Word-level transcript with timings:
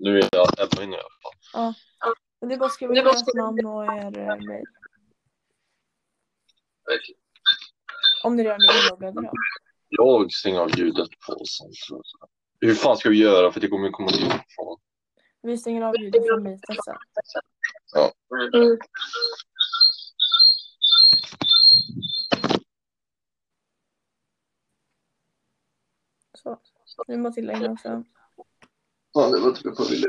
Nu 0.00 0.18
är 0.18 0.28
jag 0.32 0.48
Ebba 0.58 0.82
inne 0.82 0.96
i 0.96 0.98
alla 0.98 1.08
fall. 1.22 1.32
Ja. 1.52 1.74
Men 2.40 2.48
det 2.48 2.54
är 2.54 2.58
bara 2.58 2.66
att 2.66 2.72
skriva 2.72 2.94
ert 2.94 3.34
namn 3.34 3.66
och 3.66 3.84
er 3.84 4.18
eh, 4.18 4.36
mejl. 4.36 4.64
Om 8.24 8.36
ni 8.36 8.44
redan 8.44 8.60
är 8.60 8.84
inloggade 8.84 9.22
då. 9.22 9.32
Jag 9.88 10.32
stänger 10.32 10.60
av 10.60 10.78
ljudet 10.78 11.08
på 11.26 11.36
sånt. 11.44 11.74
tror 11.88 12.02
jag. 12.20 12.68
Hur 12.68 12.74
fan 12.74 12.96
ska 12.96 13.08
vi 13.08 13.16
göra? 13.16 13.52
För 13.52 13.60
det 13.60 13.68
kommer 13.68 13.90
komma 13.90 14.10
ljud 14.10 14.30
från... 14.30 14.78
Vi 15.42 15.58
stänger 15.58 15.82
av 15.82 15.94
ljudet 16.00 16.26
från 16.26 16.42
meetet 16.42 16.76
sen. 16.84 16.96
Ja. 17.94 18.12
Mm. 18.54 18.78
Så. 26.34 26.60
Nu 27.06 27.16
Matilda 27.16 27.52
in 27.52 27.70
också. 27.70 28.04
Ja, 29.18 29.30
det 29.30 29.40
var 29.40 29.52
typ 29.52 29.76
på 29.76 29.84
ville. 29.84 30.06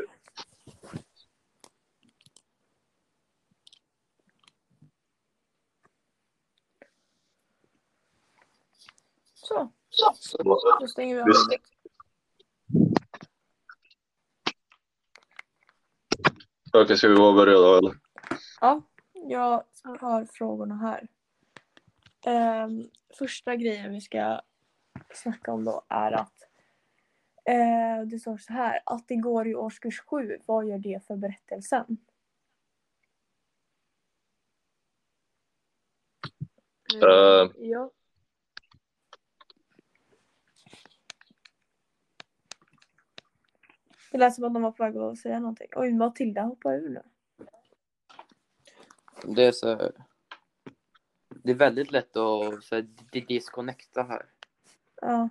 Så. 9.34 9.72
Så, 9.90 10.44
Då 10.80 10.88
stänger 10.88 11.16
vi 11.16 11.22
av. 11.22 11.28
Okej, 16.74 16.98
ska 16.98 17.08
vi 17.08 17.16
vara 17.16 17.34
beredda 17.34 17.78
eller? 17.78 17.96
Ja, 18.62 18.82
jag 19.14 19.64
har 20.00 20.26
frågorna 20.34 20.76
här. 20.76 21.08
Ehm, 22.26 22.84
första 23.18 23.56
grejen 23.56 23.94
vi 23.94 24.02
ska 24.02 24.42
snacka 25.14 25.52
om 25.52 25.66
då 25.66 25.86
är 25.90 26.12
att 26.12 26.37
eh, 27.48 28.02
det 28.06 28.20
står 28.20 28.38
så 28.38 28.54
här 28.54 28.80
att 28.86 29.08
det 29.08 29.16
går 29.16 29.48
i 29.48 29.56
årskurs 29.56 30.00
sju. 30.00 30.38
Vad 30.46 30.68
gör 30.68 30.78
det 30.78 31.06
för 31.08 31.16
berättelsen? 31.16 31.98
Eh. 36.96 37.52
Ja. 37.58 37.92
Det 44.12 44.18
lät 44.18 44.36
som 44.36 44.44
att 44.44 44.54
de 44.54 44.64
var 44.64 44.72
på 44.72 44.84
väg 44.84 44.98
att 44.98 45.18
säga 45.18 45.40
någonting. 45.40 45.68
Oj, 45.76 45.94
Matilda 45.94 46.42
hoppar 46.42 46.74
ur 46.74 46.90
nu. 46.90 47.02
Det 49.36 49.46
är 49.46 49.52
så... 49.52 49.92
Det 51.30 51.52
är 51.52 51.56
väldigt 51.56 51.92
lätt 51.92 52.18
att 52.18 52.64
så 52.64 52.76
här, 52.76 52.82
di- 52.82 53.26
disconnecta 53.28 54.04
här. 54.04 54.26
Ja, 55.02 55.30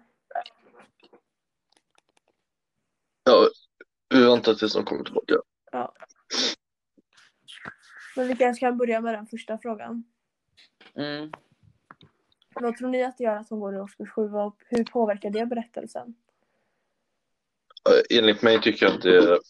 Ja, 3.26 3.48
vi 4.08 4.24
väntar 4.24 4.54
tills 4.54 4.72
de 4.74 4.84
kommer 4.84 5.04
tillbaka. 5.04 5.34
men 8.16 8.28
vi 8.28 8.36
kanske 8.36 8.60
kan 8.66 8.78
börja 8.78 9.00
med 9.00 9.14
den 9.14 9.26
första 9.26 9.58
frågan. 9.58 10.04
Mm. 10.94 11.32
Vad 12.54 12.76
tror 12.76 12.88
ni 12.88 13.02
att 13.04 13.18
det 13.18 13.24
gör 13.24 13.36
att 13.36 13.50
hon 13.50 13.60
går 13.60 13.74
i 13.74 13.78
årskurs 13.78 14.10
sju 14.10 14.32
och 14.32 14.56
hur 14.68 14.84
påverkar 14.84 15.30
det 15.30 15.46
berättelsen? 15.46 16.14
Enligt 18.10 18.42
mig 18.42 18.60
tycker 18.62 18.86
jag 18.86 18.94
att 18.94 19.02
det 19.02 19.40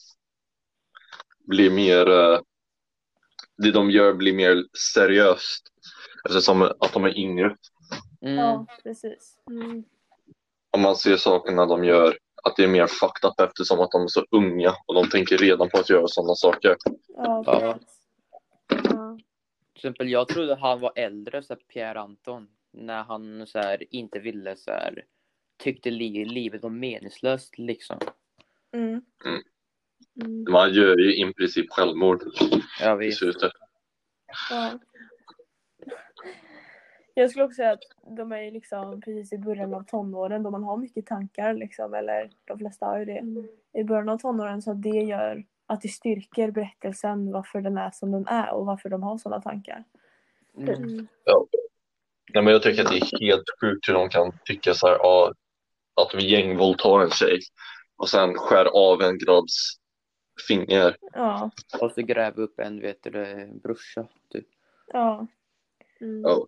blir 1.39 1.71
mer... 1.71 2.11
eh, 2.11 2.41
Det 3.57 3.71
de 3.73 3.91
gör 3.91 4.15
blir 4.15 4.35
mer 4.35 4.65
seriöst. 4.95 5.69
Eftersom 6.29 6.63
att 6.63 6.93
de 6.93 7.05
är 7.05 7.19
yngre. 7.19 7.57
Mm. 8.21 8.37
Ja, 8.37 8.67
precis. 8.83 9.39
Mm. 9.51 9.85
Om 10.71 10.81
man 10.81 10.97
ser 10.97 11.17
sakerna 11.17 11.67
de 11.67 11.85
gör, 11.85 12.19
att 12.47 12.57
det 12.57 12.65
är 12.65 12.69
mer 12.69 12.87
fucked 12.87 13.31
up 13.31 13.41
eftersom 13.41 13.81
att 13.81 13.91
de 13.91 14.03
är 14.03 14.09
så 14.09 14.25
unga 14.31 14.75
och 14.87 14.95
de 14.95 15.09
tänker 15.09 15.39
redan 15.39 15.69
på 15.69 15.79
att 15.79 15.91
göra 15.91 16.09
sådana 16.09 16.35
saker. 16.35 16.77
Ja, 17.17 17.43
Ja. 17.47 17.79
Till 19.73 19.79
exempel, 19.79 20.09
jag 20.09 20.29
trodde 20.29 20.55
han 20.55 20.81
var 20.81 20.93
äldre, 20.97 21.43
så 21.43 21.53
här, 21.55 21.61
Pierre 21.73 22.01
Anton, 22.01 22.49
när 22.73 23.03
han 23.03 23.47
så 23.47 23.59
här, 23.59 23.85
inte 23.95 24.19
ville 24.19 24.57
så 24.57 24.71
här, 24.71 25.05
tyckte 25.63 25.91
li 25.91 26.25
livet 26.25 26.63
var 26.63 26.71
meningslöst 26.71 27.59
liksom. 27.59 27.99
Mm. 28.75 29.03
Mm. 29.25 29.43
Man 30.51 30.73
gör 30.73 30.97
ju 30.99 31.17
i 31.17 31.33
princip 31.35 31.67
självmord 31.71 32.23
Jag 32.81 33.03
i 33.03 33.07
vet. 33.07 33.17
slutet. 33.17 33.53
Ja. 34.51 34.79
Jag 37.19 37.31
skulle 37.31 37.45
också 37.45 37.57
säga 37.57 37.73
att 37.73 37.83
de 38.17 38.33
är 38.33 38.51
liksom 38.51 39.01
precis 39.01 39.33
i 39.33 39.39
början 39.39 39.75
av 39.75 39.83
tonåren 39.85 40.43
då 40.43 40.51
man 40.51 40.65
har 40.65 40.77
mycket 40.77 41.07
tankar 41.07 41.55
liksom, 41.55 41.95
eller 41.95 42.31
de 42.45 42.59
flesta 42.59 42.87
har 42.87 42.99
ju 42.99 43.05
det. 43.05 43.19
Mm. 43.19 43.49
I 43.73 43.85
början 43.85 44.09
av 44.09 44.19
tonåren 44.19 44.63
så 44.63 44.73
det 44.73 44.89
gör 44.89 45.45
att 45.67 45.81
det 45.83 45.89
styrker 45.89 46.51
berättelsen 46.51 47.33
varför 47.33 47.61
den 47.61 47.79
är 47.79 47.91
som 47.91 48.13
den 48.13 48.27
är 48.27 48.51
och 48.51 48.67
varför 48.67 48.89
de 48.89 49.03
har 49.03 49.19
sådana 49.19 49.43
tankar. 49.43 49.85
Mm. 50.57 50.75
Mm. 50.75 51.09
Nej, 52.35 52.43
men 52.43 52.53
jag 52.53 52.63
tycker 52.63 52.85
att 52.85 52.91
det 52.91 52.97
är 52.97 53.21
helt 53.21 53.61
sjukt 53.61 53.89
hur 53.89 53.95
de 53.95 54.09
kan 54.09 54.33
tycka 54.45 54.75
så 54.75 54.87
här, 54.87 54.97
ja, 54.99 55.33
att 55.95 56.15
vi 56.15 56.31
gängvåldtar 56.31 57.01
en 57.01 57.11
tjej 57.11 57.41
och 57.97 58.09
sen 58.09 58.35
skär 58.35 58.65
av 58.65 59.03
en 59.03 59.19
grads 59.19 59.77
finger. 60.49 60.97
Ja, 61.13 61.51
Och 61.81 61.93
så 61.93 62.03
gräva 62.03 62.43
upp 62.43 62.61
en, 62.61 62.81
vet 62.81 63.03
du, 63.03 63.47
brorsa, 63.63 64.09
typ. 64.33 64.47
ja, 64.93 65.27
Mm. 66.01 66.23
Ja. 66.23 66.47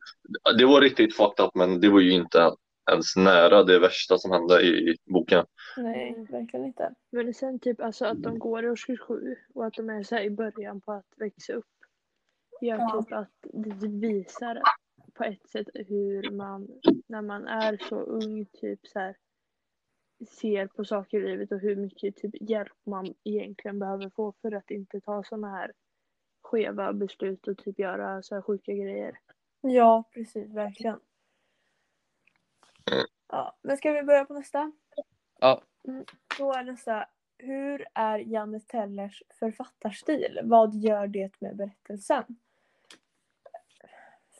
Det 0.58 0.64
var 0.66 0.80
riktigt 0.80 1.16
fucked 1.16 1.44
up, 1.46 1.54
men 1.54 1.80
det 1.80 1.88
var 1.88 2.00
ju 2.00 2.10
inte 2.10 2.52
ens 2.90 3.16
nära 3.16 3.64
det 3.64 3.78
värsta 3.78 4.18
som 4.18 4.30
hände 4.30 4.62
i 4.62 4.96
boken. 5.06 5.46
nej, 5.76 6.26
verkligen 6.30 6.66
inte. 6.66 6.94
Men 7.10 7.34
sen 7.34 7.58
typ 7.58 7.80
alltså 7.80 8.04
att 8.04 8.22
de 8.22 8.38
går 8.38 8.64
i 8.64 8.68
årskurs 8.68 9.00
sju 9.00 9.36
och 9.54 9.66
att 9.66 9.74
de 9.74 9.90
är 9.90 10.02
så 10.02 10.14
här 10.14 10.22
i 10.22 10.30
början 10.30 10.80
på 10.80 10.92
att 10.92 11.06
växa 11.16 11.52
upp. 11.52 11.64
Gör 12.60 12.78
Ja. 12.78 13.02
typ 13.02 13.12
att 13.12 13.32
det 13.42 13.88
visar 13.88 14.62
på 15.14 15.24
ett 15.24 15.48
sätt 15.48 15.68
hur 15.74 16.30
man 16.30 16.68
när 17.06 17.22
man 17.22 17.46
är 17.46 17.78
så 17.88 18.00
ung 18.00 18.46
typ 18.46 18.86
så 18.86 18.98
här 18.98 19.16
ser 20.40 20.66
på 20.66 20.84
saker 20.84 21.20
i 21.20 21.30
livet 21.30 21.52
och 21.52 21.60
hur 21.60 21.76
mycket 21.76 22.16
typ 22.16 22.50
hjälp 22.50 22.72
man 22.86 23.14
egentligen 23.24 23.78
behöver 23.78 24.10
få 24.10 24.34
för 24.42 24.52
att 24.52 24.70
inte 24.70 25.00
ta 25.00 25.22
sådana 25.22 25.50
här 25.50 25.72
skeva 26.42 26.92
beslut 26.92 27.48
och 27.48 27.58
typ 27.58 27.78
göra 27.78 28.22
så 28.22 28.34
här 28.34 28.42
sjuka 28.42 28.72
grejer. 28.72 29.18
Ja, 29.60 30.04
precis, 30.14 30.54
verkligen. 30.54 31.00
Ja, 33.28 33.58
men 33.62 33.76
ska 33.76 33.92
vi 33.92 34.02
börja 34.02 34.24
på 34.24 34.34
nästa? 34.34 34.72
Ja. 35.40 35.62
Då 36.38 36.52
är 36.52 36.62
nästa. 36.64 37.06
Hur 37.38 37.86
är 37.94 38.18
Janne 38.18 38.60
Tellers 38.60 39.22
författarstil? 39.38 40.40
Vad 40.42 40.74
gör 40.74 41.06
det 41.06 41.40
med 41.40 41.56
berättelsen? 41.56 42.24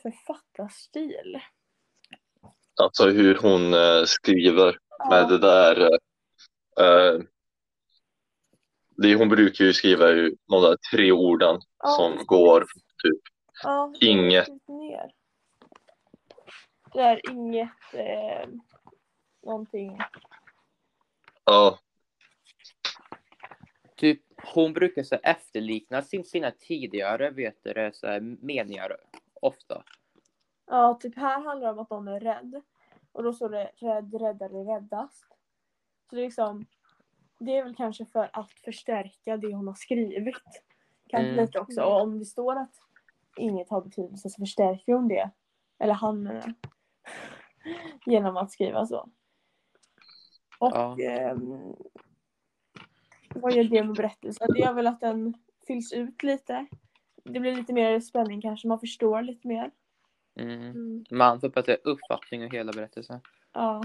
Författarstil? 0.02 1.40
Alltså 2.80 3.08
hur 3.08 3.38
hon 3.42 3.74
eh, 3.74 4.04
skriver 4.04 4.78
med 5.10 5.28
det 5.28 5.38
där. 5.38 5.80
Eh, 6.80 7.20
det 8.96 9.14
hon 9.14 9.28
brukar 9.28 9.64
ju 9.64 9.72
skriva 9.72 10.10
ju 10.10 10.36
de 10.46 10.62
där 10.62 10.76
tre 10.92 11.12
orden 11.12 11.60
Ja, 11.78 11.88
som 11.88 12.12
precis. 12.12 12.26
går 12.26 12.60
typ 13.02 13.22
Ja, 13.62 13.92
inget. 14.00 14.48
ner. 14.69 15.12
Det 16.92 17.00
är 17.00 17.30
inget 17.30 17.69
eh, 17.92 18.48
någonting. 19.42 19.98
Ja, 21.44 21.78
Typ, 23.97 24.22
hon 24.54 24.72
brukar 24.72 25.02
så 25.02 25.14
efterlikna 25.22 26.02
sin, 26.02 26.24
sina 26.24 26.50
tidigare, 26.50 27.30
vet 27.30 27.58
du, 27.62 27.91
så 27.94 28.06
här, 28.06 28.20
meningar 28.20 28.97
ofta. 29.41 29.82
Ja, 30.66 30.98
typ 31.00 31.16
här 31.16 31.41
handlar 31.41 31.66
det 31.66 31.72
om 31.72 31.78
att 31.78 31.91
någon 31.91 32.08
är 32.08 32.20
rädd. 32.20 32.62
Och 33.12 33.22
då 33.22 33.32
står 33.32 33.48
det 33.48 33.70
rädd, 33.76 34.14
räddare, 34.14 34.76
räddast. 34.76 35.24
Så 36.10 36.16
det 36.16 36.20
är 36.20 36.24
liksom 36.24 36.66
Det 37.38 37.56
är 37.56 37.64
väl 37.64 37.74
kanske 37.76 38.04
för 38.06 38.30
att 38.32 38.52
förstärka 38.52 39.36
det 39.36 39.54
hon 39.54 39.66
har 39.68 39.74
skrivit. 39.74 40.62
Kanske 41.09 41.33
Mm. 41.33 41.44
lite 41.44 41.60
också. 41.60 41.83
Och 41.83 42.00
om 42.03 42.18
det 42.18 42.24
står 42.24 42.56
att 42.56 42.74
inget 43.38 43.70
har 43.70 43.80
betydelse 43.80 44.30
så 44.30 44.40
förstärker 44.42 44.92
hon 44.92 45.08
det. 45.08 45.30
Eller 45.78 45.94
han 45.94 46.22
menar. 46.22 46.54
Genom 48.06 48.36
att 48.36 48.50
skriva 48.52 48.86
så. 48.86 49.08
Och 50.58 50.72
Ja. 50.74 50.96
ehm, 51.00 51.74
vad 53.34 53.52
gör 53.52 53.64
det 53.64 53.82
med 53.84 53.96
berättelsen? 53.96 54.48
Det 54.54 54.62
är 54.62 54.72
väl 54.74 54.86
att 54.86 55.00
den 55.00 55.34
fylls 55.66 55.92
ut 55.92 56.22
lite. 56.22 56.66
Det 57.24 57.40
blir 57.40 57.56
lite 57.56 57.72
mer 57.72 58.00
spänning 58.00 58.40
kanske. 58.40 58.68
Man 58.68 58.80
förstår 58.80 59.22
lite 59.22 59.48
mer. 59.48 59.70
Mm. 60.40 60.60
Mm. 60.60 61.04
Man 61.10 61.40
får 61.40 61.48
bättre 61.48 61.76
uppfattning 61.84 62.44
av 62.44 62.50
hela 62.50 62.72
berättelsen. 62.72 63.20
Ja. 63.52 63.82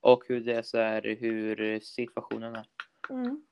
Och 0.00 0.24
hur 0.28 0.40
det 0.40 0.54
är 0.54 0.62
så 0.62 0.78
här, 0.78 1.16
hur 1.20 1.80
situationen 1.80 2.56
är. 2.56 2.66
Mm. 3.10 3.45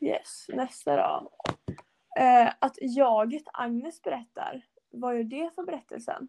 Yes, 0.00 0.46
nästa 0.48 0.96
då. 0.96 1.30
Eh, 2.18 2.52
att 2.58 2.78
jaget 2.80 3.42
Agnes 3.52 4.02
berättar. 4.02 4.62
Vad 4.90 5.16
gör 5.16 5.24
det 5.24 5.50
för 5.54 5.62
berättelsen? 5.62 6.28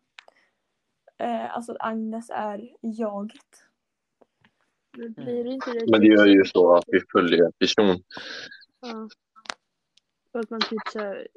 Eh, 1.18 1.56
alltså 1.56 1.72
att 1.72 1.78
Agnes 1.80 2.30
är 2.30 2.70
jaget. 2.82 3.64
Men 4.98 5.14
blir 5.14 5.48
inte 5.48 5.72
det 5.72 5.92
Men 5.92 6.02
det 6.02 6.08
typ 6.08 6.18
gör 6.18 6.26
ju 6.26 6.46
så 6.46 6.76
att 6.76 6.84
vi 6.88 7.00
följer 7.12 7.46
en 7.46 7.52
person. 7.52 8.04
Ja. 8.82 9.10
Och 10.32 10.40
att 10.40 10.50
man 10.50 10.62
typ, 10.62 10.82
så 10.94 11.00
här, 11.00 11.28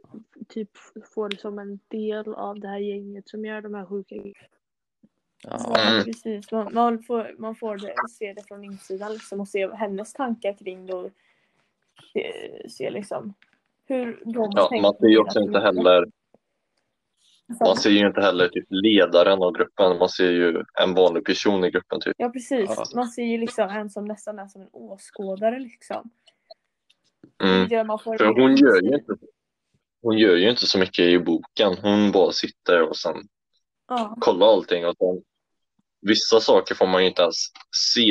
typ 0.49 0.71
får 1.15 1.29
det 1.29 1.41
som 1.41 1.59
en 1.59 1.81
del 1.89 2.35
av 2.35 2.61
det 2.61 2.69
här 2.69 2.79
gänget 2.79 3.29
som 3.29 3.45
gör 3.45 3.63
de 3.63 3.75
här 3.75 3.87
sjuka 3.87 4.15
grejerna. 4.15 4.49
Ja. 5.43 5.81
Mm. 5.81 6.05
Precis, 6.05 6.53
man, 6.53 6.75
man 6.75 7.03
får, 7.03 7.35
man 7.39 7.57
får 7.57 7.79
det, 7.79 7.95
se 8.11 8.33
det 8.33 8.43
från 8.49 8.65
insidan 8.65 9.13
liksom, 9.13 9.41
och 9.41 9.49
se 9.49 9.75
hennes 9.75 10.13
tankar 10.13 10.53
kring 10.53 10.87
det 10.87 10.95
och 10.95 11.11
se, 12.13 12.33
se 12.71 12.91
liksom 12.91 13.35
hur 13.87 14.23
de 14.25 14.51
Ja, 14.55 14.69
tänker 14.69 14.83
man 14.83 14.95
ser 14.95 15.07
ju 15.07 15.19
också 15.19 15.41
inte 15.41 15.59
heller, 15.59 16.07
man 17.67 17.77
ser 17.77 17.91
ju 17.91 18.07
inte 18.07 18.21
heller 18.21 18.49
typ 18.49 18.67
ledaren 18.71 19.43
av 19.43 19.53
gruppen. 19.53 19.99
Man 19.99 20.09
ser 20.09 20.31
ju 20.31 20.63
en 20.81 20.95
vanlig 20.95 21.25
person 21.25 21.65
i 21.65 21.71
gruppen 21.71 22.01
typ. 22.01 22.15
Ja 22.19 22.29
precis, 22.29 22.71
Ja. 22.77 22.85
man 22.95 23.09
ser 23.09 23.23
ju 23.23 23.39
liksom 23.39 23.69
en 23.69 23.91
som 23.91 24.05
nästan 24.05 24.39
är 24.39 24.47
som 24.47 24.63
en 24.63 24.69
åskådare 24.73 25.59
liksom. 25.59 26.11
Mm. 27.43 27.69
För 27.99 28.41
hon 28.41 28.57
gör 28.57 28.83
ju 28.83 28.95
inte, 28.95 29.15
hon 30.03 30.19
gör 30.19 30.37
ju 30.37 30.51
inte 30.51 30.67
så 30.67 30.79
mycket 30.79 31.05
i 31.05 31.19
boken. 31.19 31.77
Hon 31.83 32.13
bara 32.13 32.33
sitter 32.33 32.83
och 32.89 32.97
sen 32.97 33.17
Ja, 33.89 34.17
kollar 34.21 34.47
allting. 34.47 34.87
Och 34.87 34.97
sen, 34.97 35.23
vissa 36.01 36.41
saker 36.41 36.75
får 36.75 36.87
man 36.87 37.03
ju 37.03 37.09
inte 37.09 37.23
ens 37.23 37.37
se. 37.93 38.03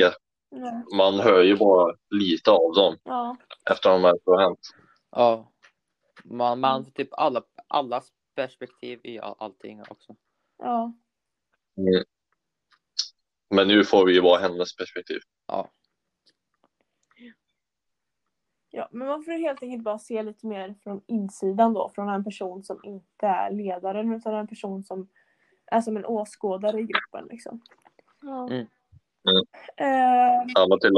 ja, 0.49 0.83
Man 0.95 1.19
hör 1.19 1.43
ju 1.43 1.55
bara 1.57 1.95
lite 2.09 2.51
av 2.51 2.73
dem 2.75 2.97
ja, 3.03 3.37
efter 3.71 3.89
de 3.89 4.03
här 4.03 4.19
har 4.25 4.41
hänt. 4.41 4.59
ja. 5.11 5.49
Man, 6.23 6.59
man 6.59 6.85
får 6.85 6.91
typ 6.91 7.09
alla, 7.11 7.43
allas 7.67 8.07
perspektiv 8.35 8.99
i 9.03 9.19
all, 9.19 9.35
allting 9.39 9.81
också. 9.81 10.15
ja. 10.57 10.93
Mm. 11.77 12.03
Men 13.49 13.67
nu 13.67 13.83
får 13.83 14.05
vi 14.05 14.13
ju 14.13 14.21
bara 14.21 14.39
hennes 14.39 14.75
perspektiv. 14.75 15.19
Ja. 15.47 15.71
Ja, 18.75 18.89
men 18.91 19.07
man 19.07 19.23
får 19.23 19.31
helt 19.31 19.63
enkelt 19.63 19.83
bara 19.83 19.99
se 19.99 20.23
lite 20.23 20.47
mer 20.47 20.75
från 20.83 21.01
insidan 21.07 21.73
då, 21.73 21.91
från 21.95 22.09
en 22.09 22.23
person 22.23 22.63
som 22.63 22.79
inte 22.83 23.27
är 23.27 23.51
ledaren 23.51 24.13
utan 24.13 24.33
en 24.33 24.47
person 24.47 24.83
som 24.83 25.09
är 25.65 25.81
som 25.81 25.97
en 25.97 26.05
åskådare 26.05 26.79
i 26.79 26.83
gruppen 26.83 27.27
liksom. 27.29 27.61
Ja. 28.21 28.49
Mm. 28.49 28.67
Eh, 29.77 30.65
någonting 30.67 30.91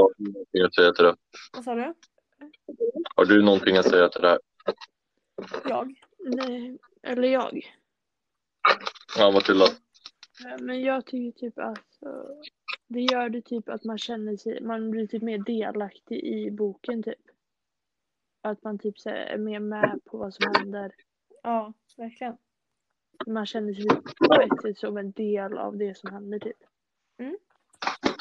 att 0.66 0.74
säga 0.74 0.92
till 0.92 1.04
det? 1.04 1.16
vad 1.52 1.64
sa 1.64 1.74
du? 1.74 1.94
Har 3.16 3.24
du 3.24 3.42
någonting 3.42 3.76
att 3.76 3.88
säga 3.90 4.08
till 4.08 4.22
det 4.22 4.28
här? 4.28 4.38
Jag? 5.64 5.94
Nej, 6.18 6.78
eller 7.02 7.28
jag. 7.28 7.72
Ja, 9.18 9.30
Matilda. 9.30 9.64
Eh, 10.44 10.56
Men 10.60 10.80
jag 10.80 11.06
tycker 11.06 11.38
typ 11.38 11.58
att 11.58 12.02
eh, 12.02 12.50
det 12.88 13.00
gör 13.00 13.28
det 13.28 13.42
typ 13.42 13.68
att 13.68 13.84
man 13.84 13.98
känner 13.98 14.36
sig, 14.36 14.60
man 14.62 14.90
blir 14.90 15.06
typ 15.06 15.22
mer 15.22 15.38
delaktig 15.38 16.24
i 16.24 16.50
boken 16.50 17.02
typ. 17.02 17.20
Att 18.42 18.62
man 18.62 18.78
typ 18.78 18.98
så 18.98 19.10
är 19.10 19.38
mer 19.38 19.60
med 19.60 20.00
på 20.04 20.18
vad 20.18 20.34
som 20.34 20.52
händer. 20.56 20.92
Ja, 21.42 21.72
verkligen. 21.96 22.36
Man 23.26 23.46
känner 23.46 23.74
sig 23.74 23.82
typ 23.82 24.18
på 24.18 24.40
ett 24.42 24.62
sätt 24.62 24.78
som 24.78 24.96
en 24.96 25.12
del 25.12 25.58
av 25.58 25.76
det 25.76 25.98
som 25.98 26.12
händer 26.12 26.38
typ. 26.38 26.56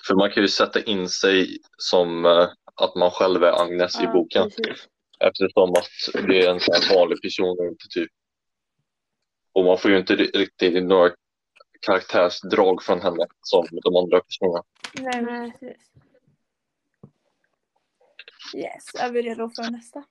För 0.08 0.16
man 0.16 0.32
kan 0.32 0.44
ju 0.44 0.50
sätta 0.50 0.82
in 0.84 1.10
sig 1.10 1.58
som 1.78 2.26
eh, 2.26 2.48
att 2.76 2.96
man 2.96 3.12
själv 3.12 3.44
är 3.44 3.62
Agnes 3.62 4.02
i 4.02 4.08
boken. 4.08 4.44
precis. 4.50 4.88
Eftersom 5.20 5.70
att 5.70 6.28
det 6.28 6.46
är 6.46 6.52
en 6.52 6.60
sån 6.60 6.74
här 6.76 6.96
vanlig 6.96 7.22
person 7.22 7.58
och 7.60 7.66
inte 7.66 7.86
typ. 7.90 8.12
Och 9.54 9.66
man 9.66 9.78
får 9.78 9.92
ju 9.92 9.98
inte 9.98 10.16
ri- 10.16 10.32
riktigt 10.38 10.84
några 10.84 11.12
karaktärsdrag 11.82 12.84
från 12.84 13.02
henne 13.02 13.26
som 13.42 13.66
de 13.84 13.96
andra 13.96 14.20
personerna. 14.20 14.64
Nej, 15.00 15.22
men 15.22 15.42
Nej. 15.42 15.52
precis. 15.52 15.90
Yes, 18.56 18.96
är 19.00 19.12
vi 19.12 19.22
redo 19.22 19.50
för 19.50 19.72
nästa? 19.72 20.04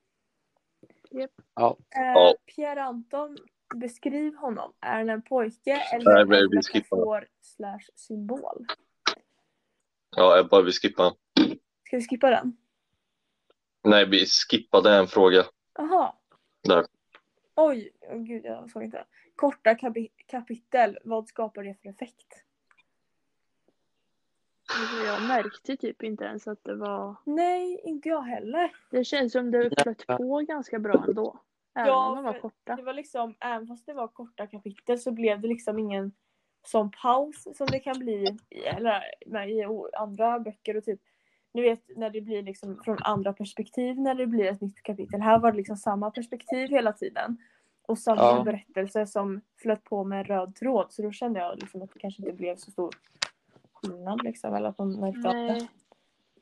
Ja. 1.55 1.77
Eh, 1.97 2.03
Ja. 2.03 2.35
Pierre 2.57 2.83
Anton, 2.83 3.39
beskriv 3.75 4.35
honom. 4.35 4.73
Är 4.81 4.93
han 4.99 5.09
en 5.11 5.23
pojke 5.23 5.61
Nej, 5.67 5.89
eller 5.93 6.25
men 6.27 6.39
en 6.39 6.49
metafor 6.51 7.27
slash 7.43 7.85
symbol? 7.95 8.67
Ja, 10.17 10.37
jag 10.37 10.49
bara 10.49 10.63
vill 10.63 10.73
skippa. 10.73 11.15
Ska 11.87 11.97
vi 11.97 12.07
skippa 12.09 12.31
den? 12.31 12.57
Nej, 13.85 14.09
vi 14.09 14.27
skippade 14.27 14.95
en 14.97 15.07
fråga. 15.07 15.45
Jaha. 15.75 16.15
Där. 16.63 16.87
Oj, 17.55 17.91
oh, 18.11 18.19
gud 18.23 18.45
jag 18.45 18.71
såg 18.71 18.83
inte. 18.83 19.05
Korta 19.37 19.75
kapi- 19.75 20.11
kapitel, 20.27 20.99
vad 21.05 21.29
skapar 21.29 21.63
det 21.63 21.75
för 21.83 21.89
effekt? 21.89 22.45
Alltså, 24.81 24.97
jag 25.07 25.23
märkte 25.23 25.77
typ 25.77 26.03
inte 26.03 26.25
ens 26.25 26.49
att 26.49 26.65
det 26.65 26.75
var... 26.75 27.17
Nej, 27.25 27.81
inte 27.85 28.09
jag 28.09 28.23
heller. 28.23 28.73
Det 28.91 29.05
känns 29.05 29.33
som 29.33 29.51
det 29.51 29.83
flöt 29.83 30.07
på 30.07 30.39
ganska 30.49 30.79
bra 30.79 31.05
ändå. 31.09 31.41
Även 31.75 31.89
Ja, 31.89 32.09
om 32.09 32.15
de 32.17 32.25
var 32.25 32.41
korta. 32.41 32.77
Det 32.77 32.83
var 32.83 32.93
liksom, 32.93 33.37
även 33.41 33.67
fast 33.67 33.87
det 33.87 33.93
var 33.93 34.09
korta 34.09 34.47
kapitel 34.47 34.99
så 34.99 35.13
blev 35.13 35.41
det 35.41 35.49
liksom 35.49 35.79
ingen 35.79 36.13
sån 36.69 36.91
paus 37.03 37.49
som 37.57 37.67
det 37.67 37.79
kan 37.79 37.99
bli 37.99 38.37
i, 38.51 38.59
eller, 38.59 39.03
med, 39.27 39.51
i 39.51 39.65
andra 39.99 40.39
böcker 40.41 40.77
och 40.77 40.85
typ 40.85 41.01
ni 41.53 41.63
vet 41.63 41.97
när 41.97 42.11
det 42.11 42.21
blir 42.21 42.43
liksom 42.43 42.81
från 42.85 42.99
andra 43.01 43.33
perspektiv 43.33 44.01
när 44.01 44.15
det 44.15 44.27
blir 44.27 44.45
ett 44.45 44.61
nytt 44.61 44.83
kapitel. 44.83 45.21
Här 45.21 45.39
var 45.39 45.51
det 45.51 45.57
liksom 45.57 45.77
samma 45.77 46.11
perspektiv 46.11 46.69
hela 46.71 46.93
tiden. 46.93 47.37
Och 47.87 47.99
samma 47.99 48.21
Ja. 48.23 48.43
berättelse 48.45 49.07
som 49.07 49.41
flöt 49.63 49.85
på 49.85 50.05
med 50.05 50.19
en 50.19 50.25
röd 50.25 50.55
tråd. 50.57 50.87
Så 50.93 51.03
då 51.03 51.11
kände 51.13 51.41
jag 51.41 51.59
liksom 51.61 51.83
att 51.83 51.93
det 51.93 51.99
kanske 51.99 52.23
inte 52.23 52.33
blev 52.35 52.57
så 52.57 52.71
stor 52.71 52.91
skillnad 53.73 54.25
liksom. 54.25 54.55
Eller 54.55 54.69
att 54.69 54.79
man 54.79 55.01
märkte 55.01 55.29
av 55.29 55.35
det. 55.35 55.43
Nej. 55.53 55.69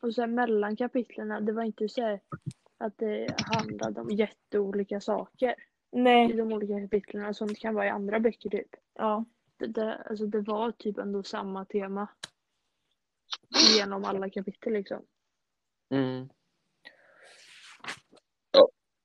Och 0.03 0.15
sen 0.15 0.35
mellan 0.35 0.77
kapitlerna, 0.77 1.41
det 1.41 1.53
var 1.53 1.63
inte 1.63 1.89
så 1.89 2.19
att 2.79 2.99
det 2.99 3.27
handlade 3.55 4.01
om 4.01 4.11
jätteolika 4.11 5.01
saker 5.01 5.51
i 5.51 5.99
Nej, 6.01 6.33
de 6.33 6.53
olika 6.53 6.81
kapitlerna 6.81 7.35
som 7.35 7.49
det 7.49 7.55
kan 7.55 7.75
vara 7.75 7.87
i 7.87 7.91
andra 7.91 8.21
böcker 8.21 8.51
typ. 8.51 8.69
ja. 8.99 9.25
Det, 9.67 9.95
alltså 9.95 10.27
det 10.27 10.41
var 10.41 10.71
typ 10.71 10.99
ändå 10.99 11.23
samma 11.23 11.65
tema 11.65 12.09
genom 13.77 14.05
alla 14.05 14.31
kapitel 14.31 14.73
liksom. 14.73 15.07
Mm. 15.91 16.29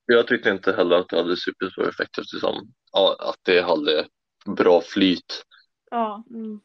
Jag 0.10 0.28
tyckte 0.28 0.50
inte 0.50 0.72
heller 0.72 0.96
att 0.96 1.10
det 1.10 1.18
hade 1.18 1.38
superstor 1.38 1.90
effekt 1.90 2.18
eftersom 2.18 2.74
ja, 2.92 3.16
att 3.20 3.40
det 3.44 3.62
hade 3.62 4.08
bra 4.46 4.82
flyt. 4.82 5.46
ja. 5.92 6.24
Mm. 6.30 6.60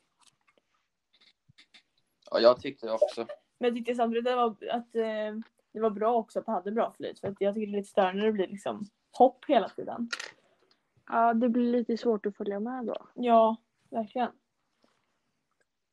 Ja, 2.30 2.40
jag 2.40 2.60
tyckte 2.60 2.86
det 2.86 2.92
också. 2.92 3.26
Men 3.58 3.68
jag 3.68 3.74
tyckte 3.74 3.94
samtidigt 3.94 4.24
det 4.24 4.34
var, 4.34 4.56
att 4.70 4.94
eh, 4.94 5.40
det 5.72 5.80
var 5.80 5.90
bra 5.90 6.14
också 6.14 6.38
att 6.38 6.46
det 6.46 6.52
hade 6.52 6.72
bra 6.72 6.92
flyt. 6.96 7.20
För 7.20 7.28
att 7.28 7.40
jag 7.40 7.54
tycker 7.54 7.66
det 7.66 7.72
är 7.72 7.76
lite 7.76 7.90
störande 7.90 8.18
när 8.20 8.26
det 8.26 8.32
blir 8.32 8.48
liksom 8.48 8.84
hopp 9.12 9.44
hela 9.48 9.68
tiden. 9.68 10.08
Ja, 11.06 11.34
det 11.34 11.48
blir 11.48 11.72
lite 11.72 11.96
svårt 11.96 12.26
att 12.26 12.36
följa 12.36 12.60
med 12.60 12.86
då. 12.86 12.96
Ja, 13.14 13.56
verkligen. 13.92 14.30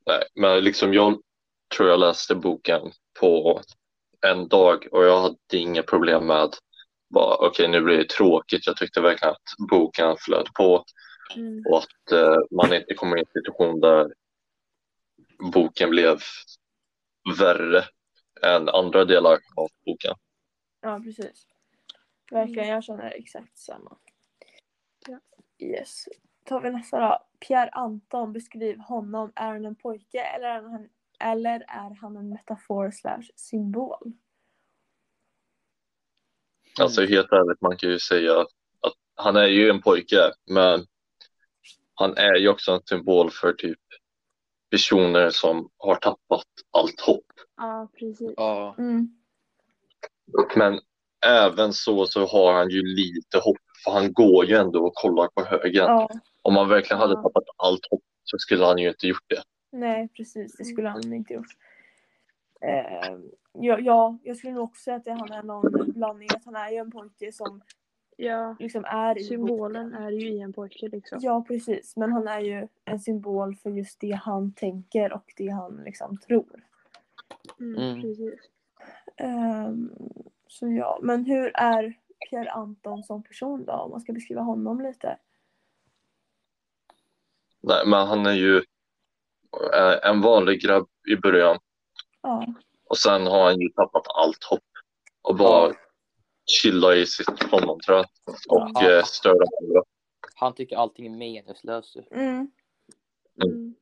Nej, 0.06 0.24
men 0.36 0.64
liksom 0.64 0.94
jag 0.94 1.22
tror 1.76 1.90
jag 1.90 2.00
läste 2.00 2.36
boken 2.36 2.92
på 3.20 3.62
en 4.28 4.48
dag 4.48 4.88
och 4.92 5.06
jag 5.06 5.22
hade 5.22 5.38
inga 5.52 5.84
problem 5.84 6.28
med 6.28 6.50
bara 7.10 7.36
okej 7.48 7.68
nu 7.68 7.82
blir 7.82 7.98
det 7.98 8.10
tråkigt. 8.10 8.68
Jag 8.68 8.78
tyckte 8.78 9.02
verkligen 9.02 9.32
att 9.32 9.70
boken 9.70 10.16
flöt 10.20 10.54
på 10.54 10.86
Mm. 11.36 11.64
och 11.70 11.78
att 11.78 12.12
eh, 12.12 12.38
man 12.52 12.74
inte 12.74 12.94
kommer 12.94 13.18
i 13.18 13.20
en 13.20 13.26
situation 13.34 13.80
där 13.80 14.14
boken 15.54 15.90
blev 15.90 16.20
värre 17.40 17.84
än 18.42 18.70
andra 18.70 19.06
delar 19.06 19.40
av 19.56 19.70
boken. 19.86 20.16
Ja, 20.82 21.02
precis. 21.04 21.48
Verkligen, 22.32 22.68
jag 22.68 22.84
känner 22.84 23.12
exakt 23.12 23.58
samma. 23.58 23.98
Ja. 25.08 25.20
Yes. 25.60 26.06
Tar 26.50 26.62
vi 26.62 26.72
nästa 26.72 27.00
då. 27.00 27.18
Pierre 27.48 27.70
Anton, 27.70 28.34
beskriv 28.34 28.80
honom. 28.80 29.32
Är 29.36 29.48
han 29.48 29.66
en 29.66 29.76
pojke 29.76 30.20
eller 30.20 30.48
är 30.48 30.62
han, 30.62 30.90
eller 31.20 31.66
är 31.68 31.96
han 32.02 32.18
en 32.18 32.30
metafor 32.30 32.92
slash 32.92 33.24
symbol? 33.36 34.14
Alltså 36.80 37.06
helt 37.06 37.32
ärligt, 37.32 37.62
man 37.62 37.78
kan 37.78 37.90
ju 37.90 38.00
säga 38.00 38.40
att 38.40 38.48
han 39.16 39.36
är 39.36 39.48
ju 39.48 39.70
en 39.70 39.82
pojke, 39.82 40.32
men 40.46 40.86
han 41.94 42.18
är 42.18 42.36
ju 42.36 42.50
också 42.50 42.72
en 42.72 42.82
symbol 42.86 43.32
för 43.32 43.54
typ 43.54 43.80
personer 44.72 45.30
som 45.30 45.70
har 45.78 45.96
tappat 45.96 46.48
allt 46.72 47.02
hopp. 47.02 47.26
Ja, 47.58 47.90
precis. 48.00 48.34
Ja. 48.38 48.76
Mm. 48.78 49.18
Men 50.56 50.80
även 51.26 51.74
så 51.74 52.06
så 52.06 52.26
har 52.26 52.54
han 52.54 52.70
ju 52.70 52.84
lite 52.84 53.38
hopp, 53.38 53.69
för 53.84 53.92
han 53.92 54.14
går 54.14 54.46
ju 54.46 54.56
ändå 54.56 54.86
och 54.88 54.94
kollar 54.96 55.28
på 55.28 55.44
högen. 55.44 55.72
Ja, 55.86 56.10
Om 56.42 56.56
han 56.56 56.70
verkligen 56.70 57.00
hade 57.02 57.14
Ja. 57.14 57.22
tappat 57.22 57.44
allt 57.58 57.86
hopp 57.92 58.02
så 58.24 58.38
skulle 58.38 58.66
han 58.66 58.78
ju 58.78 58.88
inte 58.90 59.08
gjort 59.08 59.26
det. 59.30 59.42
nej 59.72 60.10
precis. 60.18 60.56
Det 60.58 60.66
skulle 60.66 60.90
han 60.90 61.14
inte 61.14 61.34
gjort. 61.34 61.48
Eh, 62.62 63.18
ja, 63.54 63.80
ja, 63.80 64.18
jag 64.24 64.38
skulle 64.38 64.54
nog 64.54 64.64
också 64.64 64.82
säga 64.84 64.96
att 64.98 65.06
det, 65.06 65.12
han 65.14 65.32
är 65.32 65.44
någon 65.44 65.92
blandning. 65.92 66.30
Att 66.36 66.46
han 66.46 66.56
är 66.56 66.70
ju 66.72 66.78
en 66.78 66.92
pojke 66.92 67.32
som 67.32 67.62
Ja, 68.22 68.56
liksom 68.60 68.86
är 68.86 69.18
i 69.18 69.24
symbolen 69.24 69.94
är 69.94 70.12
ju 70.12 70.30
i 70.30 70.40
en 70.42 70.54
pojke 70.54 70.88
liksom. 70.88 71.20
Ja, 71.22 71.46
precis. 71.48 71.96
Men 71.98 72.12
han 72.12 72.28
är 72.28 72.40
ju 72.40 72.68
en 72.86 73.00
symbol 73.00 73.56
för 73.56 73.70
just 73.70 74.00
det 74.00 74.12
han 74.12 74.52
tänker 74.54 75.14
och 75.14 75.34
det 75.38 75.48
han 75.50 75.82
liksom 75.86 76.18
tror. 76.18 76.64
Mm, 77.60 78.02
Mm. 79.20 79.90
Så 80.48 80.68
ja, 80.68 81.00
men 81.02 81.26
hur 81.26 81.52
är 81.56 81.94
Pierre 82.30 82.52
Anton 82.52 83.04
som 83.04 83.24
person 83.24 83.66
då? 83.66 83.74
Om 83.74 83.92
man 83.92 84.02
ska 84.02 84.14
beskriva 84.14 84.42
honom 84.42 84.82
lite. 84.82 85.18
Nej, 87.62 87.86
men 87.86 88.08
han 88.08 88.26
är 88.26 88.34
ju 88.34 88.58
eh, 89.74 90.10
en 90.10 90.22
vanlig 90.22 90.62
grabb 90.62 90.90
i 91.10 91.16
början 91.16 91.60
Ja, 92.22 92.46
och 92.86 92.98
sen 92.98 93.28
har 93.28 93.44
han 93.44 93.60
ju 93.60 93.70
tappat 93.70 94.04
allt 94.08 94.44
hopp 94.44 94.64
och 95.22 95.36
bara 95.36 95.74
chilla 96.46 96.96
i 96.96 97.06
sitt 97.06 97.44
honom-träd 97.52 98.06
och 98.50 98.70
Ja. 98.74 98.92
eh, 98.92 99.04
störa 99.04 99.46
andra. 99.62 99.84
Han 100.36 100.54
tycker 100.54 100.76
allting 100.76 101.06
är 101.06 101.18
meningslöst. 101.18 101.96
mm. 102.12 102.52
Mm. 103.44 103.76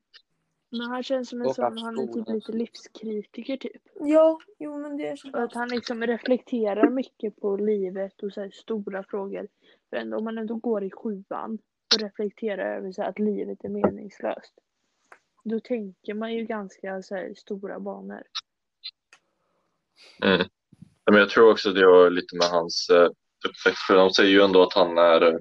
Men 0.70 0.82
han 0.82 1.04
känns 1.04 1.30
som 1.30 1.42
en 1.42 1.54
sån, 1.54 1.66
att 1.66 1.82
han 1.82 2.00
är 2.00 2.08
typ 2.08 2.30
lite 2.30 2.52
livskritiker 2.52 3.58
typ. 3.58 3.82
ja 4.00 4.40
jo 4.60 4.78
men 4.78 4.98
det 4.98 5.08
är 5.08 5.36
Och 5.36 5.44
att 5.44 5.54
han 5.54 5.70
liksom 5.70 6.04
reflekterar 6.04 6.90
mycket 6.90 7.42
på 7.42 7.58
livet 7.58 8.24
och 8.24 8.34
så 8.34 8.42
här 8.42 8.50
stora 8.50 9.04
frågor. 9.04 9.48
För 9.90 9.98
ändå, 9.98 10.18
om 10.18 10.24
man 10.24 10.38
ändå 10.38 10.56
går 10.56 10.84
i 10.84 10.92
sjuan 10.92 11.60
och 11.96 12.02
reflekterar 12.02 12.78
över 12.78 12.92
så 12.92 13.02
här, 13.02 13.10
att 13.10 13.20
livet 13.20 13.64
är 13.64 13.70
meningslöst. 13.70 14.54
Då 15.44 15.60
tänker 15.60 16.14
man 16.14 16.34
ju 16.34 16.46
ganska 16.46 17.02
så 17.02 17.16
här, 17.16 17.34
stora 17.34 17.80
banor. 17.80 18.24
Mm. 20.24 20.48
Men 21.12 21.20
jag 21.20 21.30
tror 21.30 21.52
också 21.52 21.72
det 21.72 21.86
har 21.86 22.10
lite 22.10 22.36
med 22.36 22.48
hans 22.48 22.90
eh, 22.90 23.10
uppväxt, 23.50 23.88
för 23.88 23.96
de 23.96 24.10
säger 24.10 24.30
ju 24.30 24.42
ändå 24.42 24.64
att 24.64 24.74
han 24.74 24.98
är, 24.98 25.22
eh, 25.22 25.40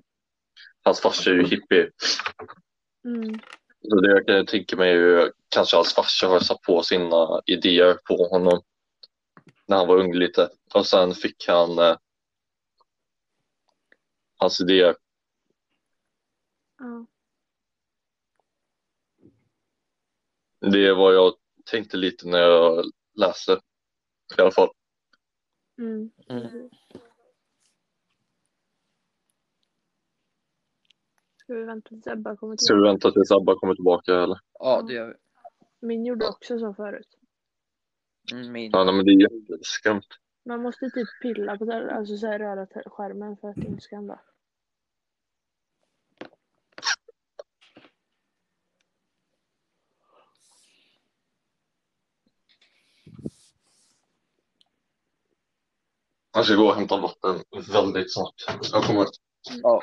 hans 0.82 1.00
farsa 1.00 1.30
är 1.30 1.34
ju 1.34 1.46
hippie. 1.46 1.90
Mm. 3.04 3.40
Så 3.82 4.00
det 4.00 4.10
jag 4.10 4.26
kan 4.26 4.46
tänka 4.46 4.76
mig 4.76 4.90
är 4.90 4.94
ju 4.94 5.32
kanske 5.48 5.76
hans 5.76 5.94
farsa 5.94 6.26
har 6.28 6.40
satt 6.40 6.62
på 6.62 6.82
sina 6.82 7.42
idéer 7.46 7.98
på 8.04 8.28
honom 8.28 8.62
när 9.66 9.76
han 9.76 9.88
var 9.88 9.96
ung 9.96 10.14
lite 10.14 10.50
och 10.74 10.86
sen 10.86 11.14
fick 11.14 11.48
han 11.48 11.78
eh, 11.78 11.96
hans 14.36 14.60
idéer. 14.60 14.96
Ja. 16.78 17.06
Det 20.60 20.86
är 20.86 20.94
vad 20.94 21.14
jag 21.14 21.34
tänkte 21.70 21.96
lite 21.96 22.28
när 22.28 22.38
jag 22.38 22.84
läste 23.14 23.60
i 24.38 24.40
alla 24.40 24.50
fall. 24.50 24.68
Mm. 25.78 26.10
Mm. 26.28 26.70
Ska 31.46 31.54
vi 31.54 31.64
vänta 31.64 31.88
tills 31.88 32.06
Ebba 32.06 32.36
kommer 32.36 32.56
Ska 32.56 32.74
vi 32.74 32.78
tillbaka? 32.78 32.90
vänta 32.92 33.10
tills 33.12 33.30
Abba 33.30 33.54
kommer 33.58 33.74
tillbaka 33.74 34.14
eller? 34.22 34.38
Ja, 34.58 34.82
det 34.82 34.92
gör 34.94 35.06
vi. 35.08 35.14
Min 35.86 36.06
gjorde 36.06 36.28
också 36.28 36.58
så 36.58 36.74
förut. 36.74 37.08
Mm, 38.32 38.52
Min. 38.52 38.70
Ja, 38.72 38.84
nej, 38.84 38.94
men 38.94 39.06
det 39.06 39.12
är 39.12 39.20
jätteskumt. 39.50 40.02
Man 40.44 40.62
måste 40.62 40.90
typ 40.90 41.08
pilla 41.22 41.58
på 41.58 41.64
det, 41.64 41.94
alltså 41.94 42.16
så 42.16 42.26
här, 42.26 42.38
röra 42.38 42.66
skärmen 42.86 43.36
för 43.36 43.48
att 43.48 43.56
det 43.56 43.66
inte 43.66 43.82
ska 43.82 43.96
hända. 43.96 44.20
Jag 56.34 56.44
ska 56.46 56.54
gå 56.54 56.66
och 56.66 56.74
hämta 56.74 56.96
vatten 57.00 57.42
väldigt 57.72 58.12
snart. 58.14 58.34
Jag 58.72 58.84
kommer. 58.84 59.06
Ja. 59.62 59.82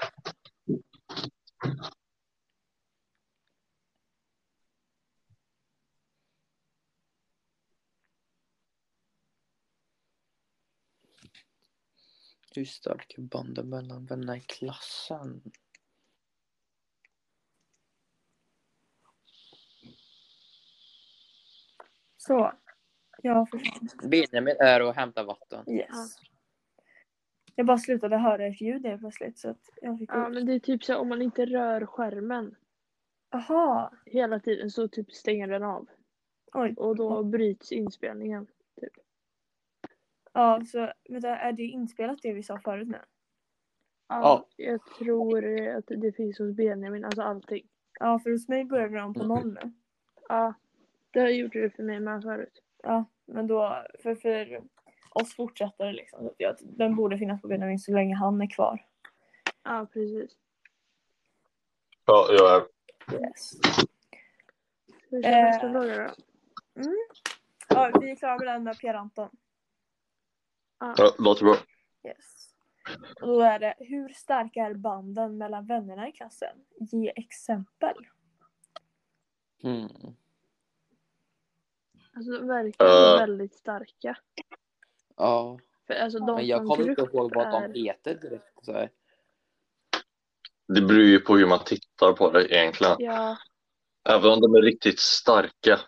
Hur 12.55 12.65
stark 12.65 13.13
är 13.17 13.21
banden 13.21 13.69
mellan 13.69 14.05
vänner 14.05 14.35
i 14.35 14.41
klassen? 14.41 15.41
Så. 22.17 22.53
Jag. 23.21 23.47
Benjamin 24.03 24.55
är 24.59 24.81
och 24.81 24.95
hämtar 24.95 25.23
vatten. 25.23 25.69
Yes. 25.69 26.17
Ja. 27.55 27.61
Jag 27.61 27.65
bara 27.65 27.77
slutade 27.77 28.17
höra 28.17 28.45
ert 28.45 28.61
ljud 28.61 28.85
helt 28.85 29.01
plötsligt 29.01 29.37
så 29.37 29.49
att 29.49 29.69
jag 29.81 29.99
fick 29.99 30.09
Ja, 30.13 30.29
men 30.29 30.45
det 30.45 30.53
är 30.53 30.59
typ 30.59 30.83
så 30.83 30.97
om 30.97 31.09
man 31.09 31.21
inte 31.21 31.45
rör 31.45 31.85
skärmen 31.85 32.55
Aha. 33.31 33.91
hela 34.05 34.39
tiden 34.39 34.69
så 34.69 34.87
typ 34.87 35.11
stänger 35.11 35.47
den 35.47 35.63
av. 35.63 35.87
Oj. 36.53 36.73
Och 36.77 36.95
då 36.95 37.23
bryts 37.23 37.71
inspelningen. 37.71 38.47
Typ. 38.81 38.93
Ja, 40.33 40.61
så 40.65 40.91
vänta, 41.09 41.37
är 41.37 41.51
det 41.51 41.63
inspelat 41.63 42.19
det 42.21 42.33
vi 42.33 42.43
sa 42.43 42.59
förut 42.59 42.87
nu? 42.87 42.99
Ja, 44.07 44.47
Jag 44.55 44.85
tror 44.85 45.45
att 45.77 45.87
det 45.87 46.15
finns 46.15 46.39
hos 46.39 46.55
Benjamin, 46.55 47.05
alltså 47.05 47.21
allting. 47.21 47.67
Ja, 47.99 48.19
för 48.19 48.31
hos 48.31 48.47
mig 48.47 48.65
började 48.65 48.97
de 48.97 49.13
på 49.13 49.23
noll 49.23 49.53
nu. 49.53 49.71
Ja, 50.29 50.53
det 51.11 51.31
gjorde 51.31 51.61
det 51.61 51.69
för 51.69 51.83
mig 51.83 51.99
med 51.99 52.23
förut. 52.23 52.61
Ja, 52.83 53.05
men 53.25 53.47
då, 53.47 53.83
för, 53.99 54.15
för 54.15 54.61
oss 55.15 55.35
fortsätter 55.35 55.85
det 55.85 55.93
liksom. 55.93 56.19
Så 56.19 56.33
jag, 56.37 56.55
den 56.61 56.95
borde 56.95 57.17
finnas 57.17 57.41
på 57.41 57.47
Benjamin 57.47 57.79
så 57.79 57.91
länge 57.93 58.15
han 58.15 58.41
är 58.41 58.47
kvar. 58.49 58.85
Ja, 59.63 59.87
precis. 59.93 60.31
Ja, 62.05 62.27
jag 62.29 62.55
är. 62.55 62.61
Yes. 63.21 63.49
Ska 63.49 63.85
vi 65.09 65.23
köra 65.23 65.33
Eh. 65.35 65.45
nästa 65.45 65.71
fråga 65.71 65.97
då? 65.97 66.13
Ja, 67.69 67.91
vi 68.01 68.11
är 68.11 68.15
klara 68.15 68.37
med 68.37 68.47
den 68.47 68.63
med 68.63 68.79
Pierre 68.79 68.99
Anton. 68.99 69.29
Ja, 70.79 70.95
låter 71.19 71.45
bra. 71.45 71.55
Yes. 72.07 72.49
Och 73.21 73.27
då 73.27 73.41
är 73.41 73.59
det, 73.59 73.73
hur 73.79 74.09
starka 74.09 74.59
är 74.65 74.73
banden 74.73 75.37
mellan 75.37 75.65
vännerna 75.65 76.07
i 76.07 76.11
klassen? 76.11 76.57
Ge 76.79 77.13
exempel. 77.15 77.95
Mm. 79.63 79.87
Alltså 82.15 82.31
de 82.31 82.47
verkar 82.47 82.85
Eh. 82.85 83.19
väldigt 83.19 83.55
starka. 83.55 84.17
Ja, 85.17 85.59
För 85.87 85.93
alltså 85.93 86.19
de 86.19 86.35
men 86.35 86.47
jag 86.47 86.65
kommer 86.65 86.89
inte 86.89 87.01
ihåg 87.01 87.35
vad 87.35 87.51
de 87.51 87.79
heter 87.79 88.15
direkt. 88.15 88.65
Så 88.65 88.71
här. 88.73 88.89
Det 90.67 90.81
beror 90.81 91.03
ju 91.03 91.19
på 91.19 91.37
hur 91.37 91.47
man 91.47 91.63
tittar 91.65 92.13
på 92.13 92.31
det 92.31 92.53
egentligen. 92.55 92.95
Ja, 92.99 93.37
Även 94.09 94.31
om 94.31 94.41
de 94.41 94.55
är 94.55 94.61
riktigt 94.61 94.99
starka 94.99 95.79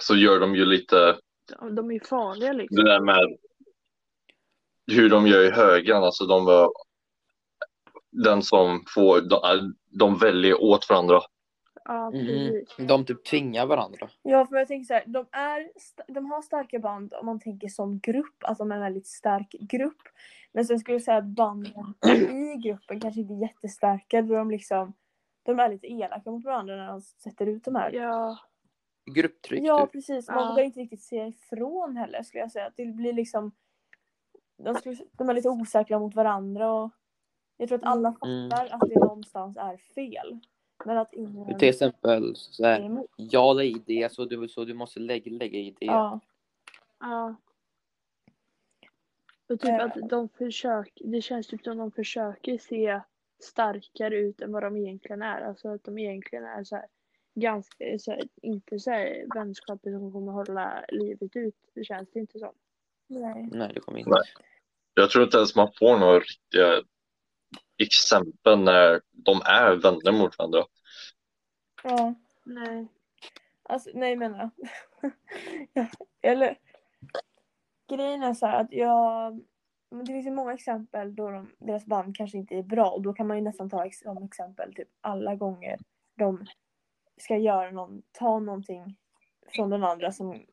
så 0.00 0.16
gör 0.16 0.40
de 0.40 0.54
ju 0.54 0.64
lite 0.64 1.18
de, 1.76 1.90
är 1.90 2.06
farliga 2.06 2.52
liksom. 2.52 2.76
det 2.76 2.90
där 2.90 3.00
med 3.00 3.36
hur 4.86 5.10
de 5.10 5.26
gör 5.26 5.44
i 5.44 5.50
högen. 5.50 5.96
Alltså 5.96 6.26
de 6.26 6.70
den 8.10 8.42
som 8.42 8.84
får, 8.94 9.20
de, 9.20 9.74
de 9.98 10.18
väljer 10.18 10.62
åt 10.62 10.90
varandra. 10.90 11.20
Ja, 11.84 12.12
Mm. 12.12 12.64
De 12.88 13.04
typ 13.06 13.24
tvingar 13.24 13.66
varandra. 13.66 14.08
Ja, 14.22 14.46
för 14.46 14.56
jag 14.56 14.68
tänker 14.68 14.84
så 14.86 14.94
här, 14.94 15.04
de, 15.06 15.26
är, 15.32 15.70
de 16.12 16.30
har 16.30 16.42
starka 16.42 16.78
band 16.78 17.14
om 17.14 17.26
man 17.26 17.40
tänker 17.40 17.68
som 17.68 17.98
grupp, 17.98 18.36
alltså 18.44 18.64
de 18.64 18.72
är 18.72 18.76
en 18.76 18.82
väldigt 18.82 19.06
stark 19.06 19.50
grupp. 19.60 20.02
Men 20.52 20.64
sen 20.64 20.78
skulle 20.78 20.94
jag 20.94 21.02
säga 21.02 21.16
att 21.16 21.24
banden 21.24 21.94
i 22.32 22.56
gruppen 22.68 23.00
kanske 23.00 23.20
inte 23.20 23.34
är 23.34 23.40
jättestarka, 23.42 24.22
då 24.22 24.34
de 24.34 24.50
liksom, 24.50 24.92
de 25.42 25.60
är 25.60 25.68
lite 25.68 25.86
elaka 25.92 26.30
mot 26.30 26.44
varandra 26.44 26.76
när 26.76 26.86
de 26.88 27.00
sätter 27.00 27.46
ut 27.46 27.64
de 27.64 27.74
här. 27.74 27.92
Ja, 27.92 28.38
Grupptryck 29.14 29.62
Ja, 29.64 29.80
typ. 29.86 29.92
precis. 29.92 30.28
Man 30.28 30.38
Ja. 30.38 30.48
vågar 30.50 30.62
inte 30.64 30.80
riktigt 30.80 31.02
se 31.02 31.26
ifrån 31.26 31.96
heller 31.96 32.22
skulle 32.22 32.40
jag 32.42 32.52
säga. 32.52 32.70
Det 32.76 32.86
blir 32.86 33.12
liksom, 33.12 33.52
de, 34.58 34.74
skulle, 34.74 34.96
de 35.12 35.28
är 35.28 35.34
lite 35.34 35.48
osäkra 35.48 35.98
mot 35.98 36.14
varandra 36.14 36.72
och 36.72 36.90
jag 37.56 37.68
tror 37.68 37.78
att 37.78 37.84
alla 37.84 38.16
Mm. 38.24 38.50
fattar 38.50 38.66
att 38.74 38.80
det 38.90 39.00
någonstans 39.00 39.56
är 39.56 39.76
fel. 39.76 40.40
Men 40.84 40.98
att 40.98 41.12
ingen 41.12 41.58
Till 41.58 41.68
exempel 41.68 42.36
så 42.36 42.64
är 42.64 42.80
här, 42.80 43.06
jag 43.16 43.56
la 43.56 43.62
i 43.62 43.82
det 43.86 44.12
så 44.12 44.24
du, 44.24 44.48
så 44.48 44.64
du 44.64 44.74
måste 44.74 45.00
lägga, 45.00 45.32
lägga 45.32 45.58
i 45.58 45.76
det. 45.80 45.86
Ja. 45.86 46.20
ja. 47.00 47.36
Och 49.48 49.60
typ 49.60 49.70
Eh. 49.70 49.84
att 49.84 50.08
de 50.10 50.28
försöker, 50.28 51.06
det 51.06 51.22
känns 51.22 51.46
typ 51.46 51.64
som 51.64 51.78
de 51.78 51.90
försöker 51.92 52.58
se 52.58 53.00
starkare 53.42 54.16
ut 54.16 54.40
än 54.40 54.52
vad 54.52 54.62
de 54.62 54.76
egentligen 54.76 55.22
är. 55.22 55.40
Alltså 55.40 55.68
att 55.68 55.84
de 55.84 55.98
egentligen 55.98 56.44
är 56.44 56.64
så 56.64 56.76
här 56.76 56.86
ganska, 57.34 57.98
så 57.98 58.10
här, 58.10 58.22
inte 58.42 58.78
så 58.78 58.90
här 58.90 59.26
vänskaper 59.34 59.90
som 59.90 60.12
kommer 60.12 60.32
hålla 60.32 60.84
livet 60.88 61.36
ut. 61.36 61.56
Det 61.74 61.84
känns 61.84 62.10
det 62.10 62.20
inte 62.20 62.38
som. 62.38 62.52
Nej. 63.06 63.48
Nej, 63.52 63.70
det 63.74 63.80
kommer 63.80 63.98
inte. 63.98 64.10
Nej. 64.10 64.22
Jag 64.94 65.10
tror 65.10 65.24
inte 65.24 65.36
ens 65.36 65.56
man 65.56 65.72
får 65.78 65.98
några 65.98 66.18
riktiga 66.18 66.82
exempel 67.78 68.58
när 68.58 69.00
de 69.12 69.40
är 69.44 69.74
vänner 69.74 70.12
mot 70.12 70.38
varandra. 70.38 70.64
Ja. 71.82 72.14
Nej. 72.44 72.86
Alltså, 73.62 73.90
nej 73.94 74.16
menar 74.16 74.38
jag. 74.38 74.50
ja. 75.72 75.86
Eller 76.22 76.58
grejen 77.88 78.22
är 78.22 78.34
så 78.34 78.46
här 78.46 78.60
att 78.60 78.72
jag 78.72 79.40
men 79.94 80.04
det 80.04 80.12
finns 80.12 80.26
ju 80.26 80.30
många 80.30 80.52
exempel 80.52 81.14
då 81.14 81.30
de, 81.30 81.50
deras 81.58 81.86
band 81.86 82.16
kanske 82.16 82.38
inte 82.38 82.54
är 82.54 82.62
bra 82.62 82.90
och 82.90 83.02
då 83.02 83.12
kan 83.12 83.26
man 83.26 83.36
ju 83.36 83.42
nästan 83.42 83.70
ta 83.70 83.86
ex, 83.86 83.98
som 83.98 84.24
exempel 84.24 84.74
typ 84.74 84.88
alla 85.00 85.34
gånger 85.34 85.78
de 86.14 86.46
ska 87.16 87.36
göra 87.36 87.70
någon, 87.70 88.02
ta 88.12 88.38
någonting 88.38 88.96
från 89.54 89.70
den 89.70 89.84
andra 89.84 90.12
som 90.12 90.44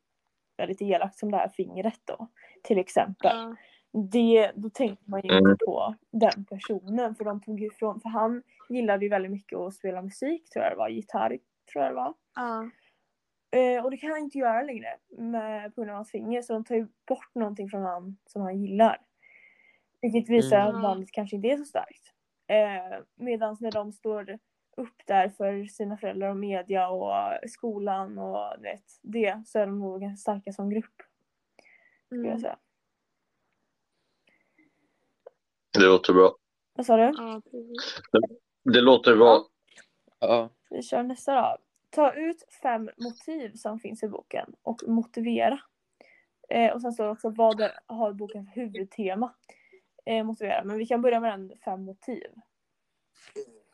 är 0.57 0.67
lite 0.67 0.85
elakt 0.85 1.17
som 1.17 1.31
det 1.31 1.37
här 1.37 1.49
fingret 1.49 1.99
då. 2.05 2.27
Till 2.63 2.77
exempel. 2.77 3.37
Ja. 3.37 3.55
Det, 3.93 4.51
då 4.55 4.69
tänkte 4.69 5.09
man 5.11 5.21
ju 5.23 5.29
Mm. 5.31 5.51
inte 5.51 5.65
på 5.65 5.95
den 6.11 6.45
personen 6.45 7.15
för 7.15 7.25
de 7.25 7.41
tog 7.41 7.59
ju 7.59 7.67
ifrån, 7.67 8.01
för 8.01 8.09
han 8.09 8.43
gillade 8.69 9.05
ju 9.05 9.09
väldigt 9.09 9.31
mycket 9.31 9.59
att 9.59 9.73
spela 9.73 10.01
musik 10.01 10.49
tror 10.49 10.63
jag 10.65 10.73
det 10.73 10.77
var, 10.77 10.89
gitarr 10.89 11.37
tror 11.71 11.83
jag 11.83 11.91
det 11.91 11.95
var. 11.95 12.13
Ja. 12.35 12.69
Eh, 13.59 13.83
och 13.85 13.91
det 13.91 13.97
kan 13.97 14.09
han 14.11 14.19
inte 14.19 14.37
göra 14.37 14.61
längre 14.61 14.97
med, 15.17 15.75
på 15.75 15.81
grund 15.81 15.91
av 15.91 15.95
hans 15.95 16.11
finger 16.11 16.41
så 16.41 16.53
de 16.53 16.63
tar 16.65 16.75
ju 16.75 16.87
bort 17.07 17.35
någonting 17.35 17.69
från 17.69 17.81
han 17.81 18.17
som 18.25 18.41
han 18.41 18.61
gillar. 18.61 18.97
Vilket 20.01 20.29
visar 20.29 20.57
Mm. 20.61 20.75
att 20.75 20.81
bandet 20.81 21.11
kanske 21.11 21.35
inte 21.35 21.47
är 21.47 21.57
så 21.57 21.65
starkt. 21.65 22.13
Eh, 22.47 22.99
Medan 23.15 23.57
när 23.59 23.71
de 23.71 23.91
står 23.91 24.37
upp 24.77 24.95
där 25.07 25.29
för 25.29 25.65
sina 25.65 25.97
föräldrar 25.97 26.29
och 26.29 26.37
media 26.37 26.89
och 26.89 27.49
skolan 27.49 28.17
och 28.17 28.63
vet, 28.63 28.83
det 29.01 29.41
så 29.45 29.59
är 29.59 29.65
de 29.67 29.79
nog 29.79 30.01
ganska 30.01 30.21
starka 30.21 30.51
som 30.51 30.69
grupp. 30.69 30.95
Skulle 32.05 32.21
jag 32.21 32.27
Mm. 32.27 32.39
säga. 32.41 32.57
Det 35.73 35.85
låter 35.85 36.13
bra. 36.13 36.35
Vad 36.73 36.85
sa 36.85 36.97
du? 36.97 37.03
Ja, 37.03 37.41
precis. 37.43 38.01
Det 38.63 38.81
låter 38.81 39.15
bra. 39.15 39.45
Ja. 40.19 40.49
Vi 40.69 40.83
kör 40.83 41.03
nästa 41.03 41.35
då. 41.35 41.57
Ta 41.89 42.13
ut 42.13 42.43
fem 42.61 42.89
motiv 42.97 43.55
som 43.55 43.79
finns 43.79 44.03
i 44.03 44.07
boken 44.07 44.55
och 44.61 44.81
motivera. 44.87 45.59
Eh, 46.49 46.73
och 46.73 46.81
sen 46.81 46.93
står 46.93 47.03
det 47.05 47.11
också 47.11 47.29
vad 47.29 47.57
det 47.57 47.79
har 47.85 48.13
boken 48.13 48.45
för 48.45 48.51
huvudtema. 48.61 49.33
Eh, 50.05 50.23
motivera. 50.23 50.63
Men 50.63 50.77
vi 50.77 50.85
kan 50.85 51.01
börja 51.01 51.19
med 51.19 51.31
den 51.39 51.57
fem 51.65 51.83
motiv. 51.85 52.27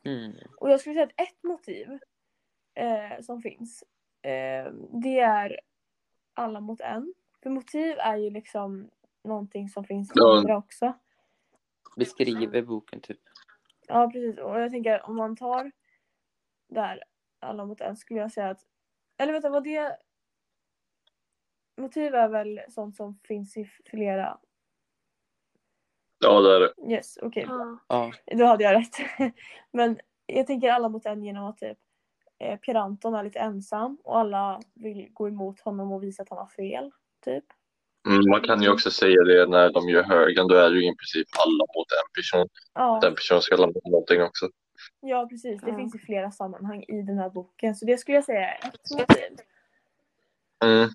Mm. 0.06 0.34
Och 0.58 0.72
jag 0.72 0.80
skulle 0.80 0.96
säga 0.96 1.06
att 1.06 1.27
ett 1.30 1.44
motiv 1.44 2.00
eh, 2.74 3.22
som 3.22 3.42
finns 3.42 3.84
eh, 4.22 4.72
det 5.04 5.20
är 5.20 5.60
alla 6.34 6.60
mot 6.60 6.82
en. 6.82 7.13
För 7.44 7.50
motiv 7.50 7.96
är 8.00 8.16
ju 8.16 8.30
liksom 8.30 8.89
någonting 9.24 9.70
som 9.70 9.84
finns 9.84 10.12
Ja. 10.16 10.38
andra 10.38 10.58
också. 10.58 10.94
Beskriver 11.98 12.62
boken 12.62 13.01
typ. 13.01 13.20
Ja 13.88 14.10
precis 14.13 14.38
och 14.39 14.60
jag 14.60 14.72
tänker 14.72 15.06
om 15.10 15.16
man 15.16 15.36
tar 15.36 15.72
där 16.70 17.04
alla 17.39 17.66
mot 17.66 17.82
en 17.82 17.98
skulle 17.98 18.20
jag 18.20 18.32
säga 18.32 18.50
att 18.50 18.62
eller 19.18 19.34
vänta 19.34 19.50
vad 19.50 19.63
det 19.63 19.98
motiv 21.77 22.16
är 22.16 22.27
väl 22.30 22.62
sånt 22.70 22.96
som 22.96 23.20
finns 23.24 23.58
i 23.58 23.66
flera 23.86 24.39
Ja, 26.20 26.42
det 26.42 26.56
är 26.56 26.60
det. 26.60 26.94
yes 26.94 27.18
okej 27.22 27.46
Ja. 27.48 27.77
Ja. 27.88 28.12
då 28.38 28.46
hade 28.46 28.63
jag 28.63 28.74
rätt 28.75 28.96
men 29.72 30.00
jag 30.25 30.48
tänker 30.48 30.70
alla 30.72 30.89
mot 30.89 31.06
en 31.06 31.24
genom 31.24 31.44
att 31.46 31.58
typ 31.58 31.77
eh, 32.39 32.60
Pierre 32.60 32.80
Anton 32.80 33.16
är 33.16 33.24
lite 33.24 33.39
ensam 33.39 33.98
och 34.04 34.18
alla 34.20 34.62
vill 34.74 35.10
gå 35.13 35.27
emot 35.27 35.60
honom 35.60 35.92
och 35.92 36.04
visa 36.04 36.24
att 36.24 36.30
han 36.30 36.38
har 36.39 36.48
fel 36.48 36.92
typ 37.25 37.46
Mm, 38.07 38.29
man 38.29 38.41
kan 38.41 38.61
ju 38.61 38.69
också 38.69 38.91
säga 38.91 39.23
det 39.23 39.47
när 39.49 39.71
de 39.71 39.89
gör 39.89 40.03
högen, 40.03 40.47
då 40.47 40.55
är 40.55 40.69
det 40.69 40.75
ju 40.79 40.87
i 40.91 40.95
princip 40.95 41.27
alla 41.45 41.65
mot 41.75 41.87
en 41.91 42.11
person. 42.15 42.47
ja, 42.73 42.99
Den 43.01 43.15
personen 43.15 43.41
ska 43.41 43.55
lämna 43.55 43.79
någonting 43.85 44.21
också. 44.23 44.49
ja 45.01 45.27
precis 45.29 45.61
det 45.61 45.69
Ja. 45.69 45.77
finns 45.77 45.95
i 45.95 45.99
flera 45.99 46.31
sammanhang 46.31 46.83
i 46.87 47.01
den 47.01 47.17
här 47.17 47.29
boken 47.29 47.75
så 47.75 47.85
det 47.85 47.97
skulle 47.97 48.17
jag 48.17 48.23
säga 48.25 48.53
är 48.53 48.67
ett 48.67 48.91
motiv 48.91 49.37
Mm. 50.63 50.89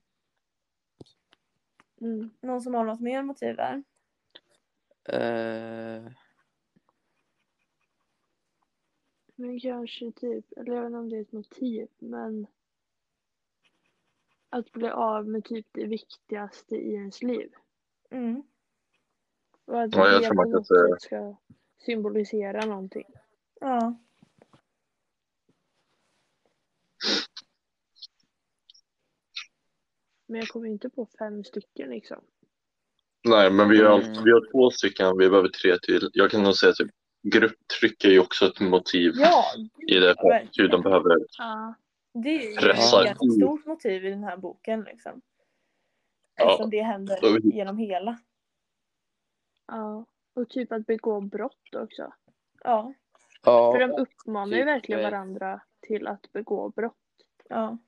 Mm. 2.00 2.30
någon 2.40 2.60
som 2.62 2.74
har 2.74 2.84
något 2.84 3.00
mer 3.00 3.22
motiv 3.22 3.56
där 3.56 3.82
Eh, 5.08 6.02
Men 9.34 9.60
kanske 9.60 10.12
typ, 10.12 10.52
eller 10.56 10.72
jag 10.74 10.80
vet 10.82 10.86
inte 10.86 10.98
om 10.98 11.10
det 11.10 11.16
är 11.16 11.20
ett 11.20 11.32
motiv, 11.32 11.88
men 11.98 12.46
att 14.52 14.72
bli 14.72 14.88
av 14.88 15.28
med 15.28 15.44
typ 15.44 15.66
det 15.72 15.86
viktigaste 15.86 16.74
i 16.76 16.94
ens 16.94 17.22
liv. 17.22 17.52
mm. 18.10 18.42
Och 19.64 19.82
att 19.82 19.94
Ja, 19.96 20.08
jag 20.08 20.20
det 20.20 20.26
tror 20.26 20.28
på 20.28 20.34
man 20.34 20.44
kan 20.44 20.52
något 20.52 20.66
säga- 20.66 20.88
sätt 20.88 21.02
ska 21.02 21.36
symbolisera 21.86 22.66
någonting. 22.66 23.06
ja 23.60 23.94
Men 30.26 30.40
jag 30.40 30.48
kommer 30.48 30.68
inte 30.68 30.90
på 30.90 31.06
fem 31.18 31.44
stycken 31.44 31.90
liksom. 31.90 32.24
Nej, 33.28 33.50
men 33.50 33.68
vi 33.68 33.82
har, 33.82 34.00
Mm. 34.00 34.24
vi 34.24 34.30
har 34.30 34.50
två 34.52 34.70
stycken, 34.70 35.18
vi 35.18 35.28
behöver 35.28 35.48
tre 35.48 35.78
till. 35.78 36.10
Jag 36.12 36.30
kan 36.30 36.42
nog 36.42 36.54
säga 36.56 36.72
typ 36.72 36.90
grupptryck 37.22 38.04
är 38.04 38.08
ju 38.10 38.20
också 38.20 38.46
ett 38.46 38.60
motiv 38.60 39.12
Ja, 39.16 39.44
i 39.88 39.94
det. 39.98 40.14
Hur 40.56 40.68
de 40.68 40.82
behöver 40.82 41.16
Ja. 41.38 41.74
Det 42.12 42.28
är 42.28 42.50
ju 42.50 42.56
Pressa 42.56 43.08
ett 43.08 43.16
stort 43.36 43.66
motiv 43.66 44.06
i 44.06 44.10
den 44.10 44.24
här 44.24 44.36
boken. 44.36 44.82
Liksom. 44.82 45.22
Ja. 46.36 46.50
Eftersom 46.50 46.70
det 46.70 46.82
händer 46.82 47.40
genom 47.54 47.78
hela. 47.78 48.18
Ja. 49.66 50.06
Och 50.34 50.48
typ 50.48 50.72
att 50.72 50.86
begå 50.86 51.20
brott 51.20 51.74
också. 51.76 52.12
Ja, 52.64 52.94
ja. 53.42 53.72
För 53.72 53.80
de 53.80 54.02
uppmanar 54.02 54.56
ju 54.56 54.64
verkligen 54.64 55.02
varandra 55.02 55.60
till 55.80 56.06
att 56.06 56.32
begå 56.32 56.68
brott. 56.68 56.96
ja. 57.48 57.78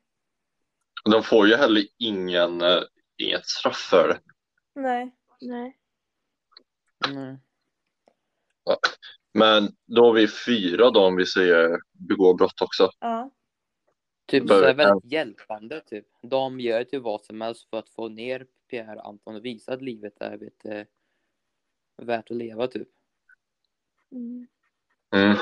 De 1.11 1.23
får 1.23 1.47
ju 1.47 1.57
heller 1.57 1.83
ingen, 1.99 2.61
eh, 2.61 2.81
inget 3.17 3.47
straff 3.47 3.77
för 3.91 4.09
det. 4.09 4.21
Nej. 4.81 5.17
Nej. 5.41 5.79
Nej. 7.09 7.39
Men 9.35 9.69
då 9.87 10.05
har 10.05 10.13
vi 10.13 10.29
fyra 10.29 10.91
då 10.91 11.07
om 11.07 11.17
vi 11.17 11.27
säger 11.27 11.81
begå 11.93 12.35
brott 12.35 12.63
också. 12.63 12.91
Ja. 13.01 13.31
Typ 14.27 14.49
så 14.49 14.63
är 14.63 14.75
väldigt 14.75 15.13
hjälpande 15.13 15.81
typ. 15.81 16.07
De 16.23 16.61
gör 16.61 16.85
typ 16.85 17.03
vad 17.03 17.25
som 17.25 17.41
helst 17.41 17.71
för 17.71 17.79
att 17.79 17.89
få 17.89 18.09
ner 18.09 18.47
Pierre 18.71 19.01
Anton 19.03 19.35
och 19.37 19.45
visa 19.45 19.73
att 19.73 19.83
livet 19.83 20.15
är 20.21 20.37
vet, 20.37 20.65
eh, 20.65 20.87
värt 21.97 22.31
att 22.31 22.37
leva 22.37 22.67
typ. 22.67 22.89
Mm. 24.13 24.47
Mm. 25.15 25.37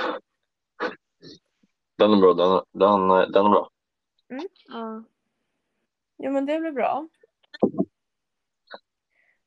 Den 1.96 2.12
är 2.12 2.16
bra, 2.16 2.34
den, 2.34 2.50
är- 2.50 2.64
den, 2.72 3.10
är- 3.10 3.26
den 3.32 3.46
är 3.46 3.50
bra. 3.50 3.70
Ja. 4.68 5.04
Jo 6.18 6.32
men 6.32 6.46
det 6.46 6.60
blir 6.60 6.72
bra. 6.72 7.08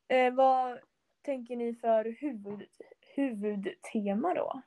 Eh, 0.08 0.34
vad 0.34 0.78
tänker 1.22 1.56
ni 1.56 1.74
för 1.74 2.04
huvud, 2.20 2.62
huvudtema 3.00 4.34
då? 4.34 4.62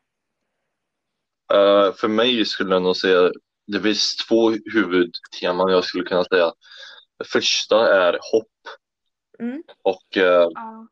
Eh, 1.56 1.94
för 1.94 2.08
mig 2.08 2.46
skulle 2.46 2.76
jag 2.76 2.82
nog 2.84 2.96
säga, 2.98 3.32
det 3.72 3.82
finns 3.82 4.16
två 4.16 4.50
huvudteman 4.50 5.72
jag 5.72 5.84
skulle 5.84 6.04
kunna 6.04 6.24
säga. 6.24 6.54
Det 7.18 7.26
första 7.28 7.96
är 8.06 8.20
hopp 8.32 8.48
Mm. 9.40 9.64
och 9.84 10.18
eh, 10.18 10.48
Ja. 10.54 10.88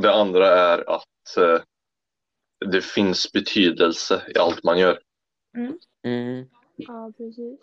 det 0.00 0.14
andra 0.14 0.48
är 0.48 0.90
att 0.90 1.36
eh, 1.36 1.60
det 2.70 2.80
finns 2.84 3.32
betydelse 3.32 4.22
i 4.34 4.38
allt 4.38 4.62
man 4.64 4.78
gör. 4.78 5.00
Mm. 6.04 6.48
ja, 6.76 7.12
precis. 7.16 7.60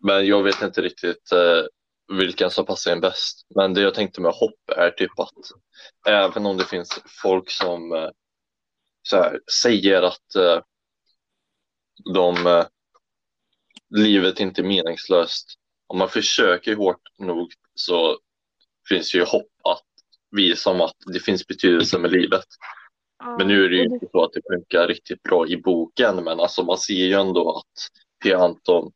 Men 0.00 0.26
jag 0.26 0.42
vet 0.42 0.62
inte 0.62 0.82
riktigt 0.82 1.32
eh, 1.32 1.64
vilken 2.18 2.50
som 2.50 2.66
passar 2.66 2.92
en 2.92 3.00
bäst. 3.00 3.46
Men 3.54 3.74
det 3.74 3.80
jag 3.80 3.94
tänkte 3.94 4.20
med 4.20 4.32
hopp 4.32 4.70
är 4.76 4.90
typ 4.90 5.18
att 5.18 5.50
även 6.08 6.46
om 6.46 6.56
det 6.56 6.64
finns 6.64 7.00
folk 7.22 7.50
som 7.50 7.92
eh, 7.92 8.10
så 9.02 9.16
här, 9.16 9.40
säger 9.62 10.02
att 10.02 10.34
eh, 10.36 10.60
de, 12.14 12.46
eh, 12.46 12.66
livet 13.96 14.40
inte 14.40 14.60
är 14.60 14.64
meningslöst. 14.64 15.54
Om 15.86 15.98
man 15.98 16.08
försöker 16.08 16.76
hårt 16.76 17.02
nog 17.18 17.52
så 17.74 18.18
finns 18.88 19.14
ju 19.14 19.24
hopp 19.24 19.52
att 19.64 19.84
visa 20.30 20.70
om 20.70 20.80
att 20.80 20.96
det 21.12 21.20
finns 21.20 21.46
betydelse 21.46 21.98
med 21.98 22.12
livet. 22.12 22.44
Men 23.38 23.48
nu 23.48 23.64
är 23.64 23.68
det 23.68 23.76
ju 23.76 23.84
inte 23.84 24.06
så 24.12 24.24
att 24.24 24.32
det 24.32 24.42
funkar 24.52 24.88
riktigt 24.88 25.22
bra 25.22 25.48
i 25.48 25.56
boken, 25.56 26.24
men 26.24 26.40
alltså 26.40 26.62
man 26.62 26.78
ser 26.78 26.94
ju 26.94 27.12
ändå 27.12 27.58
att 27.58 27.88
P. 28.22 28.34
Anton 28.34 28.92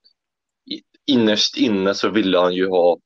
innerst 1.06 1.56
inne 1.56 1.94
så 1.94 2.08
ville 2.08 2.38
han 2.38 2.54
ju 2.54 2.68
ha 2.68 2.98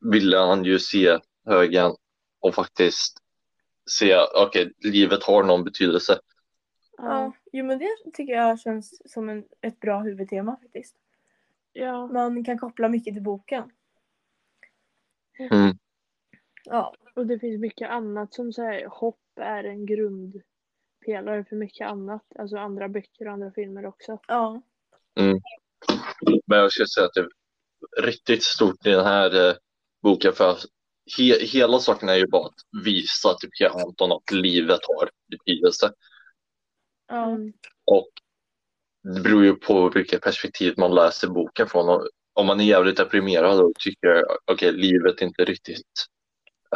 ville 0.00 0.38
han 0.38 0.64
ju 0.64 0.78
se 0.78 1.18
högen 1.46 1.92
och 2.40 2.54
faktiskt 2.54 3.18
se, 3.90 4.16
okej, 4.34 4.72
livet 4.78 5.22
har 5.22 5.42
någon 5.42 5.64
betydelse. 5.64 6.18
Ja. 6.96 7.32
Jo 7.56 7.64
men 7.64 7.78
det 7.78 7.96
tycker 8.14 8.32
jag 8.32 8.60
känns 8.60 9.12
som 9.12 9.28
en, 9.28 9.44
ett 9.60 9.80
bra 9.80 10.00
huvudtema 10.00 10.56
faktiskt. 10.62 10.96
Ja. 11.72 12.06
Man 12.06 12.44
kan 12.44 12.58
koppla 12.58 12.88
mycket 12.88 13.14
till 13.14 13.22
boken. 13.22 13.70
Mm. 15.38 15.78
Ja. 16.64 16.94
Och 17.14 17.26
det 17.26 17.38
finns 17.38 17.60
mycket 17.60 17.90
annat 17.90 18.34
som 18.34 18.52
säger 18.52 18.86
hopp 18.86 19.20
är 19.40 19.64
en 19.64 19.86
grundpelare 19.86 21.44
för 21.44 21.56
mycket 21.56 21.86
annat. 21.88 22.22
Alltså 22.38 22.56
andra 22.56 22.88
böcker 22.88 23.26
och 23.26 23.32
andra 23.32 23.50
filmer 23.50 23.86
också. 23.86 24.18
Ja. 24.28 24.62
Men 26.46 26.58
jag 26.58 26.72
skulle 26.72 26.88
säga 26.88 27.06
att 27.06 27.14
det 27.14 27.20
är 27.20 28.02
riktigt 28.02 28.42
stort 28.42 28.86
i 28.86 28.90
den 28.90 29.04
här 29.04 29.48
eh, 29.48 29.54
boken 30.02 30.32
för 30.32 30.50
att 30.50 30.64
he, 31.18 31.46
hela 31.46 31.78
saken 31.78 32.08
är 32.08 32.16
ju 32.16 32.26
bara 32.26 32.46
att 32.46 32.84
visa 32.84 33.34
till 33.34 33.50
P. 33.58 33.66
Anton 33.66 34.12
att 34.12 34.32
livet 34.32 34.80
har 34.82 35.10
betydelse. 35.30 35.92
Mm. 37.12 37.52
Och 37.84 38.08
det 39.14 39.20
beror 39.20 39.44
ju 39.44 39.54
på 39.54 39.88
vilket 39.88 40.22
perspektiv 40.22 40.74
man 40.76 40.94
läser 40.94 41.28
boken 41.28 41.66
från. 41.68 41.88
Och 41.88 42.08
om 42.32 42.46
man 42.46 42.60
är 42.60 42.64
jävligt 42.64 42.96
deprimerad 42.96 43.60
och 43.60 43.72
tycker 43.78 44.24
okej, 44.44 44.72
livet 44.72 45.20
är 45.20 45.26
inte 45.26 45.44
riktigt 45.44 46.06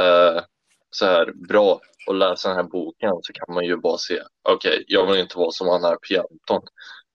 eh, 0.01 0.43
så 0.90 1.07
här 1.07 1.33
bra 1.33 1.81
att 2.07 2.16
läsa 2.16 2.49
den 2.49 2.57
här 2.57 2.64
boken 2.64 3.12
så 3.23 3.33
kan 3.33 3.55
man 3.55 3.64
ju 3.64 3.77
bara 3.77 3.99
se, 3.99 4.23
okej, 4.43 4.85
jag 4.87 5.07
vill 5.07 5.21
inte 5.21 5.38
vara 5.38 5.51
som 5.51 5.69
han 5.69 5.85
här 5.85 5.97
P. 5.97 6.19
Anton. 6.19 6.62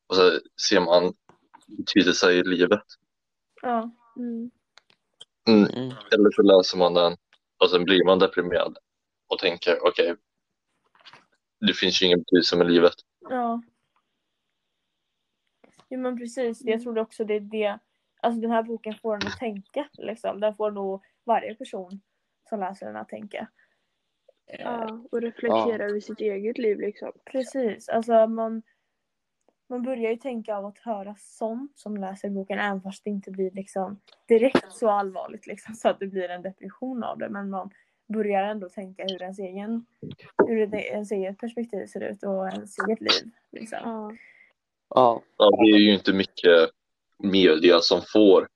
Och 0.07 0.15
så 0.15 0.39
ser 0.69 0.79
man 0.79 1.13
betydelse 1.67 2.31
i 2.31 2.43
livet. 2.43 2.83
Ja. 3.61 3.91
Mm. 4.17 4.51
Mm. 5.47 5.65
Mm. 5.65 5.93
Eller 6.11 6.31
så 6.31 6.41
läser 6.41 6.77
man 6.77 6.93
den 6.93 7.17
och 7.57 7.69
sen 7.69 7.83
blir 7.83 8.05
man 8.05 8.19
deprimerad 8.19 8.77
och 9.27 9.39
tänker, 9.39 9.87
okej, 9.87 10.15
det 11.59 11.73
finns 11.73 12.01
ju 12.01 12.05
ingen 12.05 12.19
betydelse 12.19 12.57
med 12.57 12.71
livet. 12.71 12.93
Ja. 13.29 13.61
Jo 15.89 15.99
men 15.99 16.17
precis, 16.17 16.61
jag 16.61 16.73
Mm. 16.73 16.83
trodde 16.83 17.01
också 17.01 17.23
det 17.25 17.33
är 17.33 17.39
det. 17.39 17.79
Alltså 18.21 18.41
den 18.41 18.51
här 18.51 18.63
boken 18.63 18.93
får 19.01 19.15
en 19.15 19.27
att 19.27 19.37
tänka 19.39 19.89
liksom. 19.93 20.39
Den 20.39 20.55
får 20.55 20.71
nog 20.71 21.03
varje 21.25 21.55
person 21.55 22.01
som 22.49 22.59
läser 22.59 22.85
den 22.85 22.95
att 22.95 23.09
tänka. 23.09 23.47
Eh, 24.47 24.61
Ja, 24.61 25.05
och 25.11 25.21
reflektera 25.21 25.83
över 25.85 25.99
sitt 25.99 26.19
eget 26.19 26.57
liv 26.57 26.79
liksom. 26.79 27.11
Precis, 27.25 27.89
alltså 27.89 28.27
man, 28.27 28.61
man 29.69 29.83
börjar 29.83 30.11
ju 30.11 30.17
tänka 30.17 30.55
av 30.55 30.65
att 30.65 30.77
höra 30.79 31.15
sånt 31.19 31.77
som 31.77 31.97
läser 31.97 32.29
boken 32.29 32.59
även 32.59 32.81
fast 32.81 33.03
det 33.03 33.09
inte 33.09 33.31
blir 33.31 33.51
liksom 33.51 33.99
direkt 34.27 34.71
så 34.71 34.89
allvarligt 34.89 35.47
liksom 35.47 35.75
så 35.75 35.89
att 35.89 35.99
det 35.99 36.07
blir 36.07 36.29
en 36.29 36.41
depression 36.41 37.03
av 37.03 37.17
det. 37.17 37.29
Men 37.29 37.49
man 37.49 37.71
börjar 38.07 38.43
ändå 38.43 38.69
tänka 38.69 39.03
hur 39.03 39.21
ens 39.21 39.39
egen, 39.39 39.85
hur 40.47 40.75
ens 40.75 41.11
eget 41.11 41.37
perspektiv 41.37 41.85
ser 41.85 42.01
ut 42.01 42.23
och 42.23 42.47
ens 42.47 42.75
eget 42.79 43.01
liv. 43.01 43.31
Liksom. 43.51 43.79
Ja. 43.83 44.11
Ja. 44.89 45.21
Ja, 45.37 45.49
det 45.49 45.71
är 45.71 45.79
ju 45.79 45.93
inte 45.93 46.13
mycket 46.13 46.69
media 47.17 47.79
som 47.79 48.01
får 48.13 48.47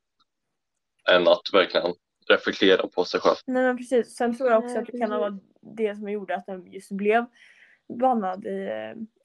en 1.12 1.28
att 1.28 1.42
verkligen 1.54 1.94
reflektera 2.30 2.88
på 2.88 3.06
sig 3.06 3.20
själv. 3.20 3.36
Nej 3.46 3.64
men 3.64 3.78
precis. 3.78 4.16
Sen 4.16 4.38
tror 4.38 4.50
jag 4.50 4.64
också 4.64 4.80
att 4.80 4.86
det 4.86 4.98
kan 5.00 5.10
varit 5.10 5.44
det 5.62 5.96
som 5.96 6.10
gjorde 6.10 6.36
att 6.36 6.46
den 6.46 6.72
just 6.72 6.92
blev 6.92 7.26
bannad 8.00 8.46
i, 8.46 8.70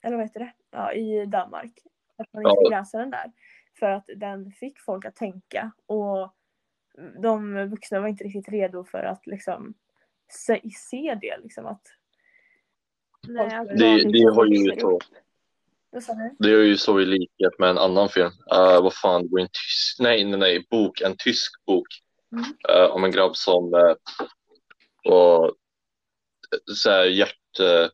eller 0.01 0.15
vad 0.15 0.25
heter 0.25 0.39
det, 0.39 0.53
ja, 0.71 0.93
i 0.93 1.25
Danmark. 1.25 1.71
Att 2.17 2.33
man 2.33 2.41
inte 2.41 2.61
Ja. 2.63 2.69
läsa 2.69 2.97
den 2.97 3.09
där. 3.09 3.31
För 3.79 3.89
att 3.89 4.05
den 4.15 4.51
fick 4.51 4.79
folk 4.79 5.05
att 5.05 5.15
tänka 5.15 5.71
och 5.85 6.33
de 7.21 7.67
vuxna 7.69 7.99
var 7.99 8.07
inte 8.07 8.23
riktigt 8.23 8.49
redo 8.49 8.83
för 8.83 9.03
att 9.03 9.27
liksom 9.27 9.73
se, 10.31 10.61
se 10.89 11.17
det 11.21 11.37
liksom 11.43 11.65
att, 11.65 11.81
Nej, 13.27 13.55
att 13.55 13.67
Det- 13.67 13.73
Det, 13.75 14.03
barn 14.03 14.11
det 14.11 14.23
har 14.23 14.45
ju 14.45 14.79
så, 14.79 14.99
det 16.39 16.49
är 16.49 16.63
ju 16.63 16.77
så 16.77 16.99
i 16.99 17.05
likhet 17.05 17.59
med 17.59 17.69
en 17.69 17.77
annan 17.77 18.09
film. 18.09 18.31
Uh, 18.53 18.81
vad 18.81 18.93
fan, 18.93 19.21
det 19.23 19.29
var 19.31 19.39
en 19.39 19.47
tysk, 19.47 19.99
nej, 19.99 20.23
nej, 20.25 20.39
nej, 20.39 20.67
bok, 20.69 21.01
en 21.01 21.15
tysk 21.17 21.65
bok. 21.65 21.87
Mm. 22.31 22.45
eh, 22.69 22.91
om 22.91 23.03
en 23.03 23.11
grabb 23.11 23.35
som 23.35 23.73
uh, 23.73 23.95
var 25.03 25.53
så 26.75 26.89
här 26.89 27.03
hjärt, 27.05 27.59
eh, 27.59 27.89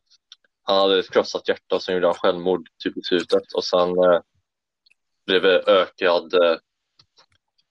han 0.62 0.76
hade 0.76 0.98
ett 0.98 1.10
krossat 1.10 1.48
hjärta 1.48 1.80
som 1.80 1.94
gjorde 1.94 2.06
han 2.06 2.14
självmord 2.14 2.68
typ 2.78 2.96
i 2.96 3.02
slutet 3.02 3.52
och 3.52 3.64
sen 3.64 3.88
uh, 3.88 4.20
blev 5.26 5.42
det 5.42 5.62
ökad 5.66 6.34
uh, 6.34 6.56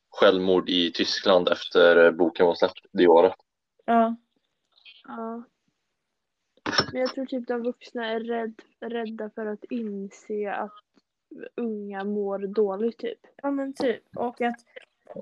självmord 0.09 0.69
i 0.69 0.91
Tyskland 0.91 1.49
efter 1.49 1.97
uh, 1.97 2.11
boken 2.11 2.45
var 2.45 2.55
släppt 2.55 2.85
det 2.91 3.07
året. 3.07 3.33
Ja, 3.85 4.15
Ja. 5.03 5.43
Men 6.91 7.01
jag 7.01 7.09
tror 7.09 7.25
typ 7.25 7.47
de 7.47 7.63
vuxna 7.63 8.05
är 8.05 8.19
rädd, 8.19 8.61
rädda 8.79 9.29
för 9.29 9.45
att 9.45 9.63
inse 9.63 10.51
att 10.51 10.83
unga 11.55 12.03
mår 12.03 12.39
dåligt 12.39 12.97
typ. 12.97 13.19
ja 13.35 13.51
men 13.51 13.73
typ. 13.73 14.17
Och 14.17 14.41
att 14.41 14.65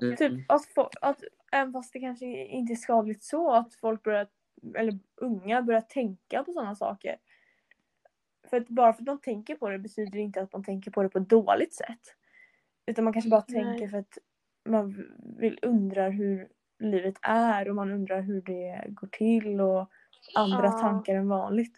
Mm. 0.02 0.16
Typ 0.16 0.50
att, 0.50 0.66
att 1.00 1.22
även 1.52 1.72
fast 1.72 1.92
det 1.92 2.00
kanske 2.00 2.26
inte 2.26 2.72
är 2.72 2.76
skadligt 2.76 3.22
så 3.22 3.52
att 3.52 3.74
folk 3.74 4.02
börjar, 4.02 4.28
eller 4.74 4.98
unga 5.16 5.62
börjar 5.62 5.80
tänka 5.80 6.44
på 6.44 6.52
sådana 6.52 6.74
saker. 6.74 7.16
För 8.50 8.56
att 8.56 8.68
bara 8.68 8.92
för 8.92 9.02
att 9.02 9.06
de 9.06 9.20
tänker 9.20 9.54
på 9.54 9.68
det 9.68 9.78
betyder 9.78 10.18
inte 10.18 10.42
att 10.42 10.52
man 10.52 10.64
tänker 10.64 10.90
på 10.90 11.02
det 11.02 11.08
på 11.08 11.18
ett 11.18 11.28
dåligt 11.28 11.74
sätt. 11.74 12.16
Utan 12.86 13.04
man 13.04 13.12
kanske 13.12 13.30
bara 13.30 13.44
Nej. 13.48 13.62
tänker 13.62 13.88
för 13.88 13.98
att 13.98 14.18
man 14.64 15.06
vill 15.38 15.58
undrar 15.62 16.10
hur 16.10 16.48
livet 16.80 17.14
är 17.22 17.68
och 17.68 17.74
man 17.74 17.90
undrar 17.92 18.20
hur 18.20 18.40
det 18.42 18.84
går 18.88 19.06
till 19.08 19.60
och 19.60 19.90
andra 20.34 20.64
Ja. 20.64 20.72
tankar 20.80 21.14
än 21.14 21.28
vanligt. 21.28 21.74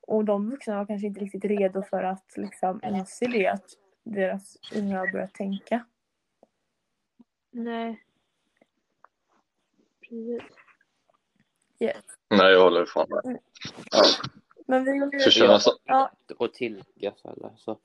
Och 0.00 0.24
de 0.24 0.50
vuxna 0.50 0.76
var 0.76 0.86
kanske 0.86 1.06
inte 1.06 1.20
riktigt 1.20 1.44
redo 1.44 1.82
för 1.82 2.02
att 2.02 2.36
liksom 2.36 2.80
inse 2.84 3.26
det 3.26 3.46
att 3.48 3.64
deras 4.02 4.56
unga 4.76 4.98
har 4.98 5.12
börjat 5.12 5.34
tänka. 5.34 5.84
Nej. 7.50 8.04
Precis. 10.00 10.42
Nej, 12.28 12.52
jag 12.52 12.60
håller 12.62 12.86
fan 12.86 13.06
med. 13.10 13.38
Men 14.66 14.84
vi 15.10 15.20
Så 15.20 15.30
känner 15.30 15.50
jag 15.52 15.62
så, 15.62 15.70
Ja, 15.84 16.10
Och 16.38 16.54
tillägga 16.54 17.12
så 17.16 17.30
eller 17.32 17.52
så. 17.56 17.78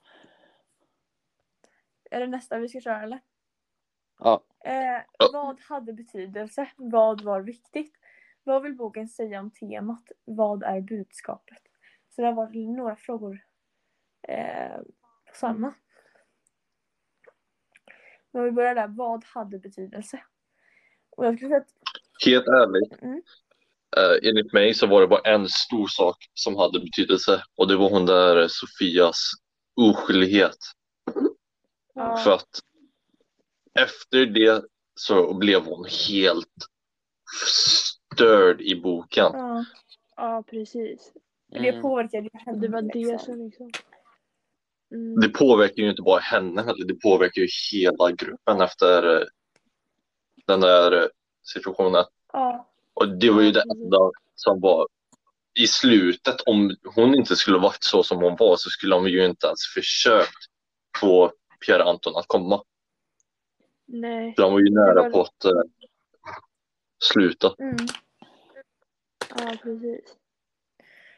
är 2.10 2.20
det 2.20 2.26
nästa 2.26 2.58
vi 2.58 2.68
ska 2.68 2.80
köra 2.80 3.02
eller? 3.02 3.20
Ja. 4.20 4.44
Eh, 4.64 5.28
vad 5.32 5.60
hade 5.60 5.92
betydelse? 5.92 6.70
Vad 6.76 7.20
var 7.20 7.40
viktigt? 7.40 7.92
Vad 8.44 8.62
vill 8.62 8.74
boken 8.76 9.08
säga 9.08 9.40
om 9.40 9.50
temat? 9.50 10.02
Vad 10.24 10.62
är 10.62 10.80
budskapet? 10.80 11.58
Så 12.14 12.20
det 12.20 12.26
har 12.26 12.34
varit 12.34 12.68
några 12.68 12.96
frågor 12.96 13.40
eh, 14.28 14.76
på 15.26 15.34
samma. 15.34 15.74
Men 18.30 18.44
vi 18.44 18.50
börjar 18.50 18.74
där. 18.74 18.88
Vad 18.88 19.24
hade 19.24 19.58
betydelse? 19.58 20.22
Och 21.10 21.26
jag 21.26 21.36
skulle 21.36 21.48
säga 21.48 21.60
att 21.60 21.74
helt 22.24 22.46
ärligt, 22.48 23.02
Mm. 23.02 23.22
eh, 23.96 24.28
enligt 24.28 24.52
mig 24.52 24.74
så 24.74 24.86
var 24.86 25.00
det 25.00 25.06
bara 25.06 25.34
en 25.34 25.48
stor 25.48 25.86
sak 25.86 26.16
som 26.34 26.56
hade 26.56 26.80
betydelse 26.80 27.42
och 27.56 27.68
det 27.68 27.76
var 27.76 27.90
hon 27.90 28.06
där 28.06 28.48
Sofias 28.48 29.30
oskyldighet. 29.76 30.56
Ja. 31.94 32.16
För 32.16 32.32
att 32.34 32.60
efter 33.82 34.26
det 34.26 34.64
så 34.94 35.34
blev 35.34 35.64
hon 35.64 35.84
helt 36.08 36.46
störd 37.46 38.60
i 38.60 38.80
boken. 38.80 39.30
ja, 39.32 39.64
ja, 40.16 40.44
precis. 40.50 41.12
det 41.50 41.68
Mm. 41.68 41.82
påverkade 41.82 42.22
ju 42.32 42.38
henne. 42.46 42.58
Det 42.58 42.68
var 42.68 42.82
det 42.82 42.94
liksom. 42.94 43.18
som 43.18 43.44
liksom... 43.44 43.70
Mm. 44.94 45.20
Det 45.20 45.28
påverkar 45.28 45.82
ju 45.82 45.90
inte 45.90 46.02
bara 46.02 46.20
henne 46.20 46.62
heller, 46.62 46.84
det 46.84 46.94
påverkar 46.94 47.42
ju 47.42 47.48
hela 47.72 48.10
gruppen 48.10 48.60
efter 48.60 49.16
eh, 49.20 49.26
den 50.46 50.60
där 50.60 50.92
eh, 51.02 51.08
situationen. 51.42 52.04
Ja, 52.32 52.70
Och 52.94 53.08
det 53.18 53.30
var 53.30 53.42
ju 53.42 53.52
det 53.52 53.62
enda 53.62 53.98
som 54.34 54.60
var 54.60 54.86
i 55.58 55.66
slutet. 55.66 56.40
Om 56.46 56.76
hon 56.94 57.14
inte 57.14 57.36
skulle 57.36 57.58
varit 57.58 57.84
så 57.84 58.02
som 58.02 58.18
hon 58.18 58.36
var 58.38 58.56
så 58.56 58.70
skulle 58.70 58.94
de 58.94 59.08
ju 59.08 59.24
inte 59.24 59.46
ens 59.46 59.60
försökt 59.74 60.38
få 61.00 61.32
Pierre 61.66 61.84
Anton 61.84 62.16
att 62.16 62.26
komma. 62.28 62.62
Nej. 63.92 64.34
De 64.36 64.52
var 64.52 64.60
ju 64.60 64.70
nära 64.70 64.94
var- 65.02 65.10
på 65.10 65.20
att 65.20 65.44
eh, 65.44 65.62
sluta. 67.12 67.54
mm. 67.58 67.76
Ja, 69.38 69.56
precis. 69.62 70.16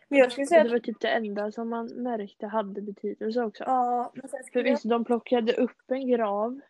Men 0.09 0.19
jag 0.19 0.33
skulle 0.33 0.47
säga 0.47 0.61
Och 0.61 0.65
det 0.65 0.69
att 0.77 0.81
var 0.81 0.93
typ 0.93 1.01
det 1.01 1.09
enda 1.09 1.53
som 1.53 1.69
man 1.69 1.87
märkte 1.87 2.47
hade 2.47 2.83
betydelse 2.83 3.43
också. 3.43 3.65
ja, 3.67 4.13
men 4.15 4.29
sen 4.29 4.39
För 4.39 4.45
skulle 4.47 4.65
visst, 4.71 4.89
de 4.89 5.05
plockade 5.05 5.53
upp 5.53 5.91
en 5.91 6.09
grav. 6.09 6.61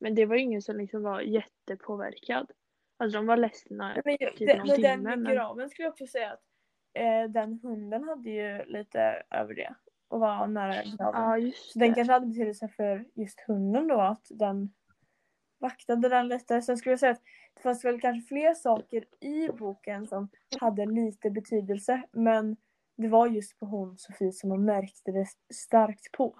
Men 0.00 0.14
det 0.14 0.26
var 0.26 0.36
ingen 0.36 0.62
som 0.62 0.76
liksom 0.76 1.02
var 1.02 1.20
jättepåverkad. 1.20 2.50
Alltså 2.96 3.18
de 3.18 3.26
var 3.26 3.36
ledsna. 3.36 3.96
men, 4.04 4.16
ju- 4.20 4.30
typ 4.30 4.38
det, 4.38 4.56
någon 4.58 4.66
men 4.66 4.80
den 4.82 4.98
timme, 4.98 5.08
med 5.10 5.18
men- 5.18 5.32
graven 5.34 5.70
skulle 5.70 5.86
jag 5.86 5.92
också 5.92 6.06
säga 6.06 6.30
att 6.32 6.40
eh, 6.94 7.30
den 7.30 7.60
hunden 7.62 8.04
hade 8.04 8.30
ju 8.30 8.64
lite 8.64 9.22
över 9.30 9.54
det 9.54 9.74
och 10.08 10.20
var 10.20 10.46
nära 10.46 10.72
graven. 10.82 11.22
Ja, 11.22 11.38
just 11.38 11.72
Så 11.72 11.78
den 11.78 11.88
det. 11.88 11.94
kanske 11.94 12.12
hade 12.12 12.26
betydelse 12.26 12.68
för 12.68 13.04
just 13.14 13.40
hunden 13.40 13.88
då, 13.88 14.00
att 14.00 14.26
den 14.30 14.72
vaktade 15.60 16.08
den 16.08 16.28
lite. 16.28 16.62
Sen 16.62 16.76
skulle 16.78 16.92
jag 16.92 17.00
säga 17.00 17.12
att 17.12 17.22
det 17.54 17.62
fanns 17.62 17.84
väl 17.84 18.00
kanske 18.00 18.28
fler 18.28 18.54
saker 18.54 19.04
i 19.20 19.48
boken 19.48 20.06
som 20.06 20.28
hade 20.60 20.86
lite 20.86 21.30
betydelse. 21.30 22.02
Men 22.12 22.56
det 22.96 23.08
var 23.08 23.26
just 23.26 23.58
på 23.58 23.66
hon 23.66 23.98
Sofie 23.98 24.32
som 24.32 24.48
man 24.48 24.64
märkte 24.64 25.12
det 25.12 25.26
starkt 25.54 26.12
på. 26.12 26.34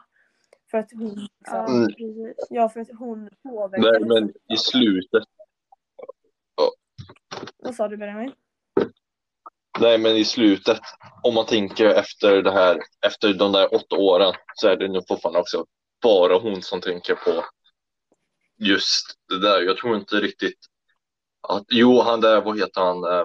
För 0.71 0.79
att 0.79 0.93
hon, 0.93 1.29
Ja, 1.51 1.67
Mm. 1.69 1.87
liksom, 1.87 1.95
precis. 1.97 2.47
ja 2.51 2.69
för 2.69 2.81
att 2.81 2.89
hon 2.99 3.31
påverkade. 3.43 3.99
Nej, 3.99 4.09
men 4.09 4.29
i 4.31 4.57
slutet, 4.57 5.25
Vad 7.59 7.75
sa 7.75 7.89
du 7.89 7.97
Benjamin? 7.97 8.33
nej, 9.81 9.99
men 9.99 10.17
i 10.17 10.25
slutet, 10.25 10.79
om 11.23 11.35
man 11.35 11.47
tänker 11.47 11.87
efter 11.87 12.43
det 12.43 12.53
här, 12.53 12.79
efter 13.07 13.35
de 13.35 13.53
där 13.53 13.75
åtta 13.75 13.97
åren 13.97 14.33
så 14.55 14.69
är 14.69 14.77
det 14.77 14.89
nog 14.89 15.09
fortfarande 15.09 15.41
också 15.41 15.67
bara 16.03 16.39
hon 16.39 16.63
som 16.63 16.81
tänker 16.81 17.15
på 17.15 17.45
just 18.61 19.07
det 19.29 19.39
där. 19.41 19.61
Jag 19.63 19.77
tror 19.77 19.97
inte 19.97 20.15
riktigt 20.17 20.59
att, 21.49 21.65
jo, 21.69 22.01
han 22.01 22.21
där, 22.21 22.41
vad 22.41 22.59
heter 22.59 22.81
han, 22.81 23.05
eh, 23.05 23.25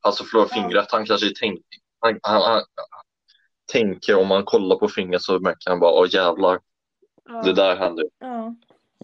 alltså 0.00 0.24
förlora 0.24 0.46
Ja. 0.50 0.54
fingret, 0.62 0.92
han 0.92 1.06
kanske 1.06 1.34
tänker, 1.40 1.64
han, 2.00 2.18
han, 2.22 2.42
han 2.42 2.62
tänker 3.72 4.18
om 4.18 4.28
man 4.28 4.44
kollar 4.44 4.76
på 4.76 4.88
fingret 4.88 5.22
så 5.22 5.40
märker 5.40 5.70
han 5.70 5.80
bara, 5.80 5.92
åh 6.00 6.06
jävlar, 6.10 6.60
Ja. 7.24 7.42
det 7.42 7.52
där 7.52 7.76
hände. 7.76 8.02
Ja. 8.18 8.54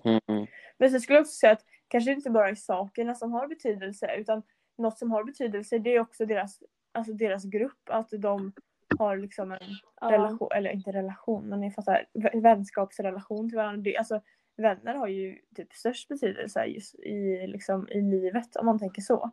Mm. 0.05 0.47
Men 0.79 0.91
sen 0.91 1.01
skulle 1.01 1.17
jag 1.19 1.23
också 1.23 1.33
säga 1.35 1.53
att 1.53 1.65
kanske 1.89 2.13
inte 2.13 2.31
bara 2.31 2.49
är 2.49 2.55
sakerna 2.55 3.15
som 3.15 3.33
har 3.33 3.49
betydelse 3.49 4.17
utan 4.19 4.43
något 4.79 4.99
som 4.99 5.11
har 5.11 5.25
betydelse 5.25 5.79
det 5.79 5.95
är 5.97 6.01
också 6.01 6.27
deras, 6.27 6.59
alltså 6.93 7.13
deras 7.13 7.45
grupp. 7.45 7.81
Att 7.91 8.09
de 8.11 8.53
har 8.99 9.17
liksom 9.17 9.53
en 9.53 9.59
Ja. 10.01 10.13
relation, 10.13 10.49
eller 10.55 10.71
inte 10.71 10.93
relation 10.93 11.49
men 11.49 11.61
ni 11.61 11.71
fattar, 11.71 12.07
vä- 12.15 12.43
vänskapsrelation 12.43 13.49
till 13.49 13.57
varandra. 13.57 13.83
Det, 13.83 13.97
alltså, 13.97 14.21
vänner 14.63 14.95
har 14.95 15.09
ju 15.09 15.39
typ 15.57 15.73
störst 15.73 16.09
betydelse 16.09 16.65
just 16.65 16.95
i, 16.95 17.47
liksom, 17.47 17.89
i 17.89 18.01
livet 18.01 18.57
om 18.57 18.67
man 18.67 18.79
tänker 18.79 19.03
så. 19.03 19.31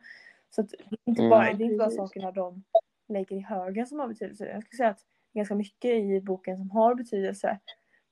Så 0.50 0.62
att 0.62 0.70
det 0.70 0.78
är 0.96 1.00
inte 1.06 1.22
Mm. 1.22 1.30
bara, 1.30 1.54
det 1.54 1.64
är 1.64 1.66
inte 1.66 1.78
bara 1.78 1.90
sakerna 1.92 2.32
de 2.32 2.64
lägger 3.08 3.36
i 3.36 3.40
högen 3.40 3.88
som 3.88 4.00
har 4.00 4.08
betydelse. 4.08 4.46
Jag 4.46 4.64
skulle 4.64 4.78
säga 4.78 4.90
att 4.90 5.06
det 5.32 5.40
är 5.40 5.40
ganska 5.40 5.56
mycket 5.56 5.92
i 5.92 6.22
boken 6.22 6.58
som 6.58 6.72
har 6.72 6.96
betydelse. 6.96 7.60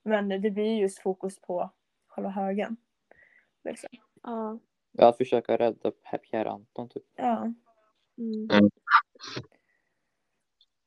Men 0.04 0.30
det 0.42 0.52
blir 0.52 0.80
just 0.80 1.00
fokus 1.00 1.42
på 1.42 1.72
själva 2.08 2.30
högen. 2.30 2.78
Liksom. 3.64 3.90
Ja. 4.24 4.60
Att 4.98 5.18
försöka 5.18 5.58
rädda 5.58 5.92
Pierre 5.92 6.50
Anton 6.50 6.90
typ. 6.90 7.04
Ja. 7.16 7.54
Mm. 8.18 8.70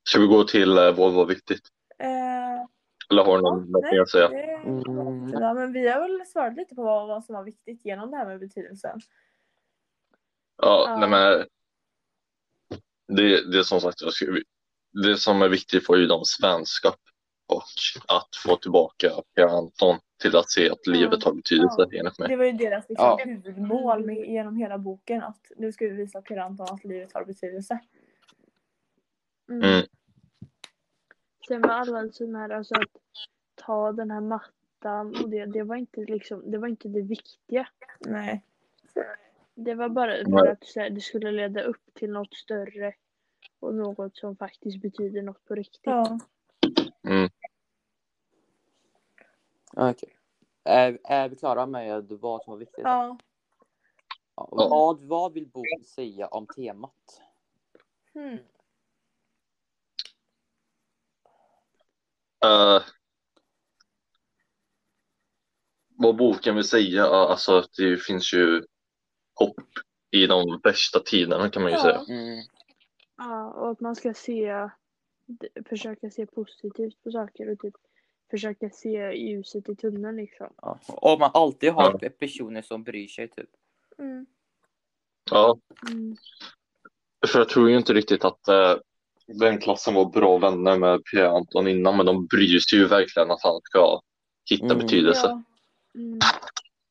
Ska 0.03 0.21
vi 0.21 0.27
gå 0.27 0.45
till 0.45 0.79
eh, 0.79 0.93
vad 0.97 1.13
var 1.13 1.27
viktigt? 1.27 1.69
Eh, 1.99 2.67
Eller 3.11 3.25
har 3.25 3.39
du 3.39 3.45
Ja, 3.45 3.51
någon 3.55 3.73
nej. 3.83 4.01
att 4.01 4.09
säga? 4.11 4.29
det, 4.29 4.51
Mm. 4.65 5.29
ja, 5.33 5.55
men 5.55 5.73
vi 5.73 5.89
har 5.89 6.01
väl 6.01 6.27
svarat 6.27 6.57
lite 6.57 6.75
på 6.75 6.83
vad, 6.83 7.09
vad 7.09 7.25
som 7.25 7.35
var 7.35 7.43
viktigt 7.45 7.85
genom 7.85 8.11
det 8.11 8.17
här 8.17 8.27
med 8.27 8.41
betydelsen. 8.41 9.01
Ja, 10.63 10.85
Ja. 10.89 10.97
nej 10.97 11.09
men 11.09 11.47
det, 13.17 13.51
det 13.53 13.59
är 13.59 13.63
som 13.63 13.81
sagt, 13.81 13.99
det 15.05 15.17
som 15.17 15.43
är 15.43 15.49
viktigt 15.49 15.87
för 15.87 15.97
Judans 15.97 16.39
vänskap 16.43 16.99
och 17.47 17.63
att 18.09 18.37
få 18.45 18.57
tillbaka 18.57 19.11
Per 19.35 19.47
Anton 19.59 19.99
till 20.23 20.37
att 20.37 20.51
se 20.51 20.71
att 20.71 20.87
livet 20.87 21.25
har 21.25 21.33
betydelse 21.35 21.87
Ja. 21.91 21.99
enligt 21.99 22.19
mig. 22.19 22.29
Det 22.29 22.37
var 22.37 22.45
ju 22.45 22.53
deras 22.53 22.89
liksom, 22.89 23.07
Ja. 23.07 23.25
huvudmål 23.25 24.07
med, 24.07 24.17
genom 24.17 24.57
hela 24.57 24.79
boken. 24.79 25.23
Att 25.23 25.53
nu 25.57 25.73
ska 25.73 25.85
vi 25.85 25.91
visa 25.91 26.23
Per 26.23 26.37
Anton 26.37 26.67
att 26.71 26.85
livet 26.85 27.13
har 27.15 27.25
betydelse. 27.25 27.79
Mm. 29.51 29.63
Mm. 29.71 29.87
Sen 31.51 31.63
var 31.63 31.71
alla 31.71 32.13
sådana 32.13 32.39
här, 32.39 32.51
alltså 32.51 32.75
att 32.75 33.03
ta 33.55 33.93
den 33.93 34.11
här 34.11 34.21
mattan 34.21 35.23
och 35.23 35.29
det, 35.29 35.47
det 35.47 35.63
var 35.63 35.77
inte 35.77 36.01
liksom, 36.01 36.51
det 36.51 36.59
var 36.59 36.69
inte 36.69 36.89
det 36.89 37.01
viktiga. 37.01 37.69
Nej. 38.01 38.45
Det 39.55 39.75
var 39.75 39.89
bara 39.89 40.25
för 40.25 40.47
att 40.47 40.65
så 40.65 40.81
här, 40.81 40.91
det 40.91 41.01
skulle 41.01 41.31
leda 41.31 41.63
upp 41.63 41.95
till 41.95 42.11
något 42.11 42.35
större 42.35 42.95
och 43.61 43.75
något 43.75 44.17
som 44.17 44.37
faktiskt 44.37 44.83
betyder 44.83 45.23
något 45.23 45.45
på 45.45 45.55
riktigt. 45.55 45.81
Ja. 45.85 46.19
Mm. 47.03 47.31
Okej. 49.73 50.17
Är, 50.65 50.99
är 51.05 51.29
vi 51.29 51.37
klara 51.37 51.67
med 51.67 52.05
vad 52.09 52.43
som 52.43 52.51
var 52.51 52.59
viktigt? 52.59 52.85
ja. 52.85 53.19
Ja. 54.35 54.49
Vad, 54.51 55.01
vad 55.01 55.33
vill 55.33 55.49
boken 55.49 55.85
säga 55.85 56.27
om 56.27 56.47
temat? 56.47 57.23
Hmm. 58.15 58.39
Eh, 62.45 62.83
vad 65.89 66.17
boken 66.17 66.55
vill 66.55 66.65
säga, 66.65 67.05
alltså 67.05 67.57
att 67.59 67.73
det 67.77 67.97
finns 68.03 68.33
ju 68.35 68.63
hopp 69.35 69.61
i 70.11 70.27
de 70.27 70.61
värsta 70.65 71.01
tiderna 71.01 71.51
kan 71.51 71.63
man 71.63 71.73
ju 71.73 71.77
Ja. 71.79 71.83
säga. 71.83 72.19
Mm. 72.21 72.45
Ja, 73.17 73.51
och 73.51 73.71
att 73.71 73.81
man 73.81 73.97
ska 73.97 74.15
se, 74.15 74.69
försöka 75.69 76.11
se 76.11 76.27
positivt 76.27 77.03
på 77.03 77.11
saker 77.11 77.53
och 77.53 77.59
typ 77.59 77.75
försöka 78.31 78.71
se 78.71 79.13
ljuset 79.13 79.69
i 79.69 79.77
tunneln 79.77 80.17
liksom. 80.17 80.53
Ja. 80.63 80.81
Och 80.89 81.19
man 81.21 81.31
alltid 81.35 81.73
har 81.73 81.99
Ja. 82.03 82.09
personer 82.19 82.63
som 82.63 82.83
bryr 82.83 83.09
sig 83.09 83.29
typ. 83.29 83.51
Mm. 83.99 84.27
Ja, 85.31 85.59
Mm. 85.91 86.17
för 87.27 87.39
jag 87.39 87.49
tror 87.49 87.71
ju 87.71 87.77
inte 87.77 87.93
riktigt 87.93 88.25
att 88.25 88.49
eh, 88.49 88.77
den 89.39 89.59
klassen 89.59 89.95
var 89.95 90.05
bra 90.05 90.39
vänner 90.39 90.79
med 90.79 91.01
Pierre 91.05 91.29
Anton 91.31 91.69
innan, 91.69 91.97
men 91.97 92.07
de 92.07 92.27
bryr 92.27 92.59
sig 92.59 92.79
ju 92.79 92.87
verkligen 92.87 93.31
att 93.31 93.43
han 93.43 93.61
ska 93.63 94.01
hitta 94.51 94.65
Mm. 94.65 94.79
betydelse. 94.79 95.27
Ja. 95.27 95.43
Mm. 96.01 96.19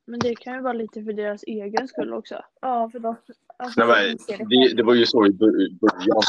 Men 0.07 0.19
det 0.19 0.35
kan 0.35 0.53
ju 0.55 0.61
vara 0.61 0.73
lite 0.73 1.03
för 1.03 1.13
deras 1.13 1.43
egen 1.43 1.87
skull 1.87 2.13
också. 2.13 2.43
ja, 2.61 2.89
för 2.91 2.99
de, 2.99 3.15
alltså, 3.57 3.85
Nej, 3.85 4.15
men, 4.39 4.49
det 4.49 4.73
det, 4.75 4.83
var 4.83 4.93
ju 4.93 5.05
så 5.05 5.25
i 5.25 5.29
bör- 5.29 5.61
i 5.61 5.77
början, 5.81 6.21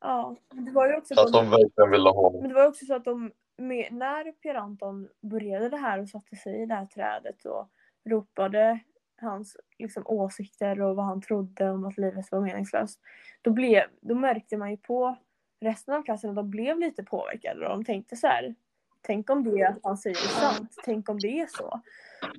Ja, 0.00 0.36
men 0.54 0.64
det 0.64 0.70
var 0.72 0.88
ju 0.88 0.96
också 0.96 1.20
att 1.20 1.32
de 1.32 1.50
verkligen 1.50 1.90
ville 1.90 2.08
ha 2.08 2.32
Men 2.40 2.48
det 2.48 2.54
var 2.54 2.66
också 2.66 2.84
så 2.86 2.94
att 2.94 3.04
de, 3.04 3.30
med, 3.58 3.92
när 3.92 4.32
Pierre 4.32 4.60
Anton 4.60 5.08
började 5.22 5.68
det 5.68 5.76
här 5.76 6.00
och 6.02 6.08
satte 6.08 6.36
sig 6.36 6.62
i 6.62 6.66
det 6.66 6.74
här 6.74 6.86
trädet 6.86 7.44
och 7.44 7.68
ropade 8.10 8.78
hans 9.20 9.56
liksom, 9.78 10.02
åsikter 10.06 10.80
och 10.80 10.96
vad 10.96 11.04
han 11.04 11.20
trodde 11.20 11.70
om 11.70 11.84
att 11.84 11.98
livet 11.98 12.32
var 12.32 12.40
meningslöst. 12.40 13.00
Då, 13.42 13.50
blev, 13.50 13.82
då 14.00 14.14
märkte 14.14 14.56
man 14.56 14.70
ju 14.70 14.76
på 14.76 15.16
resten 15.60 15.94
av 15.94 16.02
klassen 16.02 16.30
att 16.30 16.36
de 16.36 16.50
blev 16.50 16.78
lite 16.78 17.04
påverkade 17.04 17.66
och 17.66 17.70
de 17.70 17.84
tänkte 17.84 18.16
så 18.16 18.26
här. 18.26 18.54
Tänk 19.00 19.30
om 19.30 19.44
det 19.44 19.76
han 19.82 19.96
säger 19.96 20.16
är 20.16 20.40
sant. 20.40 20.74
Tänk 20.84 21.08
om 21.08 21.18
det 21.18 21.40
är 21.40 21.46
så. 21.46 21.80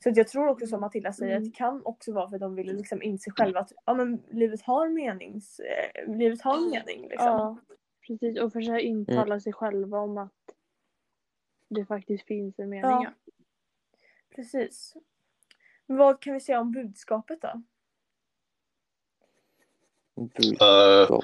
Så 0.04 0.10
att 0.10 0.18
jag 0.18 0.28
tror 0.28 0.48
också 0.48 0.68
som 0.68 0.82
Matilda 0.82 1.14
säger 1.14 1.38
att 1.38 1.44
det 1.44 1.56
kan 1.56 1.82
också 1.86 2.14
vara 2.14 2.30
för 2.30 2.36
att 2.36 2.42
de 2.42 2.56
ville 2.56 2.74
liksom 2.74 3.02
inse 3.02 3.32
själva 3.32 3.60
att 3.60 3.72
ja, 3.86 3.94
men 3.94 4.24
livet 4.30 4.62
har 4.62 4.90
menings, 4.90 5.60
eh, 5.60 6.16
livet 6.18 6.42
har 6.42 6.72
mening. 6.72 7.02
Liksom. 7.10 7.28
Ja, 7.28 7.58
precis. 8.08 8.40
Och 8.40 8.54
försöka 8.54 8.80
intala 8.80 9.40
sig 9.40 9.54
själva 9.54 10.00
om 10.00 10.18
att 10.18 10.56
det 11.70 11.86
faktiskt 11.86 12.26
finns 12.26 12.60
en 12.60 12.70
mening. 12.70 12.92
Ja. 12.92 13.14
Precis. 14.36 14.96
Vad 15.92 16.22
kan 16.22 16.34
vi 16.34 16.40
säga 16.40 16.60
om 16.62 16.72
budskapet 16.72 17.42
då? 17.42 17.62
eh, 20.62 21.20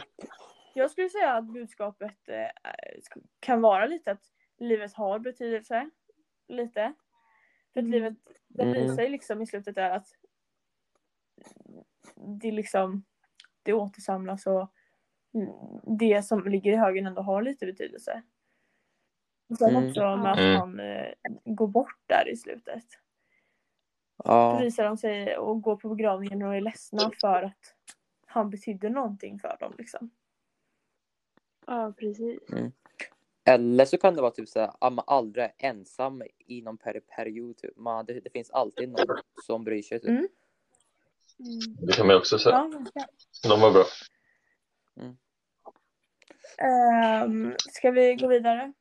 Jag 0.74 0.92
skulle 0.92 1.10
säga 1.10 1.34
att 1.34 1.46
budskapet 1.46 2.30
eh, 2.30 2.48
kan 3.40 3.62
vara 3.62 3.86
lite 3.86 4.12
att 4.12 4.24
livet 4.58 4.94
har 4.94 5.20
betydelse. 5.20 5.90
Lite. 6.48 6.94
För 7.74 7.80
att 7.80 7.86
Mm. 7.86 7.92
livet, 7.92 8.14
det 8.48 8.64
Mm. 8.64 8.84
visar 8.88 9.04
ju 9.04 9.10
liksom 9.10 9.42
i 9.42 9.46
slutet 9.48 9.76
där 9.76 9.90
att 9.90 10.08
det 12.16 12.52
liksom 12.52 13.04
det 13.64 13.74
återsamlas 13.74 14.48
och 14.48 14.72
det 16.00 16.24
som 16.26 16.48
ligger 16.48 16.74
i 16.74 16.76
högen 16.76 17.06
ändå 17.06 17.22
har 17.22 17.42
lite 17.42 17.66
betydelse. 17.66 18.24
Och 19.50 19.58
sen 19.58 19.76
Mm. 19.76 19.88
också 19.90 20.00
med 20.18 20.32
att 20.32 20.40
han 20.58 20.80
eh, 20.80 21.14
går 21.46 21.68
bort 21.68 22.00
där 22.06 22.30
i 22.30 22.38
slutet. 22.38 22.86
Då 24.18 24.24
Ja. 24.32 24.60
visar 24.60 24.84
de 24.84 24.98
sig 24.98 25.38
och 25.38 25.62
går 25.62 25.76
på 25.76 25.90
begravningen 25.90 26.42
och 26.42 26.56
är 26.56 26.62
ledsna 26.62 27.12
för 27.22 27.44
att 27.44 27.76
han 28.26 28.50
betydde 28.50 28.90
någonting 28.90 29.40
för 29.40 29.58
dem. 29.60 29.76
Liksom. 29.78 30.10
Ja, 31.68 31.94
precis. 31.98 32.40
Eller 33.44 33.86
så 33.86 33.98
kan 33.98 34.16
det 34.16 34.22
vara 34.22 34.32
typ 34.32 34.50
så 34.50 34.60
att 34.60 34.94
man 34.94 35.06
aldrig 35.08 35.46
är 35.46 35.52
ensam 35.58 36.24
i 36.48 36.62
någon 36.62 36.78
per 36.78 37.00
period. 37.00 37.58
Typ. 37.58 37.78
Man, 37.78 38.06
det, 38.06 38.20
det 38.20 38.30
finns 38.30 38.50
alltid 38.50 38.90
någon 38.90 39.18
som 39.46 39.64
bryr 39.64 39.82
sig. 39.82 40.00
Typ. 40.00 40.10
Mm. 40.10 40.28
Mm. 41.40 41.86
det 41.86 41.94
kan 41.94 42.08
man 42.08 42.16
också 42.16 42.40
säga. 42.40 42.72
Ja. 42.94 43.06
De 43.50 43.62
var 43.62 43.72
bra. 43.72 43.86
Ehm, 46.58 47.56
ska 47.58 47.92
vi 47.92 48.16
gå 48.16 48.28
vidare? 48.28 48.74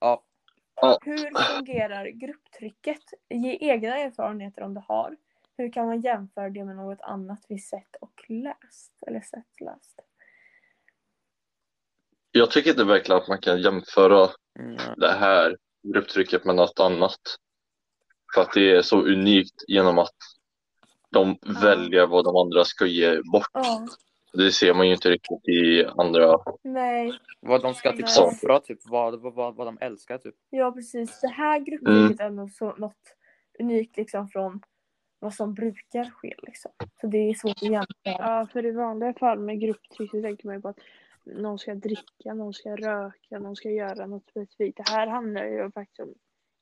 Ja. 0.00 0.24
Hur 1.02 1.54
fungerar 1.56 2.06
grupptrycket? 2.06 3.02
Ge 3.28 3.58
egna 3.60 3.98
erfarenheter 3.98 4.62
om 4.62 4.74
du 4.74 4.82
har. 4.88 5.16
Hur 5.56 5.72
kan 5.72 5.86
man 5.86 6.00
jämföra 6.00 6.50
det 6.50 6.64
med 6.64 6.76
något 6.76 7.00
annat 7.00 7.44
vi 7.48 7.58
sett 7.58 7.96
och 8.00 8.24
läst? 8.28 8.92
Eller 9.06 9.20
sett 9.20 9.60
läst? 9.60 10.00
Jag 12.30 12.50
tycker 12.50 12.70
inte 12.70 12.84
verkligen 12.84 13.20
att 13.22 13.28
man 13.28 13.40
kan 13.40 13.62
jämföra 13.62 14.28
Mm. 14.58 14.76
det 14.96 15.12
här 15.12 15.56
grupptrycket 15.82 16.44
med 16.44 16.54
något 16.54 16.80
annat. 16.80 17.20
För 18.34 18.40
att 18.40 18.52
det 18.52 18.70
är 18.70 18.82
så 18.82 19.00
unikt 19.02 19.64
genom 19.68 19.98
att 19.98 20.16
de 21.10 21.38
väljer 21.62 22.06
vad 22.06 22.24
de 22.24 22.36
andra 22.36 22.64
ska 22.64 22.86
ge 22.86 23.22
bort. 23.32 23.50
Ja, 23.52 23.86
Det 24.34 24.52
ser 24.52 24.74
man 24.74 24.86
ju 24.86 24.92
inte 24.92 25.10
riktigt 25.10 25.48
i 25.48 25.84
andra. 25.96 26.38
nej. 26.62 27.12
Vad 27.40 27.62
de 27.62 27.74
ska 27.74 27.92
typ 27.92 28.06
Nej. 28.18 28.26
offra, 28.26 28.60
typ. 28.60 28.78
vad, 28.84 29.20
vad, 29.20 29.34
vad, 29.34 29.54
vad 29.54 29.66
de 29.66 29.78
älskar. 29.80 30.18
Typ. 30.18 30.34
Ja, 30.50 30.72
precis. 30.72 31.20
Det 31.20 31.28
här 31.28 31.58
grupptrycket 31.60 32.20
är 32.20 32.30
nog 32.30 32.50
så, 32.50 32.74
något 32.76 33.16
unikt 33.58 33.96
liksom 33.96 34.28
från 34.28 34.60
vad 35.18 35.34
som 35.34 35.54
brukar 35.54 36.10
ske. 36.10 36.34
Liksom. 36.42 36.70
Så 37.00 37.06
det 37.06 37.18
är 37.18 37.34
svårt 37.34 37.56
att 37.56 37.62
jämföra. 37.62 37.86
Ja, 38.04 38.48
för 38.52 38.66
i 38.66 38.70
vanliga 38.70 39.14
fall 39.14 39.38
med 39.38 39.60
grupptryck 39.60 40.10
så 40.10 40.22
tänker 40.22 40.46
man 40.46 40.56
ju 40.56 40.62
på 40.62 40.68
att 40.68 40.80
någon 41.24 41.58
ska 41.58 41.74
dricka, 41.74 42.34
någon 42.34 42.54
ska 42.54 42.76
röka, 42.76 43.38
någon 43.38 43.56
ska 43.56 43.70
göra 43.70 44.06
något 44.06 44.30
specifikt. 44.30 44.76
Det 44.76 44.90
här 44.90 45.06
handlar 45.06 45.44
ju 45.44 45.70
faktiskt 45.70 46.00
om 46.00 46.14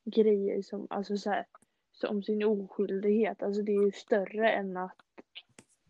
grejer 0.04 0.62
som, 0.62 0.86
alltså 0.90 1.16
så 1.16 1.30
här, 1.30 1.46
som 1.92 2.22
sin 2.22 2.44
oskyldighet. 2.44 3.42
Alltså 3.42 3.62
det 3.62 3.72
är 3.72 3.84
ju 3.84 3.92
större 3.92 4.50
än 4.50 4.76
att 4.76 4.96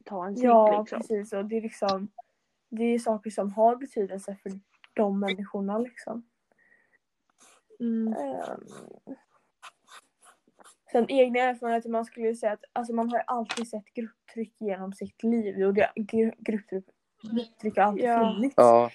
ta 0.05 0.27
en 0.27 0.37
cigg 0.37 0.45
Ja, 0.49 0.81
liksom. 0.81 0.99
precis. 1.01 1.33
Och 1.33 1.45
det 1.45 1.57
är 1.57 1.61
liksom 1.63 2.09
det 2.69 2.85
är 2.85 2.99
saker 2.99 3.31
som 3.31 3.53
har 3.53 3.77
betydelse 3.77 4.37
för 4.43 4.53
de 4.95 5.21
människorna 5.21 5.79
liksom. 5.79 6.27
Mm. 7.81 8.13
Ehm, 8.13 9.17
Sen 10.93 11.07
egna 11.11 11.39
erfarenheter, 11.41 11.89
man 11.91 12.05
skulle 12.05 12.27
ju 12.27 12.35
säga 12.37 12.53
att 12.53 12.65
alltså 12.73 12.93
man 12.95 13.11
har 13.11 13.19
ju 13.19 13.25
alltid 13.27 13.69
sett 13.69 13.95
grupptryck 13.95 14.55
genom 14.61 14.93
sitt 14.93 15.23
liv 15.23 15.67
och 15.67 15.75
det, 15.75 15.91
gru- 15.97 16.35
grupptryck, 16.39 16.85
grupptryck 17.23 17.77
har 17.77 17.85
alltid 17.85 18.05
Ja. 18.05 18.35
funnits. 18.35 18.55
Ja. 18.57 18.91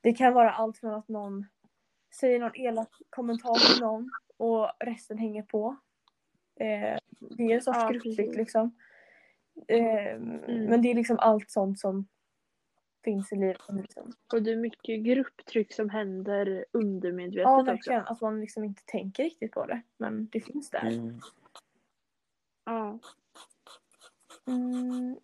Det 0.00 0.12
kan 0.12 0.32
vara 0.34 0.50
allt 0.50 0.78
från 0.78 0.94
att 0.94 1.08
någon 1.08 1.46
säger 2.20 2.40
någon 2.40 2.56
elak 2.56 2.88
kommentar 3.10 3.54
till 3.74 3.82
någon 3.84 4.10
och 4.36 4.70
resten 4.80 5.18
hänger 5.18 5.42
på. 5.42 5.76
Eh, 6.60 6.98
det 7.20 7.42
är 7.44 7.54
en 7.54 7.60
sorts 7.62 7.78
Ja, 7.82 7.88
grupptryck 7.88 8.16
precis. 8.16 8.36
liksom. 8.36 8.76
Eh, 9.68 10.18
Men 10.68 10.82
det 10.82 10.90
är 10.90 10.94
liksom 10.94 11.18
allt 11.18 11.50
sånt 11.50 11.78
som 11.80 12.08
finns 13.04 13.32
i 13.32 13.36
livet. 13.36 13.60
Liksom. 13.68 14.12
Och 14.32 14.42
det 14.42 14.50
är 14.50 14.56
mycket 14.56 15.00
grupptryck 15.00 15.72
som 15.72 15.90
händer 15.90 16.64
undermedvetet 16.72 17.42
Ja, 17.42 17.60
också. 17.60 17.72
verkligen. 17.72 18.06
Att 18.06 18.20
man 18.20 18.40
liksom 18.40 18.64
inte 18.64 18.82
tänker 18.84 19.22
riktigt 19.24 19.52
på 19.52 19.66
det. 19.66 19.82
Men 19.96 20.28
det 20.28 20.40
finns 20.40 20.70
där. 20.70 20.86
Mm. 20.86 21.20
Ja. 22.64 22.98
Mm. 24.46 25.16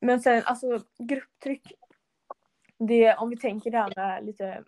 Men 0.00 0.20
sen 0.20 0.42
alltså 0.44 0.84
grupptryck. 0.98 1.72
Det, 2.78 3.14
om 3.16 3.30
vi 3.30 3.36
tänker 3.36 3.70
det 3.70 3.78
här 3.78 3.92
med 3.96 4.26
lite 4.26 4.64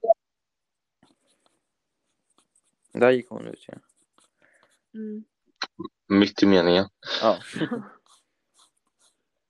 Där 2.93 3.11
gick 3.11 3.29
hon 3.29 3.47
ut 3.47 3.65
ja. 3.69 3.75
Mm. 4.95 5.25
Mitt 6.07 6.43
i 6.43 6.47
meningen. 6.47 6.85
Ja. 7.23 7.39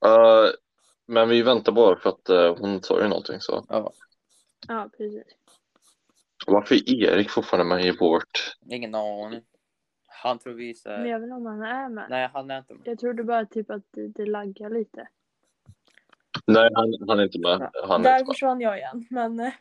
Eh, 0.04 0.50
men 1.06 1.28
vi 1.28 1.42
väntar 1.42 1.72
bara 1.72 1.96
för 1.96 2.10
att 2.10 2.28
eh, 2.28 2.56
hon 2.58 2.82
sa 2.82 3.02
ju 3.02 3.08
någonting 3.08 3.40
så. 3.40 3.64
ja. 3.68 3.92
ja, 4.68 4.90
precis. 4.96 5.24
Varför 6.46 6.74
är 6.74 7.04
Erik 7.04 7.30
fortfarande 7.30 7.76
med 7.76 7.84
i 7.84 7.90
vårt? 7.90 8.56
Ingen 8.70 8.94
aning. 8.94 9.42
Han 10.06 10.38
tror 10.38 10.52
vi 10.52 10.74
så 10.74 10.88
Men 10.88 11.08
jag 11.08 11.18
vet 11.20 11.24
inte 11.26 11.34
om 11.36 11.46
han 11.46 11.62
är 11.62 11.88
med. 11.88 12.06
Nej, 12.10 12.30
han 12.32 12.50
är 12.50 12.58
inte 12.58 12.74
med. 12.74 12.82
Jag 12.84 12.98
trodde 12.98 13.24
bara 13.24 13.46
typ 13.46 13.70
att 13.70 13.82
det, 13.90 14.08
det 14.08 14.26
laggar 14.26 14.70
lite. 14.70 15.08
Nej, 16.46 16.70
han, 16.74 16.94
han 17.08 17.18
är 17.18 17.22
inte 17.24 17.38
med. 17.38 17.70
Han 17.88 18.00
är 18.00 18.04
Där 18.04 18.18
inte 18.18 18.24
med. 18.24 18.26
försvann 18.26 18.60
jag 18.60 18.78
igen. 18.78 19.06
Men 19.10 19.40
eh, 19.40 19.52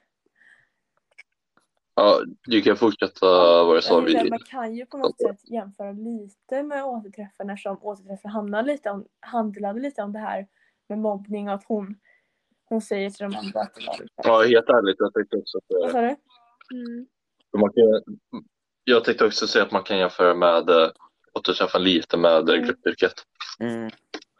Ja, 1.95 2.21
du 2.43 2.61
kan 2.61 2.77
fortsätta 2.77 3.25
vad 3.63 3.75
jag 3.75 3.83
sa. 3.83 3.93
jag 3.93 4.05
tänkte 4.05 4.23
Vi, 4.23 4.27
att 4.27 4.29
man 4.29 4.39
kan 4.39 4.75
ju 4.75 4.85
på 4.85 4.97
något 4.97 5.21
sätt 5.21 5.49
jämföra 5.49 5.91
lite 5.91 6.63
med 6.63 6.83
återträffen 6.85 7.49
eftersom 7.49 7.77
återträffen 7.81 8.31
handlade 8.31 8.67
lite 8.67 8.89
om, 8.89 9.05
handlade 9.19 9.79
lite 9.79 10.01
om 10.01 10.13
det 10.13 10.19
här 10.19 10.47
med 10.89 10.99
mobbning 10.99 11.47
och 11.49 11.55
att 11.55 11.63
hon, 11.67 11.95
hon 12.65 12.81
säger 12.81 13.09
till 13.09 13.29
de 13.29 13.35
andra 13.37 13.61
att 13.61 13.77
ja, 14.15 14.43
helt 14.43 14.69
ärligt, 14.69 14.95
jag 14.99 15.13
tänkte 15.13 15.37
också 15.37 15.57
att 15.57 15.63
Vad 15.67 15.85
eh, 15.85 15.91
sa 15.91 16.01
du? 16.01 16.15
Mm. 16.77 17.07
man 17.57 17.69
kan, 17.73 18.17
jag 18.83 19.03
tänkte 19.03 19.25
också 19.25 19.47
säga 19.47 19.65
att 19.65 19.71
man 19.71 19.83
kan 19.83 19.97
jämföra 19.97 20.35
med 20.35 20.69
eh, 20.69 20.89
återträffen 21.33 21.83
lite 21.83 22.17
med 22.17 22.49
Mm. 22.49 22.63
gruppyrket. 22.65 23.13
Mm. 23.59 23.89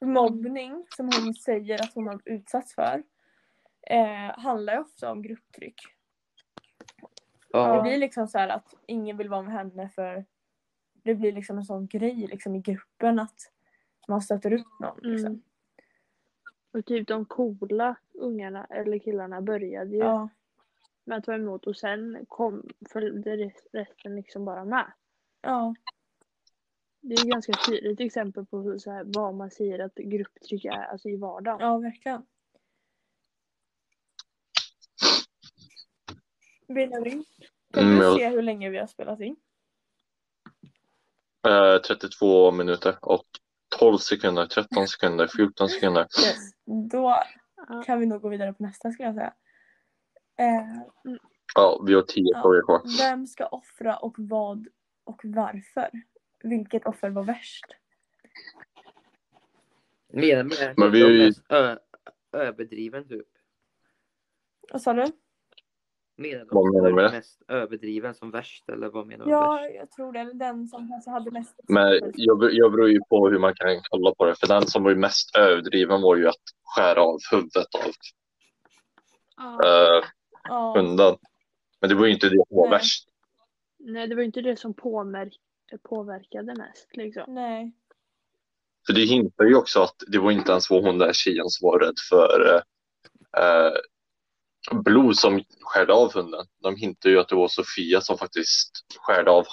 Mobbning 0.01 0.85
som 0.95 1.05
hon 1.05 1.33
säger 1.33 1.81
att 1.81 1.93
hon 1.93 2.07
har 2.07 2.21
utsatts 2.25 2.75
för 2.75 3.03
eh, 3.89 4.39
handlar 4.39 4.73
ju 4.73 4.79
ofta 4.79 5.11
om 5.11 5.21
grupptryck. 5.21 5.75
Det 7.53 7.59
Ja. 7.59 7.81
blir 7.81 7.97
liksom 7.97 8.27
så 8.27 8.37
här 8.37 8.49
att 8.49 8.73
ingen 8.85 9.17
vill 9.17 9.29
vara 9.29 9.41
med 9.41 9.53
henne 9.53 9.89
för 9.89 10.25
det 10.93 11.15
blir 11.15 11.31
liksom 11.31 11.57
en 11.57 11.63
sån 11.65 11.87
grej 11.87 12.15
liksom 12.27 12.55
i 12.55 12.59
gruppen 12.59 13.19
att 13.19 13.51
man 14.07 14.21
stöter 14.21 14.53
upp 14.53 14.79
någon. 14.79 14.99
Liksom. 15.01 15.27
Mm. 15.27 15.41
Och 16.71 16.85
typ 16.85 17.07
de 17.07 17.25
coola 17.25 17.95
ungarna 18.13 18.65
eller 18.65 18.99
killarna 18.99 19.41
började 19.41 19.91
ju 19.91 19.97
Ja, 19.97 20.29
med 21.03 21.17
att 21.17 21.27
vara 21.27 21.37
emot 21.37 21.67
och 21.67 21.77
sen 21.77 22.25
kom, 22.27 22.69
följde 22.89 23.37
rest- 23.37 23.67
resten 23.73 24.15
liksom 24.15 24.45
bara 24.45 24.65
med. 24.65 24.91
ja, 25.41 25.75
Det 27.01 27.13
är 27.15 27.19
ett 27.25 27.31
ganska 27.31 27.53
tydligt 27.67 27.99
exempel 27.99 28.45
på 28.45 28.57
hur, 28.61 28.77
så 28.77 28.91
här, 28.91 29.03
vad 29.07 29.33
man 29.35 29.51
säger 29.51 29.79
att 29.79 29.95
grupptryck 29.95 30.65
är 30.65 30.71
alltså 30.91 31.09
i 31.09 31.17
vardagen. 31.17 31.59
ja, 31.67 31.77
verkligen. 31.77 32.25
Benjamin, 36.67 37.23
kan 37.73 37.83
Mm, 37.83 37.97
jag- 38.01 38.17
se 38.17 38.29
hur 38.29 38.41
länge 38.41 38.69
vi 38.69 38.77
har 38.77 38.87
spelat 38.87 39.19
in? 39.19 39.35
Eh, 41.47 41.81
32 41.81 42.51
minuter 42.51 42.97
och 43.01 43.25
12 43.79 43.97
sekunder, 43.97 44.45
13 44.45 44.87
sekunder, 44.87 45.27
14 45.27 45.69
sekunder. 45.69 46.01
Yes. 46.01 46.51
Då 46.91 47.23
kan 47.85 47.99
vi 47.99 48.05
nog 48.05 48.21
gå 48.21 48.29
vidare 48.29 48.53
på 48.53 48.63
nästa 48.63 48.91
skulle 48.91 49.07
jag 49.07 49.15
säga. 49.15 49.33
Eh, 50.39 50.81
Ja, 51.55 51.83
vi 51.87 51.93
har 51.93 52.01
10 52.01 52.23
Ja. 52.33 52.41
frågor 52.41 52.61
kvar. 52.65 52.81
vem 52.99 53.27
ska 53.27 53.45
offra 53.47 53.97
och 53.97 54.15
vad 54.17 54.67
och 55.03 55.21
varför? 55.23 55.89
Vilket 56.43 56.85
offer 56.85 57.09
var 57.09 57.23
värst? 57.23 57.65
Menar 60.07 60.43
med 60.43 60.73
Men 60.77 60.91
vi 60.91 61.31
överdriven 62.31 63.07
typ. 63.07 63.27
Vad 64.71 64.81
sa 64.81 64.93
du? 64.93 65.05
Menar 66.15 66.45
Vad 66.51 66.73
menar 66.73 66.89
du 66.89 66.95
med 66.95 67.03
det? 67.03 67.11
mest 67.11 67.41
överdriven 67.47 68.15
som 68.15 68.31
värst 68.31 68.69
eller 68.69 68.87
vad 68.89 69.07
menar 69.07 69.25
du 69.25 69.31
Ja, 69.31 69.53
värst? 69.61 69.75
jag 69.75 69.91
tror 69.91 70.13
det. 70.13 70.33
Den 70.33 70.67
som 70.67 70.87
kanske 70.89 71.09
hade 71.11 71.31
mest 71.31 71.55
Men 71.69 71.99
jag, 72.15 72.53
jag 72.53 72.71
beror 72.71 72.89
ju 72.89 72.99
på 73.09 73.29
hur 73.29 73.39
man 73.39 73.53
kan 73.55 73.81
kolla 73.89 74.13
på 74.15 74.25
det. 74.25 74.35
För 74.39 74.47
den 74.47 74.67
som 74.67 74.83
var 74.83 74.89
ju 74.89 74.95
mest 74.97 75.37
överdriven 75.37 76.01
var 76.01 76.15
ju 76.15 76.27
att 76.27 76.35
skära 76.63 77.01
av 77.01 77.17
huvudet 77.31 77.75
av 77.75 77.91
Ja. 79.37 79.59
eh, 79.65 80.03
Ja, 80.49 80.73
hunden. 80.77 81.15
Men 81.81 81.89
det 81.89 81.95
var 81.95 82.05
ju 82.05 82.13
inte 82.13 82.29
det 82.29 82.43
som 82.47 82.57
var 82.57 82.69
Nej. 82.69 82.77
värst. 82.77 83.09
Nej, 83.79 84.07
det 84.07 84.15
var 84.15 84.21
ju 84.21 84.25
inte 84.25 84.41
det 84.41 84.59
som 84.59 84.73
påmär- 84.73 85.31
påverkade 85.83 86.55
mest 86.55 86.87
liksom. 86.93 87.23
nej. 87.27 87.71
För 88.87 88.93
det 88.93 89.01
hintar 89.05 89.45
ju 89.45 89.55
också 89.55 89.81
att 89.81 89.95
det 90.07 90.19
var 90.19 90.31
inte 90.31 90.51
ens 90.51 90.69
var 90.69 90.81
hon 90.81 90.97
där 90.97 91.13
tjejen 91.13 91.49
som 91.49 91.67
var 91.69 91.79
rädd 91.79 91.95
för 92.09 92.55
eh, 93.37 93.71
blod 94.71 95.15
som 95.17 95.43
skärde 95.61 95.93
av 95.93 96.13
hunden. 96.13 96.45
De 96.61 96.75
hintar 96.75 97.09
ju 97.09 97.19
att 97.19 97.27
det 97.29 97.35
var 97.35 97.47
Sofia 97.47 98.01
som 98.01 98.17
faktiskt 98.17 98.71
skärde 98.99 99.31
av 99.31 99.45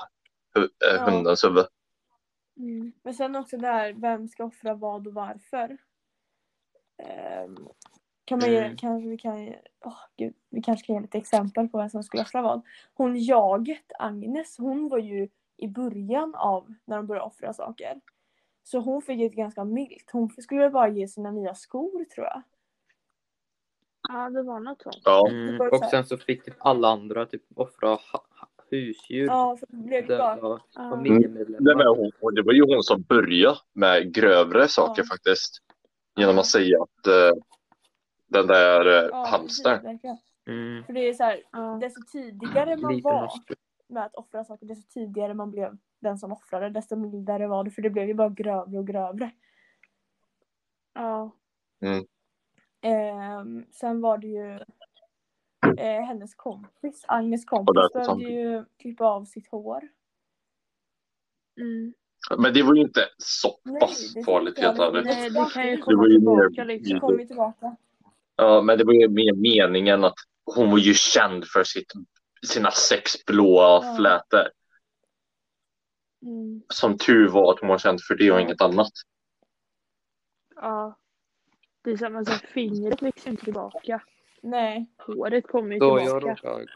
eh, 0.57 0.64
Ja. 0.96 1.11
hundens 1.11 1.44
huvud. 1.44 1.66
Mm. 2.57 2.92
Men 3.03 3.14
sen 3.14 3.37
också 3.37 3.57
där, 3.57 3.92
vem 3.92 4.29
ska 4.29 4.44
offra 4.44 4.75
vad 4.75 5.07
och 5.07 5.14
varför? 5.14 5.79
Ehm, 7.03 7.68
kan 8.25 8.38
man 8.38 8.51
ge, 8.51 8.59
Mm. 8.64 8.77
kanske 8.77 9.09
vi 9.09 9.18
kan, 9.18 9.55
åh 9.85 9.99
gud, 10.16 10.35
vi 10.51 10.62
kanske 10.62 10.87
kan 10.87 10.94
ge 10.96 11.03
lite 11.03 11.18
exempel 11.18 11.68
på 11.68 11.79
vem 11.79 11.90
som 11.90 12.03
skulle 12.03 12.23
offra 12.23 12.42
vad. 12.42 12.62
Hon 12.94 13.16
jaget, 13.25 13.92
Agnes, 13.99 14.59
hon 14.59 14.88
var 14.88 14.99
ju 14.99 15.29
i 15.57 15.68
början 15.68 16.35
av 16.35 16.75
när 16.85 16.96
de 16.96 17.07
började 17.07 17.27
offra 17.27 17.53
saker. 17.53 18.01
Så 18.62 18.79
hon 18.79 19.03
fick 19.03 19.20
ett 19.23 19.33
ganska 19.33 19.64
milt. 19.64 20.11
Hon 20.12 20.31
skulle 20.31 20.61
väl 20.61 20.73
bara 20.73 20.88
ge 20.88 21.09
sina 21.09 21.31
nya 21.31 21.55
skor 21.55 22.05
tror 22.05 22.27
jag. 22.27 22.42
Ja, 24.12 24.31
det 24.31 24.42
var 24.42 24.61
något 24.61 24.83
sånt. 24.83 24.96
Ja, 25.05 25.29
Mm. 25.31 25.61
Och 25.61 25.79
så 25.79 25.85
sen 25.90 26.05
så 26.05 26.16
fick 26.16 26.44
typ 26.44 26.55
alla 26.59 26.88
andra 26.88 27.27
typ 27.27 27.42
offra 27.57 27.99
husdjur. 28.70 29.27
Ja, 29.27 29.57
det 29.68 29.77
blev 29.77 30.07
Det 30.07 30.18
bara... 30.18 30.37
var 30.40 30.61
Ja. 30.75 30.83
Nej, 30.83 30.90
familjemedlemmar. 30.90 31.75
men 31.77 31.87
hon, 31.87 32.11
och 32.20 32.35
det 32.35 32.42
var 32.42 32.53
ju 32.53 32.62
hon 32.75 32.83
som 32.83 33.03
började 33.03 33.59
med 33.73 34.14
grövre 34.14 34.68
saker 34.68 35.03
Ja. 35.03 35.07
faktiskt. 35.14 35.59
Genom 36.16 36.38
att 36.38 36.46
säga 36.46 36.83
att 36.83 37.07
eh, 37.07 37.42
den 38.29 38.46
där 38.46 38.87
eh, 38.87 39.09
Ja, 39.12 39.27
hamstern. 39.27 39.99
Mm. 40.46 40.85
För 40.85 40.92
det 40.92 41.09
är 41.09 41.12
så 41.14 41.25
här, 41.25 41.42
Ja. 41.53 41.79
desto 41.81 42.01
tidigare 42.12 42.77
man 42.77 42.94
Liten 42.96 43.12
var 43.12 43.31
med 43.88 44.05
att 44.05 44.14
offra 44.14 44.44
saker, 44.44 44.66
desto 44.66 44.92
tidigare 44.92 45.35
man 45.35 45.51
blev 45.51 45.77
den 46.01 46.18
som 46.18 46.33
offrade, 46.33 46.70
desto 46.70 46.96
mildare 46.96 47.46
var 47.46 47.64
det. 47.64 47.70
För 47.70 47.83
det 47.83 47.90
blev 47.90 48.09
ju 48.09 48.14
bara 48.14 48.29
grövre 48.29 48.79
och 48.79 48.87
grövre. 48.87 49.31
Ja. 50.94 51.31
Ehm, 52.83 53.64
sen 53.73 54.01
var 54.01 54.19
det 54.19 54.27
ju 54.27 54.53
eh, 55.79 56.03
hennes 56.07 56.35
kompis, 56.35 57.05
Agnes 57.09 57.45
kompis, 57.45 57.75
behövde 57.75 58.05
som- 58.05 58.21
ju 58.21 58.64
klippa 58.79 59.05
av 59.05 59.25
sitt 59.25 59.49
hår. 59.51 59.89
Mm. 61.61 61.95
Men 62.39 62.55
det 62.55 62.62
var 62.62 62.74
ju 62.74 62.81
inte 62.83 63.01
så 63.18 63.59
Nej, 63.62 63.81
pass 63.81 64.14
det 64.14 64.20
är 64.20 64.24
farligt 64.24 64.59
helt 64.59 64.78
ärligt. 64.78 65.05
Nej, 65.05 65.31
det 65.31 65.47
kan 65.53 65.66
ju 65.68 65.76
Det 65.76 65.83
komma 65.83 65.97
var 65.99 66.07
ju 66.09 66.18
mer- 66.18 66.49
tillbaka 66.49 66.64
Det 66.64 66.64
liksom. 66.64 67.01
kommer 67.01 67.18
ju 67.18 67.26
tillbaka. 67.26 67.76
Ja, 68.37 68.62
men 68.62 68.78
det 68.78 68.85
var 68.85 68.93
ju 68.93 69.09
mer 69.09 69.33
meningen 69.33 70.05
att 70.05 70.14
hon 70.57 70.70
var 70.70 70.78
ju 70.78 70.95
känd 70.95 71.45
för 71.47 71.64
sitt, 71.64 71.93
sina 72.47 72.70
sex 72.70 73.24
blåa 73.26 73.81
Ja. 73.85 73.95
flätor. 73.97 74.49
Mm. 76.22 76.62
Som 76.68 76.99
tur 76.99 77.28
var 77.28 77.53
att 77.53 77.61
hon 77.61 77.68
var 77.68 77.78
känd 77.78 78.01
för 78.09 78.14
det 78.14 78.33
och 78.33 78.41
inget 78.41 78.61
annat. 78.61 78.93
Ja. 80.57 80.97
Det 81.83 81.91
är 81.91 81.97
samma 81.97 82.24
sak, 82.24 82.41
fingret 82.47 83.03
växer 83.03 83.31
inte 83.31 83.45
tillbaka. 83.45 84.03
Nej. 84.43 84.87
Håret 84.99 85.47
kommer 85.49 85.72
ju 85.72 85.78
Då 85.78 86.01
jag 86.01 86.20
tillbaka. 86.20 86.49
råkade 86.49 86.66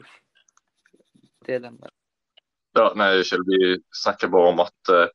dela 1.47 1.71
med. 1.71 1.91
Ja, 2.73 2.93
nej, 2.97 3.25
Kjell, 3.25 3.45
vi 3.47 3.83
snackar 3.91 4.29
bara 4.29 4.49
om 4.49 4.59
att 4.59 4.89
eh, 4.89 5.07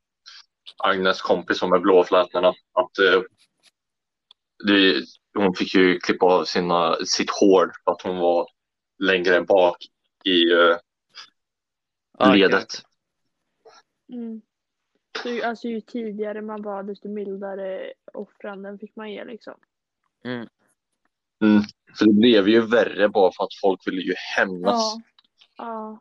Agnes 0.78 1.22
kompis 1.22 1.58
som 1.58 1.70
med 1.70 1.82
blåflätorna, 1.82 2.48
att 2.74 3.00
eh, 3.00 3.22
det, 4.68 5.04
hon 5.34 5.54
fick 5.56 5.76
ju 5.76 6.00
klippa 6.00 6.26
av 6.26 6.44
sina, 6.46 6.96
sitt 7.06 7.30
hår 7.30 7.72
för 7.84 7.92
att 7.92 8.02
hon 8.02 8.18
var 8.18 8.48
längre 8.98 9.42
bak 9.42 9.78
i 10.24 10.52
eh, 10.52 10.78
Ah, 12.22 12.34
ledet. 12.34 12.68
Mm. 14.14 14.42
Så 15.24 15.46
alltså 15.48 15.68
ju 15.68 15.82
tidigare 15.82 16.42
man 16.42 16.62
var 16.62 16.84
desto 16.84 17.10
mildare 17.10 17.94
offranden 18.14 18.80
fick 18.80 18.96
man 18.96 19.12
ge 19.12 19.26
liksom. 19.26 19.60
Mm. 20.26 20.48
Mm. 21.44 21.64
För 21.98 22.06
det 22.06 22.14
blev 22.14 22.50
ju 22.50 22.62
värre 22.62 23.10
bara 23.10 23.32
för 23.38 23.44
att 23.44 23.54
folk 23.62 23.88
ville 23.88 24.02
ju 24.02 24.14
hämnas. 24.38 24.96
Ja. 24.96 25.02
Ja. 25.58 26.00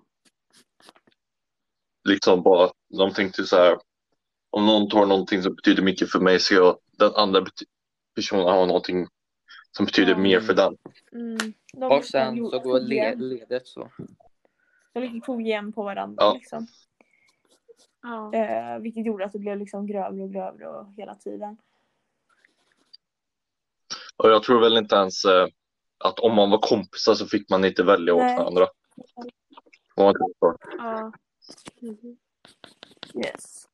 Liksom 2.08 2.42
bara, 2.42 2.70
de 2.98 3.12
tänkte 3.12 3.44
så 3.44 3.56
här. 3.56 3.78
Om 4.50 4.66
någon 4.66 4.88
tar 4.88 5.06
någonting 5.06 5.42
som 5.42 5.54
betyder 5.54 5.82
mycket 5.82 6.10
för 6.10 6.20
mig 6.20 6.40
så 6.40 6.54
jag, 6.54 6.78
den 6.98 7.12
andra 7.14 7.40
bety- 7.40 7.66
personen 8.14 8.44
har 8.44 8.66
någonting 8.66 9.06
som 9.76 9.86
betyder 9.86 10.10
Ja. 10.12 10.18
mer 10.18 10.40
för 10.40 10.54
den. 10.54 10.76
Mm. 11.12 11.38
De 11.72 11.84
Och 11.92 12.04
sen 12.04 12.34
liksom 12.34 12.50
så 12.50 12.58
går 12.60 12.80
le 12.80 12.94
igen- 12.94 13.28
ledet 13.28 13.66
så. 13.66 13.90
De 14.94 15.20
tog 15.20 15.42
igen 15.42 15.72
på 15.72 15.82
varandra 15.82 16.16
Ja. 16.24 16.34
liksom. 16.34 16.66
Ja. 18.02 18.34
Eh, 18.34 18.78
vilket 18.78 19.06
gjorde 19.06 19.24
att 19.24 19.32
det 19.32 19.38
blev 19.38 19.58
liksom 19.58 19.86
grövre 19.86 20.22
och 20.22 20.32
grövre 20.32 20.68
och 20.68 20.92
hela 20.96 21.14
tiden. 21.14 21.56
Och 24.22 24.30
jag 24.30 24.42
tror 24.42 24.60
väl 24.60 24.76
inte 24.76 24.94
ens 24.96 25.24
eh, 25.24 25.46
att 26.04 26.20
om 26.20 26.34
man 26.34 26.50
var 26.50 26.58
kompisar 26.58 27.14
så 27.14 27.26
fick 27.26 27.50
man 27.50 27.64
inte 27.64 27.82
välja 27.82 28.14
åt 28.14 28.22
Nej. 28.22 28.36
varandra. 28.36 28.66
Om 29.94 30.04
man. 30.04 30.14
Ja. 30.78 31.12
Yes. 33.14 33.68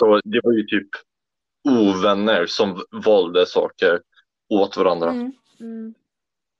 Så 0.00 0.20
det 0.24 0.40
var 0.44 0.52
ju 0.52 0.62
typ 0.62 0.88
ovänner 1.68 2.46
som 2.46 2.84
valde 3.04 3.46
saker 3.46 4.02
åt 4.48 4.76
varandra 4.76 5.10
Mm. 5.10 5.32
Mm. 5.60 5.94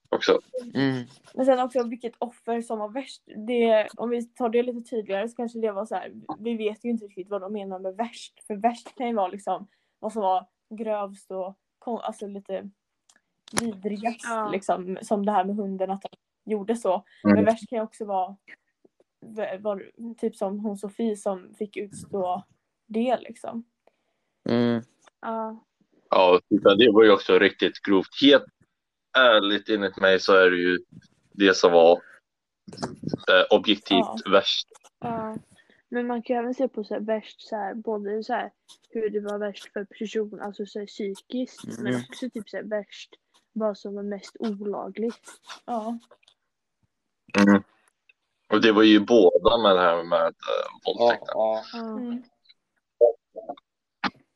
också. 0.09 0.39
Mm. 0.73 1.05
Men 1.33 1.45
sen 1.45 1.59
också 1.59 1.83
vilket 1.83 2.13
offer 2.19 2.61
som 2.61 2.79
var 2.79 2.89
värst. 2.89 3.21
Det, 3.47 3.87
om 3.97 4.09
vi 4.09 4.23
tar 4.23 4.49
det 4.49 4.63
lite 4.63 4.89
tydligare 4.89 5.29
så 5.29 5.35
kanske 5.35 5.59
det 5.59 5.71
var 5.71 5.85
så 5.85 5.95
här. 5.95 6.13
Vi 6.39 6.57
vet 6.57 6.85
ju 6.85 6.89
inte 6.89 7.05
riktigt 7.05 7.29
vad 7.29 7.41
de 7.41 7.53
menar 7.53 7.79
med 7.79 7.95
värst. 7.95 8.33
För 8.47 8.55
värst 8.55 8.95
kan 8.95 9.07
ju 9.07 9.15
vara 9.15 9.27
liksom 9.27 9.67
vad 9.99 10.13
som 10.13 10.21
var 10.21 10.47
grövst 10.69 11.31
och 11.31 11.57
alltså 11.87 12.27
lite 12.27 12.69
vidrigast. 13.61 14.23
Ja. 14.23 14.49
Liksom, 14.49 14.97
som 15.01 15.25
det 15.25 15.31
här 15.31 15.45
med 15.45 15.55
hunden 15.55 15.91
att 15.91 16.03
han 16.03 16.19
gjorde 16.45 16.75
så. 16.75 16.93
Mm. 17.23 17.35
Men 17.35 17.45
värst 17.45 17.69
kan 17.69 17.77
ju 17.77 17.83
också 17.83 18.05
vara 18.05 18.35
var, 19.59 19.91
typ 20.17 20.35
som 20.35 20.59
hon 20.59 20.77
Sofie 20.77 21.17
som 21.17 21.53
fick 21.57 21.77
utstå 21.77 22.43
det 22.87 23.17
liksom. 23.21 23.63
Mm. 24.49 24.81
Ja. 25.21 25.65
Ja, 26.09 26.39
det 26.51 26.91
var 26.91 27.03
ju 27.03 27.11
också 27.11 27.39
riktigt 27.39 27.81
grovt. 27.81 28.21
Helt 28.21 28.45
ärligt 29.17 29.69
enligt 29.69 29.97
mig 29.97 30.19
så 30.19 30.33
är 30.33 30.51
det 30.51 30.57
ju 30.57 30.79
det 31.31 31.57
som 31.57 31.71
var 31.71 31.91
eh, 33.31 33.57
objektivt 33.57 34.21
Ja. 34.25 34.31
värst. 34.31 34.67
Ja. 34.99 35.37
Men 35.89 36.07
man 36.07 36.21
kan 36.21 36.35
ju 36.35 36.39
även 36.39 36.53
se 36.53 36.67
på 36.67 36.83
så 36.83 36.93
här 36.93 37.01
värst 37.01 37.41
så 37.41 37.55
här, 37.55 37.73
både 37.73 38.23
så 38.23 38.33
här 38.33 38.51
hur 38.89 39.09
det 39.09 39.19
var 39.19 39.37
värst 39.37 39.73
för 39.73 39.85
person, 39.85 40.41
alltså 40.41 40.65
så 40.65 40.79
här 40.79 40.85
psykiskt, 40.85 41.65
men 41.77 41.87
Mm. 41.87 42.01
också 42.09 42.29
typ 42.29 42.49
så 42.49 42.57
här 42.57 42.63
värst 42.63 43.09
vad 43.53 43.77
som 43.77 43.95
var 43.95 44.03
mest 44.03 44.35
olagligt. 44.39 45.29
Ja. 45.65 45.99
Mm. 47.39 47.63
Och 48.53 48.61
det 48.61 48.71
var 48.71 48.83
ju 48.83 48.99
båda 48.99 49.57
med 49.57 49.75
det 49.75 49.81
här 49.81 50.03
med 50.03 50.33
Ja, 50.47 50.93
våldtäkten. 50.93 51.27
ja. 51.27 51.63
Ja. 51.73 51.79
Mm. 51.97 52.23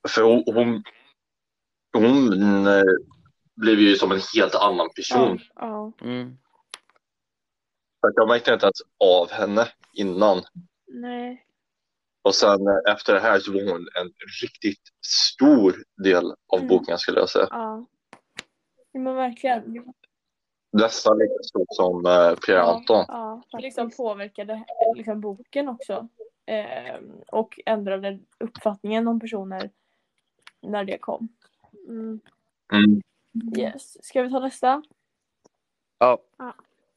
För 0.10 0.22
hon, 0.22 0.44
hon, 0.46 0.84
hon 1.94 2.68
eh, 2.68 2.84
blev 3.56 3.80
ju 3.80 3.96
som 3.96 4.12
en 4.12 4.20
helt 4.36 4.56
annan 4.56 4.90
person. 4.96 5.40
Ja. 5.56 5.92
Mm. 6.02 6.38
För 8.02 8.08
att 8.08 8.14
jag 8.16 8.28
märkte 8.28 8.54
inte 8.54 8.66
ens 8.66 8.82
av 9.00 9.32
henne 9.32 9.68
innan. 9.94 10.42
Nej. 10.94 11.46
Och 12.22 12.36
sen 12.36 12.68
eh, 12.68 12.94
efter 12.94 13.14
det 13.14 13.20
här 13.20 13.40
så 13.40 13.52
var 13.54 13.62
hon 13.72 13.88
en 14.02 14.14
riktigt 14.42 14.82
stor 15.06 15.76
del 16.04 16.26
av 16.48 16.58
Mm. 16.60 16.68
boken 16.68 16.98
skulle 16.98 17.20
jag 17.20 17.30
säga. 17.30 17.48
Ja. 17.50 17.86
Men 18.94 19.16
verkligen. 19.16 19.94
Nästan 20.72 21.18
lika 21.18 21.44
stort 21.44 21.68
som 21.70 22.06
eh, 22.06 22.36
Pierre 22.36 22.60
Ja. 22.60 22.76
Anton. 22.76 23.06
Ja. 23.08 23.42
liksom 23.60 23.92
påverkade 23.92 24.64
liksom, 24.96 25.22
boken 25.22 25.70
också. 25.70 26.08
Eh, 26.46 27.00
och 27.28 27.60
ändrade 27.66 28.20
uppfattningen 28.38 29.08
om 29.08 29.20
personer 29.20 29.70
när 30.62 30.84
det 30.84 30.98
kom. 30.98 31.28
Mm. 31.88 32.20
Mm. 32.74 33.02
Yes. 33.58 34.06
Ska 34.06 34.22
vi 34.22 34.30
ta 34.30 34.40
nästa? 34.40 34.84
Ja. 35.98 36.18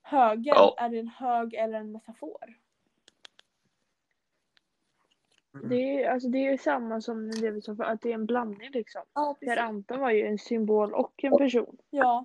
Högen, 0.03 0.55
Ja. 0.57 0.75
är 0.79 0.89
det 0.89 0.99
en 0.99 1.09
hög 1.09 1.55
eller 1.55 1.79
en 1.79 1.93
metafor? 1.93 2.57
Det 5.65 6.05
är, 6.05 6.11
alltså, 6.11 6.29
det 6.29 6.39
är 6.39 6.53
ju 6.53 6.59
samma 6.59 7.01
som 7.01 7.31
det 7.31 7.51
vi 7.51 7.61
sa 7.61 7.77
för 7.77 7.85
att 7.85 8.01
det 8.01 8.11
är 8.11 8.15
en 8.15 8.27
blandning 8.27 8.71
liksom. 8.73 9.03
Ja, 9.15 9.37
Per 9.41 9.57
Anton 9.57 10.01
var 10.01 10.11
ju 10.11 10.27
en 10.27 10.39
symbol 10.39 10.95
och 10.95 11.25
en 11.25 11.39
person. 11.39 11.77
Ja. 11.91 12.25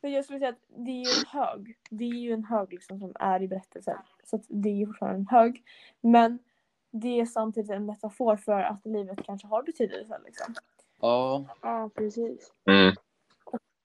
Men 0.00 0.12
jag 0.12 0.24
skulle 0.24 0.38
säga 0.38 0.50
att 0.50 0.64
det 0.76 0.90
är 0.90 1.04
ju 1.04 1.20
en 1.20 1.40
hög. 1.40 1.76
Det 1.90 2.04
är 2.04 2.18
ju 2.18 2.32
en 2.32 2.44
hög 2.44 2.72
liksom 2.72 2.98
som 2.98 3.12
är 3.14 3.42
i 3.42 3.48
berättelsen. 3.48 3.96
Så 4.24 4.36
att 4.36 4.42
det 4.48 4.68
är 4.68 4.74
ju 4.74 4.86
fortfarande 4.86 5.18
en 5.18 5.26
hög. 5.26 5.62
Men 6.00 6.38
det 6.90 7.20
är 7.20 7.26
samtidigt 7.26 7.70
en 7.70 7.86
metafor 7.86 8.36
för 8.36 8.62
att 8.62 8.86
livet 8.86 9.22
kanske 9.24 9.46
har 9.46 9.62
betydelse. 9.62 10.20
Liksom. 10.24 10.54
Ja. 11.00 11.44
Ja, 11.62 11.90
precis. 11.94 12.52
Mm. 12.70 12.94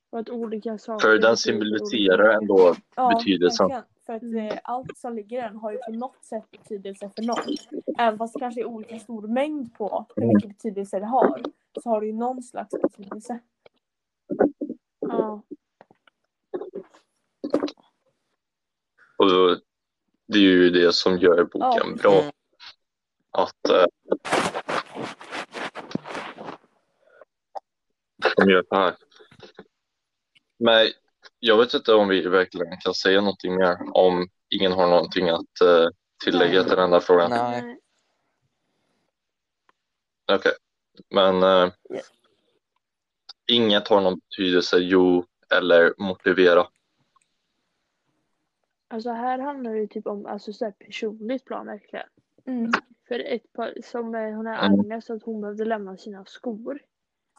Och 0.10 0.20
att 0.20 0.30
olika 0.30 0.78
saker... 0.78 1.08
För 1.08 1.18
den 1.18 1.38
symboliserar 1.38 2.34
ändå 2.34 2.76
Ja, 2.96 3.14
betydelsen. 3.18 3.68
verkligen. 3.68 3.86
För 4.10 4.16
att 4.16 4.22
Mm. 4.22 4.46
eh, 4.52 4.60
allt 4.64 4.98
som 4.98 5.16
ligger 5.16 5.38
i 5.38 5.42
den 5.42 5.56
har 5.58 5.72
ju 5.72 5.78
på 5.78 5.92
något 5.92 6.24
sätt 6.26 6.52
betydelse 6.52 7.12
för 7.16 7.24
någon. 7.24 7.56
Även 8.00 8.18
fast 8.18 8.34
det 8.34 8.40
kanske 8.40 8.62
är 8.62 8.66
olika 8.66 9.00
stor 9.00 9.28
mängd 9.28 9.74
på 9.78 10.06
hur 10.16 10.26
mycket 10.26 10.50
betydelse 10.50 11.00
det 11.00 11.06
har. 11.06 11.44
Så 11.84 11.90
har 11.90 12.02
det 12.02 12.08
ju 12.08 12.14
någon 12.14 12.44
slags 12.44 12.70
betydelse. 12.82 13.40
Ja. 15.00 15.42
Och 19.18 19.30
då, 19.30 19.60
det 20.28 20.38
är 20.38 20.42
ju 20.44 20.70
det 20.70 20.94
som 20.96 21.18
gör 21.18 21.44
boken 21.44 21.60
Ja. 21.62 21.96
bra. 22.02 22.32
Att 23.32 23.70
eh, 23.70 23.86
de 28.38 28.50
gör 28.52 28.64
så 28.70 28.76
här. 28.76 28.96
Men 30.58 30.88
jag 31.40 31.58
vet 31.58 31.74
inte 31.74 31.94
om 31.94 32.08
vi 32.08 32.28
verkligen 32.28 32.78
kan 32.78 32.94
säga 32.94 33.22
någonting 33.22 33.56
mer 33.56 33.78
om 33.94 34.28
ingen 34.50 34.72
har 34.72 34.88
någonting 34.88 35.30
att 35.30 35.62
eh, 35.64 35.88
tillägga 36.24 36.64
till 36.64 36.76
den 36.76 36.94
här 36.94 37.00
frågan. 37.00 37.32
Nej. 37.32 37.80
Okej, 40.32 40.52
men 41.10 41.44
eh, 41.44 41.74
Ja. 41.90 42.02
inget 43.48 43.88
har 43.88 44.02
någon 44.02 44.20
betydelse, 44.20 44.78
jo, 44.80 45.26
eller 45.56 45.94
motivera. 45.98 46.68
Alltså 48.88 49.10
här 49.10 49.40
handlar 49.40 49.74
det 49.76 49.88
typ 49.88 50.08
om 50.08 50.26
alltså, 50.26 50.54
så 50.54 50.66
här 50.66 50.72
personligt 50.72 51.46
plan 51.46 51.66
verkligen. 51.66 52.08
Mm. 52.46 52.72
För 53.08 53.20
ett 53.20 53.54
par, 53.54 53.74
som 53.84 54.16
eh, 54.16 54.36
hon 54.36 54.48
är 54.48 54.66
Mm. 54.66 54.80
Agnes, 54.80 55.10
att 55.10 55.24
hon 55.24 55.42
behövde 55.42 55.66
lämna 55.66 55.98
sina 55.98 56.26
skor. 56.26 56.80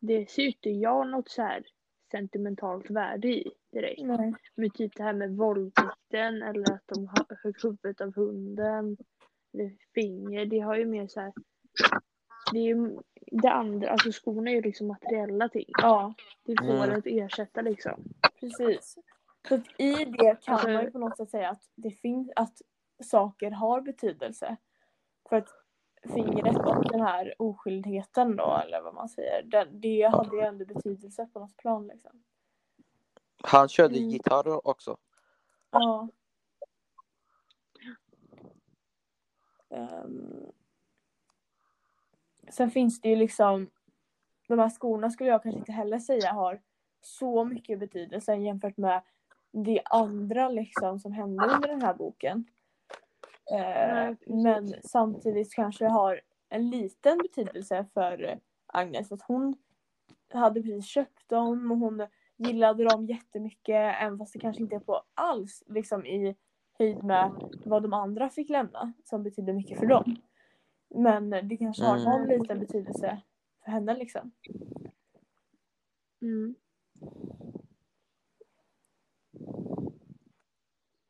Det 0.00 0.30
ser 0.30 0.42
ju 0.42 0.48
inte 0.48 0.70
jag 0.70 1.08
något 1.08 1.28
så 1.28 1.42
här 1.42 1.64
sentimentalt 2.10 2.90
värde 2.90 3.28
i 3.28 3.52
direkt. 3.72 4.02
Nej. 4.02 4.34
Men 4.54 4.70
typ 4.70 4.96
det 4.96 5.02
här 5.02 5.12
med 5.12 5.36
våldtäkten 5.36 6.42
eller 6.42 6.72
att 6.72 6.82
de 6.86 7.06
har- 7.06 7.36
högg 7.42 7.54
huvudet 7.62 8.00
av 8.00 8.14
hunden. 8.14 8.96
Eller 9.54 9.76
finger. 9.94 10.46
Det 10.46 10.60
har 10.60 10.76
ju 10.76 10.86
mer 10.86 11.06
så 11.06 11.20
här. 11.20 11.32
Det 12.52 12.58
är 12.58 12.62
ju 12.64 12.98
det 13.42 13.50
andra, 13.50 13.88
alltså 13.90 14.12
skorna 14.12 14.50
är 14.50 14.54
ju 14.54 14.62
liksom 14.62 14.86
materiella 14.86 15.48
ting. 15.48 15.64
Ja, 15.68 16.14
Det 16.44 16.56
får 16.58 16.84
Mm. 16.84 16.98
att 16.98 17.06
ersätta 17.06 17.60
liksom. 17.60 18.04
precis. 18.40 18.94
Så 19.48 19.54
i 19.78 20.04
det 20.04 20.36
kan 20.42 20.54
Alltså- 20.54 20.68
man 20.70 20.84
ju 20.84 20.90
på 20.90 20.98
något 20.98 21.16
sätt 21.16 21.30
säga 21.30 21.50
att 21.50 21.62
det 21.74 21.90
finns 21.90 22.30
att 22.36 22.62
saker 23.04 23.50
har 23.50 23.80
betydelse. 23.80 24.56
För 25.28 25.36
att 25.36 25.48
fingret 26.02 26.56
och 26.56 26.84
den 26.84 27.00
här 27.00 27.34
oskyldigheten 27.38 28.36
då, 28.36 28.60
eller 28.64 28.80
vad 28.80 28.94
man 28.94 29.08
säger, 29.08 29.42
den, 29.42 29.80
det 29.80 30.02
hade 30.02 30.36
ju 30.36 30.42
ändå 30.42 30.64
betydelse 30.64 31.28
på 31.32 31.40
något 31.40 31.56
plan 31.56 31.86
liksom. 31.86 32.22
Han 33.42 33.68
körde 33.68 33.96
Mm. 33.96 34.08
gitarr 34.08 34.68
också. 34.68 34.96
Ja. 35.70 36.08
Ehm. 39.70 40.52
sen 42.50 42.70
finns 42.70 43.00
det 43.00 43.08
ju 43.08 43.16
liksom 43.16 43.70
de 44.48 44.58
här 44.58 44.68
skorna 44.68 45.10
skulle 45.10 45.30
jag 45.30 45.42
kanske 45.42 45.58
inte 45.58 45.72
heller 45.72 45.98
säga 45.98 46.32
har 46.32 46.60
så 47.00 47.44
mycket 47.44 47.78
betydelse 47.78 48.34
jämfört 48.34 48.76
med 48.76 49.02
det 49.52 49.80
andra 49.84 50.48
liksom 50.48 51.00
som 51.00 51.12
hände 51.12 51.44
under 51.44 51.68
den 51.68 51.82
här 51.82 51.94
boken. 51.94 52.44
Eh, 53.50 53.56
Nej, 53.94 54.16
men 54.26 54.74
samtidigt 54.84 55.54
kanske 55.54 55.84
det 55.84 55.90
har 55.90 56.20
en 56.48 56.70
liten 56.70 57.18
betydelse 57.18 57.86
för 57.94 58.38
Agnes 58.66 59.12
att 59.12 59.22
hon 59.22 59.56
hade 60.32 60.62
precis 60.62 60.86
köpt 60.86 61.28
dem 61.28 61.70
och 61.72 61.78
hon 61.78 62.06
gillade 62.36 62.84
dem 62.84 63.06
jättemycket 63.06 63.94
även 64.00 64.18
fast 64.18 64.32
det 64.32 64.38
kanske 64.38 64.62
inte 64.62 64.74
är 64.76 64.80
på 64.80 65.02
alls 65.14 65.62
liksom 65.66 66.06
i 66.06 66.36
höjd 66.78 67.04
med 67.04 67.30
vad 67.64 67.82
de 67.82 67.92
andra 67.92 68.28
fick 68.28 68.48
lämna 68.48 68.92
som 69.04 69.22
betydde 69.22 69.52
mycket 69.52 69.78
för 69.78 69.86
dem. 69.86 70.16
Men 70.94 71.30
det 71.30 71.56
kanske 71.56 71.84
har 71.84 71.96
Mm. 71.98 72.04
någon 72.10 72.28
liten 72.28 72.58
betydelse 72.58 73.20
för 73.64 73.70
henne 73.70 73.94
liksom. 73.96 74.30
Mm. 76.22 76.54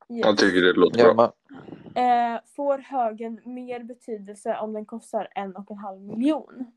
Yes. 0.09 0.27
Jag 0.27 0.39
tycker 0.39 0.63
det 0.63 0.73
låter 0.73 1.01
Ja, 1.01 1.15
bra. 1.15 1.33
Eh, 1.95 2.41
får 2.57 2.79
högen 2.79 3.41
mer 3.45 3.83
betydelse 3.85 4.57
om 4.59 4.73
den 4.73 4.87
kostar 4.87 5.29
en 5.35 5.57
och 5.57 5.71
en 5.71 5.77
halv 5.79 6.01
miljon? 6.01 6.73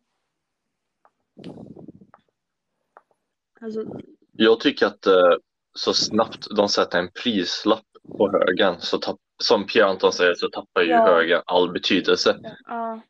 Alltså, 3.61 3.85
Jag 4.31 4.59
tycker 4.59 4.85
att 4.85 5.05
eh, 5.07 5.33
så 5.73 5.93
snabbt 5.93 6.47
de 6.55 6.69
sätter 6.69 6.99
en 6.99 7.09
prislapp 7.23 7.85
på 8.17 8.31
högen, 8.31 8.75
så 8.79 8.97
tapp, 8.97 9.19
som 9.43 9.67
Pierre 9.67 9.85
Anton 9.89 10.11
säger, 10.13 10.33
så 10.35 10.49
tappar 10.49 10.81
ju 10.81 10.89
Ja. 10.89 11.05
högen 11.05 11.41
all 11.45 11.71
betydelse. 11.73 12.39
ja. 12.67 13.01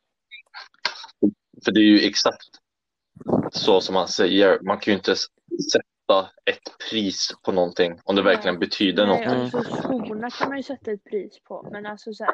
För 1.65 1.71
det 1.71 1.79
är 1.79 1.83
ju 1.83 1.99
exakt 2.07 2.47
så 3.51 3.81
som 3.81 3.95
han 3.95 4.07
säger. 4.07 4.59
Man 4.61 4.79
kan 4.79 4.91
ju 4.91 4.97
inte 4.97 5.11
s- 5.11 5.25
sätta 6.03 6.29
ett 6.45 6.89
pris 6.89 7.29
på 7.43 7.51
någonting 7.51 7.99
om 8.03 8.15
det 8.15 8.23
verkligen 8.23 8.59
betyder 8.59 9.07
Nej, 9.07 9.25
någonting. 9.27 9.59
alltså 9.59 9.75
skorna 9.75 10.29
kan 10.29 10.47
man 10.47 10.57
ju 10.57 10.63
sätta 10.63 10.91
ett 10.91 11.03
pris 11.03 11.39
på. 11.43 11.67
Men 11.71 11.85
alltså 11.85 12.13
så 12.13 12.23
här, 12.23 12.33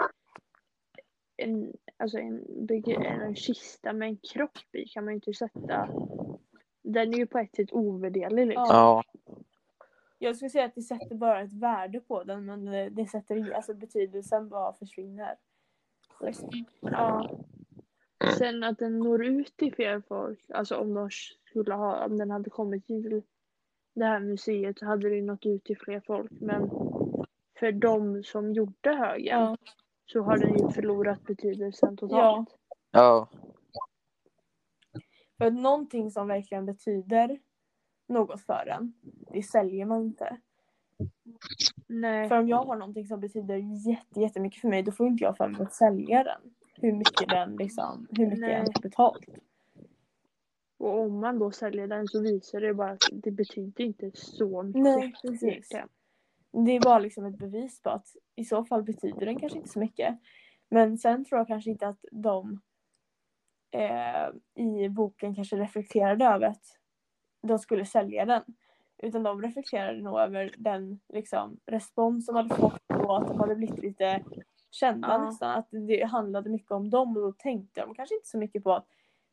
en, 1.37 1.73
alltså 1.97 2.17
en, 2.17 2.45
beg- 2.67 3.05
en 3.05 3.35
kista 3.35 3.93
med 3.93 4.07
en 4.07 4.17
kropp 4.17 4.75
i 4.75 4.85
kan 4.85 5.05
man 5.05 5.13
ju 5.13 5.15
inte 5.15 5.33
sätta. 5.33 5.89
Den 6.83 7.13
är 7.13 7.17
ju 7.17 7.27
på 7.27 7.37
ett 7.37 7.55
sätt 7.55 7.71
ovärderlig 7.71 8.47
liksom. 8.47 8.65
Ja. 8.69 9.03
ja. 9.25 9.33
Jag 10.21 10.35
skulle 10.35 10.49
säga 10.49 10.65
att 10.65 10.75
det 10.75 10.81
sätter 10.81 11.15
bara 11.15 11.41
ett 11.41 11.53
värde 11.53 11.99
på 11.99 12.23
den 12.23 12.45
men 12.45 12.95
det, 12.95 13.05
sätter 13.05 13.51
alltså 13.51 13.73
betydelsen 13.73 14.49
bara 14.49 14.73
försvinner. 14.73 15.35
Ja. 16.81 17.39
Sen 18.37 18.63
att 18.63 18.77
den 18.79 18.99
når 18.99 19.25
ut 19.25 19.57
till 19.57 19.75
fler 19.75 20.01
folk, 20.07 20.45
alltså 20.53 20.75
om 20.75 20.93
de 20.93 21.09
skulle 21.49 21.73
ha, 21.73 22.05
om 22.05 22.17
den 22.17 22.31
hade 22.31 22.49
kommit 22.49 22.85
till 22.85 23.21
det 23.99 24.05
här 24.05 24.19
museet 24.19 24.79
så 24.79 24.85
hade 24.85 25.09
det 25.09 25.15
ju 25.15 25.21
nått 25.21 25.45
ut 25.45 25.63
till 25.63 25.77
fler 25.77 26.01
folk. 26.07 26.31
Men 26.31 26.69
för 27.59 27.71
de 27.71 28.23
som 28.23 28.53
gjorde 28.53 28.95
högen 28.95 29.39
Ja. 29.39 29.57
så 30.05 30.21
har 30.21 30.37
den 30.37 30.57
ju 30.57 30.69
förlorat 30.69 31.23
betydelsen 31.23 31.89
ja. 31.91 31.97
totalt. 31.97 32.49
Ja. 32.91 33.29
För 35.37 35.45
att 35.45 35.53
någonting 35.53 36.11
som 36.11 36.27
verkligen 36.27 36.65
betyder 36.65 37.39
något 38.07 38.41
för 38.41 38.67
en, 38.67 38.93
det 39.33 39.43
säljer 39.43 39.85
man 39.85 40.01
inte. 40.01 40.37
Nej. 41.87 42.29
För 42.29 42.39
om 42.39 42.47
jag 42.47 42.63
har 42.63 42.75
någonting 42.75 43.07
som 43.07 43.19
betyder 43.19 43.55
jätte, 43.87 44.19
jättemycket 44.19 44.61
för 44.61 44.67
mig 44.67 44.83
då 44.83 44.91
får 44.91 45.07
inte 45.07 45.23
jag 45.23 45.37
för 45.37 45.47
mig 45.47 45.61
att 45.61 45.73
sälja 45.73 46.23
den. 46.23 46.41
Hur 46.75 46.91
mycket 46.91 47.29
den 47.29 47.55
liksom, 47.55 48.07
hur 48.11 48.25
mycket 48.25 48.39
Nej. 48.39 48.51
jag 48.51 48.59
har 48.59 48.81
betalt. 48.81 49.25
Och 50.79 50.99
om 50.99 51.19
man 51.19 51.39
då 51.39 51.51
säljer 51.51 51.87
den 51.87 52.07
så 52.07 52.21
visar 52.21 52.61
det 52.61 52.73
bara 52.73 52.91
att 52.91 53.03
det 53.11 53.31
betyder 53.31 53.83
inte 53.83 54.11
så 54.13 54.63
mycket. 54.63 54.83
Nej, 54.83 55.13
precis. 55.21 55.43
egentligen. 55.43 55.89
Det 56.51 56.71
är 56.71 56.81
bara 56.81 56.99
liksom 56.99 57.25
ett 57.25 57.37
bevis 57.37 57.81
på 57.81 57.89
att 57.89 58.07
i 58.35 58.45
så 58.45 58.65
fall 58.65 58.83
betyder 58.83 59.25
den 59.25 59.39
kanske 59.39 59.57
inte 59.57 59.69
så 59.69 59.79
mycket. 59.79 60.19
Men 60.69 60.97
sen 60.97 61.25
tror 61.25 61.39
jag 61.39 61.47
kanske 61.47 61.69
inte 61.69 61.87
att 61.87 62.05
de 62.11 62.61
eh, 63.71 64.29
i 64.65 64.89
boken 64.89 65.35
kanske 65.35 65.55
reflekterade 65.55 66.25
över 66.25 66.47
att 66.47 66.63
de 67.41 67.59
skulle 67.59 67.85
sälja 67.85 68.25
den. 68.25 68.43
Utan 68.97 69.23
de 69.23 69.41
reflekterade 69.41 70.01
nog 70.01 70.19
över 70.19 70.55
den 70.57 70.99
liksom, 71.13 71.59
respons 71.65 72.25
de 72.25 72.35
hade 72.35 72.55
fått 72.55 72.81
och 72.89 73.17
att 73.17 73.27
de 73.27 73.39
hade 73.39 73.55
blivit 73.55 73.79
lite 73.79 74.23
kända 74.71 75.07
Ja. 75.07 75.25
nästan. 75.25 75.51
Att 75.51 75.67
det 75.71 76.03
handlade 76.03 76.49
mycket 76.49 76.71
om 76.71 76.89
dem 76.89 77.17
och 77.17 77.23
då 77.23 77.31
tänkte 77.31 77.81
de 77.81 77.95
kanske 77.95 78.15
inte 78.15 78.27
så 78.27 78.37
mycket 78.37 78.63
på 78.63 78.73
att 78.73 78.87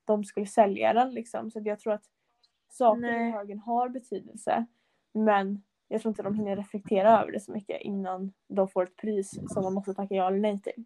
de 0.07 0.25
skulle 0.25 0.47
sälja 0.47 0.93
den. 0.93 1.15
Liksom. 1.15 1.51
Så 1.51 1.61
jag 1.65 1.81
tror 1.81 1.93
att 1.93 2.05
saker 2.69 3.01
Nej. 3.01 3.29
i 3.29 3.33
högen 3.33 3.59
har 3.59 3.89
betydelse. 3.89 4.67
Men 5.13 5.63
jag 5.89 6.03
tror 6.03 6.11
inte 6.11 6.23
de 6.23 6.35
hinner 6.35 6.57
reflektera 6.57 7.21
över 7.21 7.33
det 7.33 7.41
så 7.41 7.53
mycket 7.53 7.81
innan 7.81 8.33
de 8.49 8.69
får 8.69 8.83
ett 8.83 8.97
pris 8.97 9.31
som 9.49 9.63
de 9.63 9.75
måste 9.75 9.95
tacka 9.95 10.15
ja 10.15 10.27
eller 10.27 10.39
nej 10.39 10.61
till. 10.61 10.85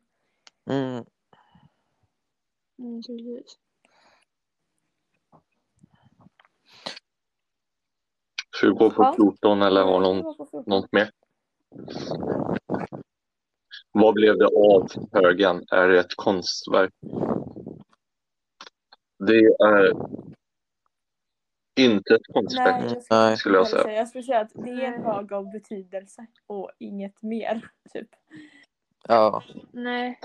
Mm. 0.70 1.04
Mm, 2.78 3.02
precis. 3.02 3.58
Ska 8.56 8.66
vi 8.66 8.72
gå 8.72 8.90
på 8.90 9.02
Ja. 9.02 9.14
14 9.16 9.62
eller 9.62 9.82
har 9.82 10.00
någon 10.00 10.34
något 10.66 10.92
mer? 10.92 11.10
Vad 13.92 14.14
blev 14.14 14.38
det 14.38 14.46
av 14.46 14.88
högen? 15.12 15.64
Är 15.70 15.88
det 15.88 16.00
ett 16.00 16.16
konstverk? 16.16 16.94
Det 19.26 19.38
är 19.64 19.92
inte 21.78 22.14
ett 22.14 22.26
konstverk. 22.34 23.02
Nej, 23.10 23.36
skulle, 23.36 23.56
jag 23.56 23.68
säga. 23.68 23.92
Jag 23.92 24.08
skulle 24.08 24.24
säga 24.24 24.40
att 24.40 24.52
det 24.54 24.70
är 24.70 24.92
en 24.92 25.04
av 25.06 25.50
betydelse 25.52 26.26
och 26.46 26.70
inget 26.78 27.22
mer. 27.22 27.70
Typ. 27.92 28.08
Ja. 29.08 29.42
Nej. 29.72 30.20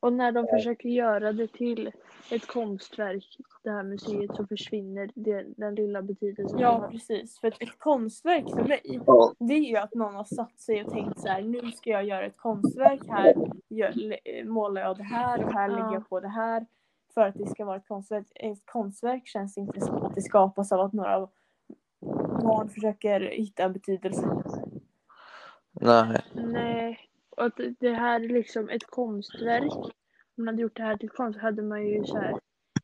Och 0.00 0.12
när 0.12 0.32
de 0.32 0.46
försöker 0.46 0.88
göra 0.88 1.32
det 1.32 1.52
till 1.52 1.92
ett 2.30 2.46
konstverk, 2.46 3.36
det 3.62 3.70
här 3.70 3.82
museet, 3.82 4.36
så 4.36 4.46
försvinner 4.46 5.10
det, 5.14 5.46
den 5.56 5.74
lilla 5.74 6.02
betydelsen. 6.02 6.58
Ja, 6.58 6.88
precis. 6.92 7.40
För 7.40 7.48
ett, 7.48 7.78
konstverk 7.78 8.44
för 8.50 8.64
mig, 8.64 8.80
Ja. 8.84 9.32
det 9.38 9.54
är 9.54 9.68
ju 9.70 9.76
att 9.76 9.94
någon 9.94 10.14
har 10.14 10.24
satt 10.24 10.60
sig 10.60 10.84
och 10.84 10.92
tänkt 10.92 11.20
så 11.20 11.28
här, 11.28 11.42
nu 11.42 11.72
ska 11.72 11.90
jag 11.90 12.04
göra 12.04 12.26
ett 12.26 12.36
konstverk 12.36 13.00
här, 13.08 13.34
målar 14.44 14.82
jag 14.82 14.96
det 14.96 15.02
här 15.02 15.44
och 15.44 15.52
här 15.52 15.68
Ja. 15.70 15.76
lägger 15.76 15.92
jag 15.92 16.08
på 16.08 16.20
det 16.20 16.28
här. 16.28 16.66
För 17.18 17.26
att 17.26 17.34
det 17.34 17.46
ska 17.46 17.64
vara 17.64 17.76
ett 17.76 17.88
konstverk. 17.88 18.26
Ett 18.34 18.66
konstverk 18.66 19.26
känns 19.26 19.58
inte 19.58 19.80
som 19.80 19.96
att 19.96 20.14
det 20.14 20.22
skapas 20.22 20.72
av 20.72 20.80
att 20.80 20.92
några 20.92 21.28
barn 22.42 22.68
försöker 22.68 23.20
hitta 23.20 23.62
en 23.62 23.72
betydelse. 23.72 24.26
Nej. 25.70 26.24
Nej. 26.34 26.98
Och 27.30 27.44
att 27.44 27.60
det 27.80 27.92
här 27.92 28.20
är 28.20 28.28
liksom 28.28 28.68
ett 28.68 28.86
konstverk. 28.86 29.72
Om 29.72 29.92
man 30.36 30.48
hade 30.48 30.62
gjort 30.62 30.76
det 30.76 30.82
här 30.82 30.96
till 30.96 31.10
konst 31.10 31.38
hade 31.40 31.62
man 31.62 31.86
ju 31.86 32.04
så 32.04 32.16
här 32.18 32.38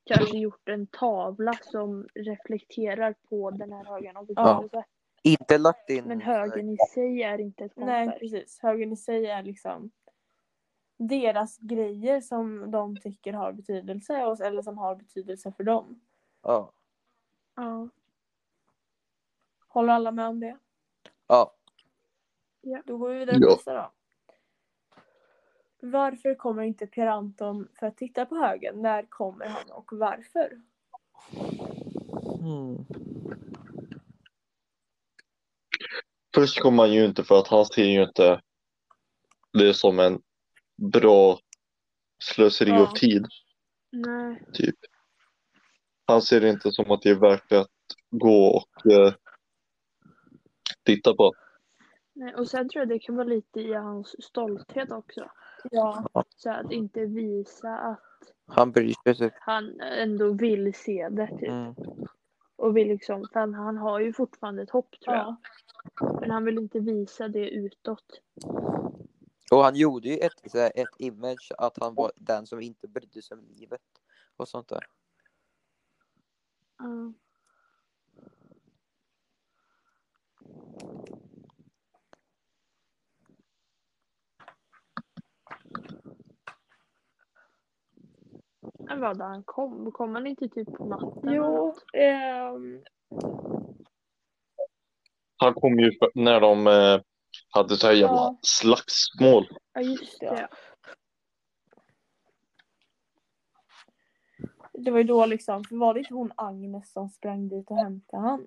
kanske 0.05 0.39
gjort 0.39 0.69
en 0.69 0.87
tavla 0.87 1.53
som 1.63 2.09
reflekterar 2.15 3.15
på 3.29 3.51
den 3.51 3.73
här 3.73 3.85
högen 3.85 4.17
av 4.17 4.27
betydelse. 4.27 4.85
Inte 5.23 5.59
lagt 5.59 5.91
in. 5.91 6.05
Men 6.05 6.21
högen 6.21 6.71
i 6.71 6.77
sig 6.95 7.23
är 7.23 7.41
inte 7.41 7.65
ett 7.65 7.73
Nej, 7.77 8.07
konstverk. 8.07 8.21
precis. 8.21 8.59
Högen 8.63 8.93
i 8.93 8.97
sig 8.97 9.27
är 9.27 9.43
liksom 9.43 9.91
deras 11.09 11.59
grejer 11.59 12.21
som 12.21 12.71
de 12.71 12.97
tycker 12.97 13.33
har 13.33 13.53
betydelse 13.53 14.25
och- 14.25 14.41
eller 14.41 14.63
som 14.63 14.79
har 14.79 14.97
betydelse 14.97 15.53
för 15.53 15.65
dem. 15.65 16.01
Ja. 16.43 16.73
Ja. 17.55 17.89
Håller 19.69 19.93
alla 19.93 20.11
med 20.13 20.27
om 20.29 20.41
det? 20.41 20.59
Ja. 21.27 21.55
Då 22.85 22.99
går 22.99 23.09
vi 23.09 23.19
vidare 23.19 23.37
Ja. 23.41 23.49
nästa 23.55 23.75
då. 23.75 23.91
Varför 25.81 26.35
kommer 26.35 26.63
inte 26.63 26.87
Pierre 26.87 27.13
Anton 27.13 27.69
för 27.79 27.87
att 27.87 27.97
titta 27.97 28.27
på 28.27 28.37
högen? 28.37 28.83
När 28.83 29.07
kommer 29.09 29.47
han 29.47 29.71
och 29.71 29.91
varför? 29.93 30.63
Mm. 32.41 32.85
Först 36.35 36.61
kommer 36.63 36.83
han 36.83 36.93
ju 36.93 37.05
inte 37.05 37.25
för 37.25 37.39
att 37.39 37.49
han 37.49 37.65
ser 37.67 37.85
ju 37.85 38.03
inte 38.03 38.41
det 39.53 39.75
som 39.75 39.99
en 39.99 40.23
bra 40.93 41.39
slöseri 42.23 42.71
Ja. 42.71 42.83
av 42.83 42.93
tid. 42.93 43.27
Nej. 43.93 44.45
Typ. 44.53 44.77
Han 46.07 46.23
ser 46.23 46.41
det 46.41 46.51
inte 46.51 46.73
som 46.73 46.91
att 46.91 47.03
det 47.03 47.11
är 47.11 47.15
värt 47.15 47.53
att 47.53 47.71
gå 48.11 48.47
och 48.47 48.93
eh, 48.93 49.15
titta 50.85 51.15
på. 51.15 51.33
Nej. 52.13 52.35
Och 52.35 52.49
sen 52.49 52.69
tror 52.69 52.81
jag 52.81 52.89
det 52.89 52.99
kan 52.99 53.17
vara 53.17 53.27
lite 53.27 53.61
i 53.61 53.73
hans 53.75 54.25
stolthet 54.25 54.93
också. 54.93 55.31
Ja, 55.71 56.09
Så 56.37 56.51
att 56.51 56.73
inte 56.73 57.05
visa 57.05 57.79
att 57.79 58.01
Han 58.47 58.73
bryr 58.73 59.15
sig 59.15 59.31
han 59.41 59.81
ändå 59.81 60.33
vill 60.33 60.75
se 60.75 61.09
det 61.09 61.27
typ. 61.27 61.49
Mm. 61.49 61.75
Och 62.57 62.77
vill 62.77 62.89
liksom, 62.89 63.27
för 63.33 63.41
han, 63.41 63.55
han 63.55 63.77
har 63.77 64.01
ju 64.01 64.13
fortfarande 64.13 64.63
ett 64.63 64.71
hopp 64.71 65.01
tror 65.01 65.17
ja. 65.17 65.37
jag. 66.01 66.21
Men 66.21 66.31
han 66.31 66.45
vill 66.45 66.59
inte 66.59 66.81
visa 66.81 67.29
det 67.29 67.49
utåt. 67.51 68.21
Och 69.55 69.65
han 69.65 69.77
gjorde 69.77 70.09
ju 70.09 70.17
ett, 70.17 70.55
ett 70.55 70.89
image 70.99 71.53
att 71.59 71.79
han 71.81 71.95
var 71.95 72.13
den 72.17 72.47
som 72.47 72.61
inte 72.61 72.89
brydde 72.89 73.23
sig 73.23 73.37
om 73.37 73.45
livet. 73.45 73.81
Och 74.37 74.49
sånt 74.49 74.69
där. 74.69 74.87
Ja. 76.79 77.13
Men 88.79 89.01
vad 89.01 89.21
han 89.21 89.43
kom? 89.43 89.93
Kom 89.93 90.15
han 90.15 90.27
inte 90.27 90.49
typ 90.49 90.73
på 90.73 90.85
natten? 90.85 91.33
Jo, 91.35 91.75
ehm, 91.93 92.83
Han 95.37 95.55
kom 95.55 95.79
ju 95.79 95.91
när 96.15 96.41
de 96.41 96.67
eh, 96.67 97.01
hade 97.55 97.77
så 97.77 97.87
här 97.87 97.95
jävla 97.95 98.17
Ja. 98.17 98.39
slagsmål. 98.43 99.47
Ja 99.73 99.81
just 99.81 100.21
det. 100.21 100.27
Ja. 100.27 100.49
det 104.73 104.91
var 104.91 104.99
ju 104.99 105.05
då 105.05 105.27
liksom, 105.27 105.65
för 105.65 105.77
var 105.77 105.95
det 105.95 106.01
inte 106.01 106.15
hon 106.15 106.33
Agnes 106.37 106.93
som 106.93 107.09
sprang 107.09 107.49
dit 107.49 107.71
och 107.71 107.77
hämtade 107.77 108.23
han? 108.23 108.47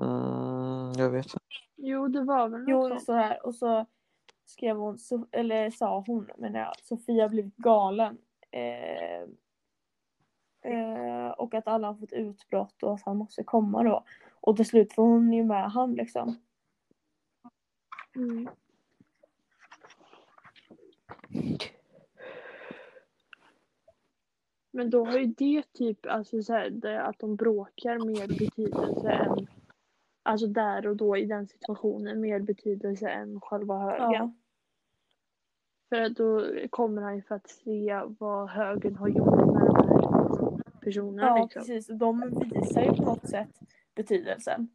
Mm, 0.00 0.92
jag 0.96 1.10
vet 1.10 1.26
inte. 1.26 1.38
Jo, 1.76 2.08
det 2.08 2.22
var 2.22 2.48
väl 2.48 2.60
något 2.60 2.90
Jo, 2.92 3.00
står 3.00 3.14
här. 3.14 3.46
Och 3.46 3.54
så 3.54 3.86
skrev 4.44 4.76
hon, 4.76 4.98
så, 4.98 5.26
eller 5.32 5.70
sa 5.70 6.04
hon, 6.06 6.30
men 6.38 6.54
jag, 6.54 6.72
Sofia 6.82 7.28
blivit 7.28 7.56
galen. 7.56 8.18
Eh, 8.50 9.22
eh, 10.72 11.30
och 11.30 11.54
att 11.54 11.68
alla 11.68 11.86
har 11.86 11.94
fått 11.94 12.12
utbrott 12.12 12.82
och 12.82 12.94
att 12.94 13.02
han 13.02 13.16
måste 13.16 13.44
komma 13.44 13.82
då. 13.82 14.04
Och 14.40 14.56
till 14.56 14.66
slut 14.66 14.92
får 14.94 15.02
hon 15.02 15.32
ju 15.32 15.44
med 15.44 15.70
han 15.70 15.94
liksom. 15.94 16.36
Mm. 18.16 18.48
Men 24.70 24.90
då 24.90 25.04
har 25.04 25.18
ju 25.18 25.26
det 25.26 25.62
typ, 25.72 26.06
alltså 26.06 26.42
så 26.42 26.52
här, 26.52 26.70
det, 26.70 27.02
att 27.02 27.18
de 27.18 27.36
bråkar 27.36 27.98
mer 27.98 28.28
betydelse 28.28 29.10
än, 29.10 29.46
alltså 30.22 30.46
där 30.46 30.86
och 30.86 30.96
då 30.96 31.16
i 31.16 31.24
den 31.24 31.46
situationen 31.48 32.20
mer 32.20 32.40
betydelse 32.40 33.08
än 33.08 33.40
själva 33.40 33.78
högen. 33.78 34.12
Ja, 34.12 34.32
För 35.88 36.00
att 36.00 36.16
då 36.16 36.44
kommer 36.70 37.02
han 37.02 37.16
ju 37.16 37.22
för 37.22 37.34
att 37.34 37.48
se 37.48 38.00
vad 38.18 38.48
högen 38.50 38.96
har 38.96 39.08
gjort 39.08 39.36
med 39.36 39.66
de 39.66 39.76
här 39.76 40.80
personerna 40.80 41.26
ja 41.26 41.42
liksom. 41.42 41.60
precis. 41.60 41.86
De 41.86 42.20
visar 42.54 42.82
ju 42.82 42.94
på 42.94 43.02
något 43.02 43.28
sätt 43.28 43.60
betydelsen. 43.94 44.68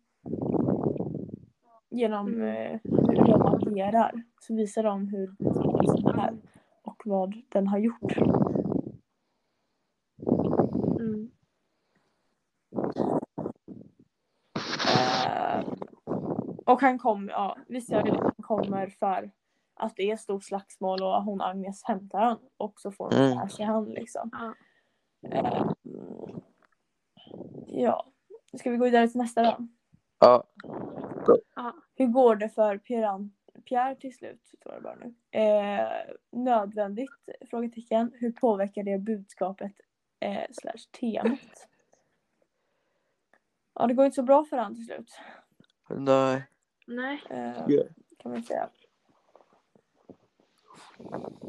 Genom 1.90 2.28
Mm. 2.28 2.48
eh, 2.74 2.80
hur 2.84 3.31
de 3.44 3.68
agerar. 3.68 4.24
Så 4.42 4.56
visar 4.56 4.84
de 4.84 5.08
hur 5.08 5.36
betydelsen 5.40 6.20
är. 6.20 6.38
Och 6.84 7.02
vad 7.06 7.36
den 7.50 7.68
har 7.68 7.78
gjort. 7.80 8.18
Mm. 11.00 11.32
Och 16.66 16.82
han 16.82 17.00
kom, 17.00 17.30
ja, 17.30 17.58
visst 17.68 17.92
jag 17.92 18.04
vet 18.04 18.14
att 18.14 18.22
han 18.22 18.44
kommer 18.44 18.88
för 18.88 19.32
att 19.76 19.96
det 19.96 20.12
är 20.12 20.18
stort 20.18 20.44
slagsmål 20.44 21.04
och 21.04 21.24
hon 21.24 21.42
Agnes 21.42 21.84
hämtar 21.84 22.20
han 22.20 22.38
och 22.58 22.80
så 22.80 22.92
får 22.92 23.06
hon 23.06 23.14
Mm. 23.24 23.38
med 23.38 23.52
sig 23.52 23.66
han 23.66 23.86
liksom. 23.86 24.30
Ja. 24.32 24.54
Eh, 25.30 25.72
ja, 27.68 28.06
ska 28.58 28.72
vi 28.72 28.78
gå 28.78 28.86
vidare 28.86 29.08
till 29.08 29.22
nästa 29.22 29.44
då? 29.44 29.68
Ja. 30.20 30.44
Hur 32.02 32.08
går 32.08 32.36
det 32.36 32.50
för 32.50 32.78
Pierre, 32.78 33.30
Pierre 33.66 33.96
till 33.96 34.16
slut? 34.16 34.42
Står 34.62 34.76
det 34.76 34.82
bara 34.82 34.96
nu. 34.96 35.14
Eh, 35.40 35.88
nödvändigt? 36.32 37.12
Frågetecken. 37.50 38.12
Hur 38.16 38.32
påverkar 38.32 38.84
det 38.84 38.98
budskapet 38.98 39.72
eh, 40.20 40.44
slash 40.52 40.90
temat? 41.00 41.68
Ja, 43.74 43.88
det 43.88 43.94
går 43.94 44.06
inte 44.06 44.16
så 44.16 44.24
bra 44.24 44.46
för 44.46 44.58
han 44.58 44.76
till 44.76 44.86
slut. 44.86 45.12
Nej. 45.90 46.44
Nej. 46.88 47.22
Eh, 47.30 47.66
kan 48.18 48.32
man 48.32 48.44
säga. 48.44 48.70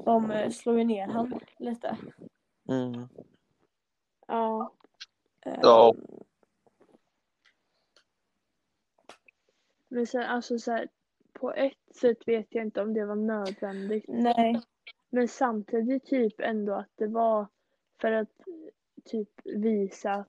De 0.04 0.30
eh, 0.30 0.50
slår 0.50 0.78
ju 0.78 0.84
ner 0.84 1.06
han 1.06 1.40
lite. 1.58 1.96
Mm. 2.68 3.08
Ja. 4.26 4.72
Eh, 5.46 5.58
Ja. 5.62 5.94
Men 9.92 10.06
sen 10.06 10.22
alltså 10.22 10.58
så 10.58 10.72
här, 10.72 10.88
på 11.32 11.52
ett 11.52 11.96
sätt 12.00 12.18
vet 12.28 12.46
jag 12.50 12.64
inte 12.64 12.82
om 12.82 12.94
det 12.94 13.04
var 13.04 13.14
nödvändigt. 13.14 14.04
Nej, 14.08 14.60
Men 15.10 15.28
samtidigt 15.28 16.04
typ 16.06 16.40
ändå 16.40 16.74
att 16.74 16.90
det 16.96 17.06
var 17.06 17.46
för 18.00 18.12
att 18.12 18.28
typ 19.04 19.28
visa 19.44 20.12
att 20.12 20.28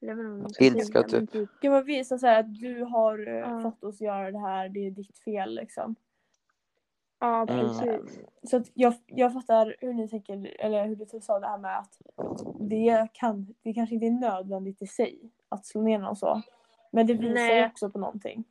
jag 0.00 0.16
vet 0.16 0.24
inte 0.24 0.30
vad 0.32 0.40
man 0.40 0.50
ska 0.50 0.64
Ilska, 0.64 1.08
säga, 1.08 1.26
typ. 1.26 1.50
kan 1.60 1.72
man 1.72 1.84
visa 1.84 2.18
så 2.18 2.26
här 2.26 2.40
att 2.40 2.54
du 2.54 2.82
har 2.84 3.28
eh, 3.28 3.34
Ja. 3.34 3.60
fått 3.62 3.84
oss 3.84 4.00
göra 4.00 4.30
det 4.30 4.38
här, 4.38 4.68
det 4.68 4.86
är 4.86 4.90
ditt 4.90 5.18
fel 5.18 5.54
liksom. 5.54 5.94
Ja, 7.18 7.42
Mm. 7.48 7.58
precis. 7.58 8.20
Så 8.42 8.56
att 8.56 8.70
jag, 8.74 8.94
jag 9.06 9.32
fattar 9.32 9.76
hur 9.80 9.92
ni 9.92 10.08
tänker, 10.08 10.56
eller 10.60 10.86
hur 10.86 10.96
du 10.96 11.20
sa 11.20 11.40
det 11.40 11.46
här 11.46 11.58
med 11.58 11.78
att 11.78 11.98
det, 12.60 13.08
kan, 13.12 13.54
det 13.62 13.72
kanske 13.74 13.94
inte 13.94 14.06
är 14.06 14.10
nödvändigt 14.10 14.82
i 14.82 14.86
sig 14.86 15.30
att 15.48 15.66
slå 15.66 15.82
ner 15.82 15.98
någon 15.98 16.16
så. 16.16 16.42
Men 16.94 17.06
det 17.06 17.14
visar 17.14 17.54
ju 17.54 17.66
också 17.66 17.90
på 17.90 17.98
någonting. 17.98 18.44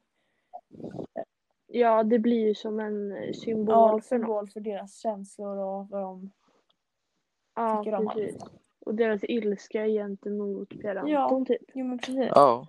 Ja, 1.67 2.03
det 2.03 2.19
blir 2.19 2.47
ju 2.47 2.55
som 2.55 2.79
en 2.79 3.33
symbol 3.33 3.73
Ja, 3.75 3.99
för 3.99 4.07
symbol 4.07 4.47
för 4.49 4.59
deras 4.59 4.97
känslor 4.99 5.57
och 5.57 5.89
vad 5.89 6.01
de 6.01 6.31
Ja, 7.55 7.83
tycker 7.83 7.97
om 7.97 8.07
precis. 8.07 8.41
allt. 8.43 8.51
Och 8.79 8.95
deras 8.95 9.23
ilska 9.23 9.85
gentemot 9.87 10.69
Per 10.81 11.07
Ja. 11.07 11.19
Anton 11.23 11.45
typ. 11.45 11.61
Jo 11.73 11.85
men 11.85 11.97
precis. 11.97 12.29
Ja. 12.35 12.67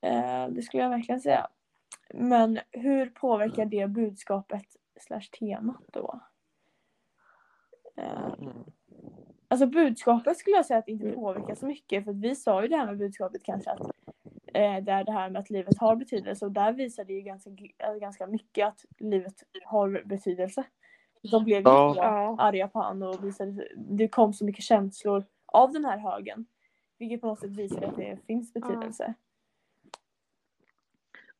Eh, 0.00 0.48
det 0.48 0.62
skulle 0.62 0.82
jag 0.82 0.90
verkligen 0.90 1.20
säga. 1.20 1.48
Men 2.14 2.58
hur 2.70 3.06
påverkar 3.10 3.64
det 3.66 3.86
budskapet 3.86 4.64
slash 5.00 5.20
temat 5.38 5.82
då? 5.92 6.20
Eh, 7.96 8.32
Mm. 8.38 8.56
alltså 9.48 9.66
budskapet 9.66 10.36
skulle 10.38 10.56
jag 10.56 10.66
säga 10.66 10.78
att 10.78 10.88
inte 10.88 11.04
Mm. 11.06 11.16
påverkar 11.16 11.54
så 11.54 11.66
mycket. 11.66 12.04
För 12.04 12.12
vi 12.12 12.34
sa 12.34 12.62
ju 12.62 12.68
det 12.68 12.76
här 12.76 12.86
med 12.86 12.98
budskapet 12.98 13.42
kanske 13.42 13.70
att 13.70 13.90
eh, 14.54 14.84
det 14.84 14.92
är 14.92 15.04
det 15.04 15.12
här 15.12 15.30
med 15.30 15.40
att 15.40 15.50
livet 15.50 15.78
har 15.78 15.96
betydelse. 15.96 16.44
Och 16.46 16.52
där 16.52 16.72
visar 16.72 17.04
det 17.04 17.12
ju 17.12 17.20
ganska, 17.20 17.50
äh, 17.78 17.94
ganska 17.94 18.26
mycket 18.26 18.66
att 18.68 18.84
livet 18.98 19.42
har 19.64 20.02
betydelse. 20.04 20.64
De 21.30 21.44
blev 21.44 21.56
ju 21.58 21.62
Ja. 21.62 22.36
arga 22.38 22.68
på 22.68 22.78
honom 22.78 23.08
och 23.08 23.24
visade, 23.24 23.68
det 23.76 24.08
kom 24.08 24.32
så 24.32 24.44
mycket 24.44 24.64
känslor 24.64 25.24
av 25.46 25.72
den 25.72 25.84
här 25.84 25.98
högen. 25.98 26.46
Vilket 26.98 27.20
på 27.20 27.26
något 27.26 27.40
sätt 27.40 27.50
visar 27.50 27.82
att 27.82 27.96
det 27.96 28.18
finns 28.26 28.52
betydelse. 28.52 29.14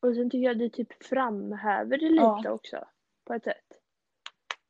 Och 0.00 0.14
sen 0.14 0.30
tycker 0.30 0.44
jag 0.46 0.58
det 0.58 0.68
typ 0.70 1.02
framhäver 1.04 1.98
det 1.98 2.08
lite 2.10 2.22
Ja. 2.44 2.50
också. 2.50 2.84
På 3.24 3.34
ett 3.34 3.44
sätt. 3.44 3.72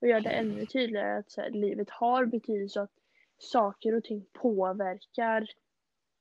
Och 0.01 0.09
gör 0.09 0.21
det 0.21 0.31
ännu 0.31 0.67
tydligare 0.67 1.19
att 1.19 1.31
så 1.31 1.41
här, 1.41 1.51
livet 1.51 1.91
har 1.91 2.25
betydelse 2.27 2.81
och 2.81 2.85
att 2.85 2.99
saker 3.39 3.95
och 3.95 4.05
ting 4.05 4.27
påverkar 4.33 5.49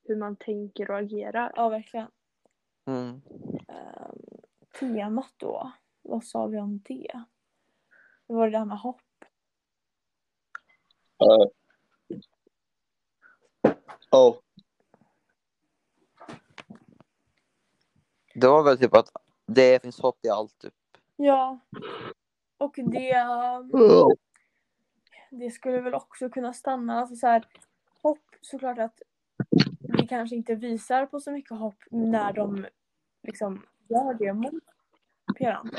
hur 0.08 0.16
man 0.16 0.36
tänker 0.36 0.90
och 0.90 0.98
agerar. 0.98 1.52
Ja, 1.56 1.68
verkligen. 1.68 2.10
Mm. 2.84 3.20
Ehm, 3.68 4.18
temat 4.80 5.32
då? 5.36 5.72
Vad 6.02 6.24
sa 6.24 6.46
vi 6.46 6.58
om 6.58 6.80
det? 6.84 7.24
Det 8.26 8.34
var 8.34 8.50
det 8.50 8.58
där 8.58 8.64
med 8.64 8.78
hopp. 8.78 9.00
Ja. 11.18 11.50
Ja. 14.10 14.40
Det 18.34 18.48
var 18.48 18.62
väl 18.62 18.78
typ 18.78 18.96
att 18.96 19.12
det 19.46 19.82
finns 19.82 20.00
hopp 20.00 20.24
i 20.24 20.28
allt 20.28 20.58
typ. 20.58 20.74
Ja. 21.16 21.58
Och 22.58 22.74
det, 22.76 23.26
det 25.30 25.50
skulle 25.50 25.80
väl 25.80 25.94
också 25.94 26.30
kunna 26.30 26.52
stanna. 26.52 27.00
Alltså 27.00 27.16
så 27.16 27.26
här, 27.26 27.48
hopp 28.02 28.24
såklart 28.40 28.78
att 28.78 29.02
kanske 30.08 30.36
inte 30.36 30.54
visar 30.54 31.06
på 31.06 31.20
så 31.20 31.30
mycket 31.32 31.58
hopp 31.58 31.78
när 31.90 32.32
de 32.32 32.66
liksom 33.22 33.62
gör 33.88 34.14
det 34.14 34.32
mot 34.32 34.62
Anton. 35.40 35.70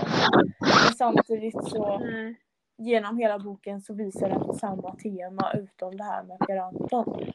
Men 0.59 0.93
samtidigt 0.97 1.63
så 1.69 1.97
Nej. 1.99 2.35
genom 2.77 3.17
hela 3.17 3.39
boken 3.39 3.81
så 3.81 3.93
visar 3.93 4.29
den 4.29 4.53
samma 4.53 4.95
tema 4.95 5.53
utom 5.53 5.97
det 5.97 6.03
här 6.03 6.23
med 6.23 6.39
Pierre 6.47 6.63
Anton. 6.63 7.31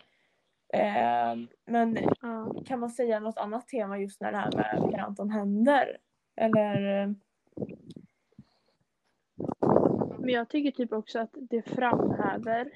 Ehm, 0.72 1.48
men 1.64 1.98
Ja. 2.22 2.52
kan 2.66 2.80
man 2.80 2.90
säga 2.90 3.20
något 3.20 3.38
annat 3.38 3.68
tema 3.68 3.98
just 3.98 4.20
när 4.20 4.32
det 4.32 4.38
här 4.38 4.52
med 4.52 4.90
Pierre 4.90 5.02
Anton 5.02 5.30
händer? 5.30 5.98
Eller? 6.36 7.02
eh, 7.02 7.10
Men 10.18 10.28
jag 10.28 10.48
tycker 10.48 10.70
typ 10.70 10.92
också 10.92 11.18
att 11.18 11.30
det 11.34 11.62
framhäver 11.62 12.70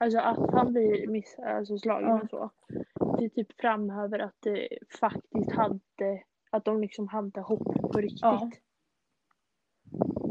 Alltså 0.00 0.18
att 0.18 0.50
han 0.52 0.72
blir 0.72 1.06
miss, 1.06 1.38
alltså 1.38 1.78
slagen 1.78 2.08
Ja. 2.08 2.20
och 2.22 2.30
så. 2.30 2.50
Det 3.18 3.28
typ 3.28 3.60
framhäver 3.60 4.18
att 4.18 4.36
det 4.40 4.68
faktiskt 5.00 5.52
hade 5.52 6.22
att 6.50 6.64
de 6.64 6.80
liksom 6.80 7.08
hade 7.08 7.40
hopp 7.40 7.74
på 7.92 8.00
riktigt. 8.00 8.22
Ja. 8.22 8.50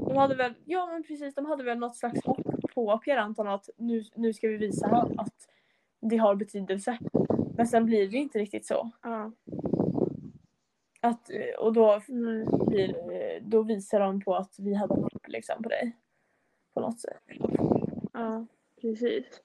De 0.07 0.17
hade 0.17 0.36
väl, 0.36 0.53
ja 0.65 0.86
men 0.86 1.03
precis, 1.03 1.36
de 1.36 1.45
hade 1.45 1.63
väl 1.63 1.78
något 1.80 1.95
slags 1.95 2.26
hopp 2.26 2.47
på 2.74 2.97
Pierre 2.97 3.22
Anton 3.22 3.47
att 3.47 3.70
nu, 3.78 4.03
nu 4.15 4.34
ska 4.34 4.47
vi 4.47 4.57
visa 4.57 4.88
honom 4.88 5.20
att 5.20 5.36
det 6.01 6.17
har 6.17 6.36
betydelse. 6.36 6.97
Men 7.57 7.67
sen 7.67 7.86
blir 7.86 8.09
det 8.09 8.17
inte 8.17 8.39
riktigt 8.39 8.65
så. 8.65 8.91
Ja. 9.03 9.32
Att, 11.01 11.30
eh, 11.30 11.59
och 11.59 11.74
då, 11.74 12.01
blir, 12.67 13.11
eh, 13.11 13.41
då 13.41 13.61
visar 13.63 13.99
de 13.99 14.22
på 14.22 14.36
att 14.36 14.55
vi 14.59 14.74
hade 14.74 14.93
hopp 14.93 15.28
liksom 15.28 15.63
på 15.63 15.70
dig. 15.70 15.97
På 16.74 16.80
något 16.80 16.99
sätt. 16.99 17.22
Ja, 18.13 18.45
precis. 18.82 19.41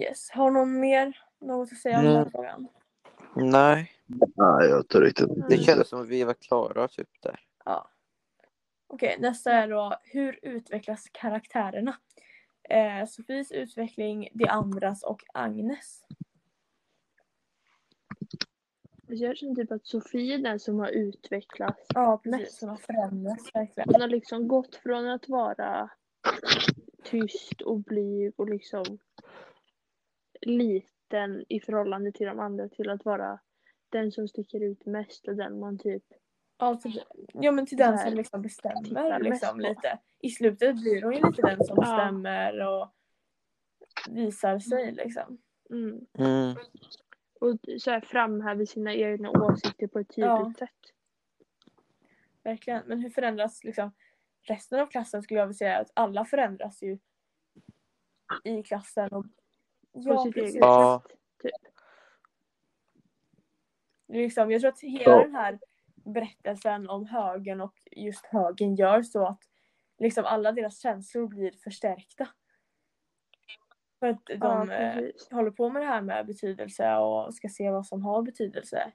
Yes. 0.00 0.30
Har 0.30 0.50
någon 0.50 0.80
mer 0.80 1.18
något 1.40 1.72
att 1.72 1.78
säga 1.78 1.98
om 1.98 2.04
Mm. 2.04 2.14
den 2.14 2.22
här 2.24 2.30
frågan? 2.30 2.68
Nej, 3.36 3.92
Nej, 4.36 4.68
jag 4.68 4.88
tror 4.88 5.02
riktigt 5.02 5.28
det 5.48 5.56
kändes 5.58 5.88
som 5.88 6.00
att 6.00 6.08
vi 6.08 6.24
var 6.24 6.34
klara 6.34 6.88
typ 6.88 7.08
där. 7.22 7.40
Ja. 7.64 7.90
Okej, 8.86 9.16
nästa 9.20 9.52
är 9.52 9.68
då 9.68 9.96
hur 10.02 10.38
utvecklas 10.42 11.08
karaktärerna? 11.12 11.96
Eh, 12.68 13.06
Sofies 13.08 13.52
utveckling, 13.52 14.28
de 14.34 14.48
andras 14.48 15.02
och 15.02 15.22
Agnes. 15.34 16.04
Alltså 19.08 19.24
jag 19.24 19.36
känner 19.36 19.54
typ 19.54 19.72
att 19.72 19.86
Sofie 19.86 20.34
är 20.34 20.38
den 20.38 20.60
som 20.60 20.78
har 20.78 20.88
utvecklats. 20.88 21.86
Ja 21.94 22.20
precis, 22.24 22.60
hon 22.60 22.70
har 22.70 22.76
förändrats 22.76 23.54
verkligen. 23.54 23.88
Hon 23.92 24.00
har 24.00 24.08
liksom 24.08 24.48
gått 24.48 24.76
från 24.76 25.08
att 25.10 25.28
vara 25.28 25.90
tyst 27.10 27.60
och 27.62 27.78
blyg 27.80 28.32
och 28.36 28.48
liksom 28.48 28.98
liten 30.40 31.44
i 31.48 31.60
förhållande 31.60 32.12
till 32.12 32.26
de 32.26 32.40
andra 32.40 32.68
till 32.68 32.90
att 32.90 33.04
vara 33.04 33.40
den 33.88 34.12
som 34.12 34.28
sticker 34.28 34.60
ut 34.60 34.86
mest 34.86 35.28
och 35.28 35.36
den 35.36 35.58
man 35.60 35.78
typ 35.78 36.02
Ja, 36.58 36.74
till, 36.74 37.02
ja 37.32 37.52
men 37.52 37.66
till 37.66 37.78
den 37.78 37.98
som 37.98 38.14
liksom 38.14 38.42
bestämmer 38.42 39.18
liksom 39.20 39.60
lite. 39.60 39.98
I 40.18 40.30
slutet 40.30 40.76
blir 40.76 41.02
hon 41.02 41.12
ju 41.12 41.26
lite 41.26 41.42
den 41.42 41.64
som 41.64 41.76
Ja. 41.76 41.80
bestämmer 41.82 42.66
och 42.68 42.94
visar 44.10 44.58
sig 44.58 44.92
liksom. 44.92 45.38
mm, 45.70 46.06
Mm. 46.18 46.56
och 47.40 47.58
så 47.78 47.90
här 47.90 48.00
framhäver 48.00 48.64
sina 48.64 48.94
egna 48.94 49.30
åsikter 49.30 49.86
på 49.86 49.98
ett 49.98 50.08
tydligt 50.08 50.26
Ja. 50.26 50.54
sätt. 50.58 50.92
Verkligen. 52.42 52.82
Men 52.86 53.00
hur 53.00 53.10
förändras 53.10 53.64
liksom 53.64 53.92
resten 54.42 54.80
av 54.80 54.86
klassen 54.86 55.22
skulle 55.22 55.40
jag 55.40 55.46
vilja 55.46 55.58
säga 55.58 55.78
att 55.78 55.90
alla 55.94 56.24
förändras 56.24 56.82
ju 56.82 56.98
i 58.44 58.62
klassen. 58.62 59.08
Och, 59.12 59.24
På 59.24 59.30
ja, 59.92 60.24
sitt 60.24 60.34
precis. 60.34 60.54
eget 60.54 60.60
Ja. 60.64 61.02
sätt. 61.08 61.16
Typ. 61.42 61.72
Liksom, 64.08 64.50
jag 64.50 64.60
tror 64.60 64.70
att 64.72 64.80
hela 64.80 65.12
Ja. 65.12 65.22
den 65.22 65.34
här 65.34 65.58
berättelsen 65.94 66.88
om 66.88 67.06
högen 67.06 67.60
och 67.60 67.74
just 67.90 68.26
högen 68.26 68.74
gör 68.74 69.02
så 69.02 69.26
att 69.26 69.42
liksom 69.98 70.24
alla 70.24 70.52
deras 70.52 70.78
känslor 70.82 71.28
blir 71.28 71.52
förstärkta. 71.52 72.28
För 73.98 74.06
att 74.06 74.26
de 74.26 74.36
Ja, 74.70 74.72
eh, 74.74 75.10
håller 75.30 75.50
på 75.50 75.68
med 75.70 75.82
det 75.82 75.86
här 75.86 76.02
med 76.02 76.26
betydelse 76.26 76.96
och 76.96 77.34
ska 77.34 77.48
se 77.48 77.70
vad 77.70 77.86
som 77.86 78.02
har 78.02 78.22
betydelse. 78.22 78.92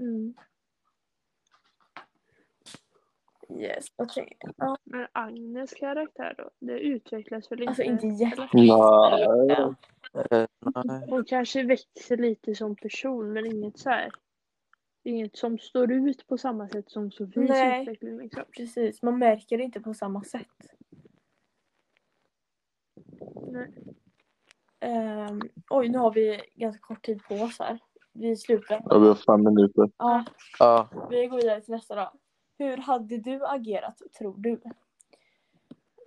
Mm. 0.00 0.34
Yes. 3.50 3.86
okej. 3.96 4.36
Ja, 4.56 4.76
Men 4.84 5.06
Agnes 5.12 5.74
karaktär 5.74 6.34
då? 6.38 6.50
Det 6.58 6.78
utvecklas 6.78 7.52
väl 7.52 7.60
inte? 7.60 7.68
alltså 7.70 7.82
inte 7.82 8.06
jätte... 8.06 8.48
Nej. 10.84 11.06
Hon 11.08 11.24
kanske 11.24 11.62
växer 11.62 12.16
lite 12.16 12.54
som 12.54 12.76
person 12.76 13.32
men 13.32 13.46
inget 13.46 13.78
så 13.78 13.90
här. 13.90 14.10
Inget 15.02 15.36
som 15.36 15.58
står 15.58 15.92
ut 15.92 16.26
på 16.26 16.38
samma 16.38 16.68
sätt 16.68 16.90
som 16.90 17.10
Sofies 17.10 17.48
Nej. 17.48 17.82
utveckling. 17.82 18.18
Liksom. 18.18 18.42
Precis, 18.56 19.02
man 19.02 19.18
märker 19.18 19.58
det 19.58 19.64
inte 19.64 19.80
på 19.80 19.94
samma 19.94 20.24
sätt. 20.24 20.46
Nej. 23.52 23.72
Ehm, 24.80 25.40
oj, 25.70 25.88
nu 25.88 25.98
har 25.98 26.12
vi 26.12 26.40
ganska 26.54 26.80
kort 26.80 27.04
tid 27.06 27.22
på 27.28 27.34
oss 27.34 27.58
här. 27.58 27.78
Vi 28.12 28.36
slutar. 28.36 28.82
Ja, 28.84 28.98
vi 28.98 29.08
har 29.08 29.14
fem 29.14 29.44
minuter. 29.44 29.90
Ja, 29.98 30.24
Ja. 30.58 30.88
vi 31.10 31.26
går 31.26 31.36
vidare 31.36 31.60
till 31.60 31.74
nästa 31.74 31.94
då. 31.94 32.12
Hur 32.58 32.76
hade 32.76 33.18
du 33.18 33.46
agerat, 33.46 34.02
tror 34.18 34.34
du? 34.38 34.60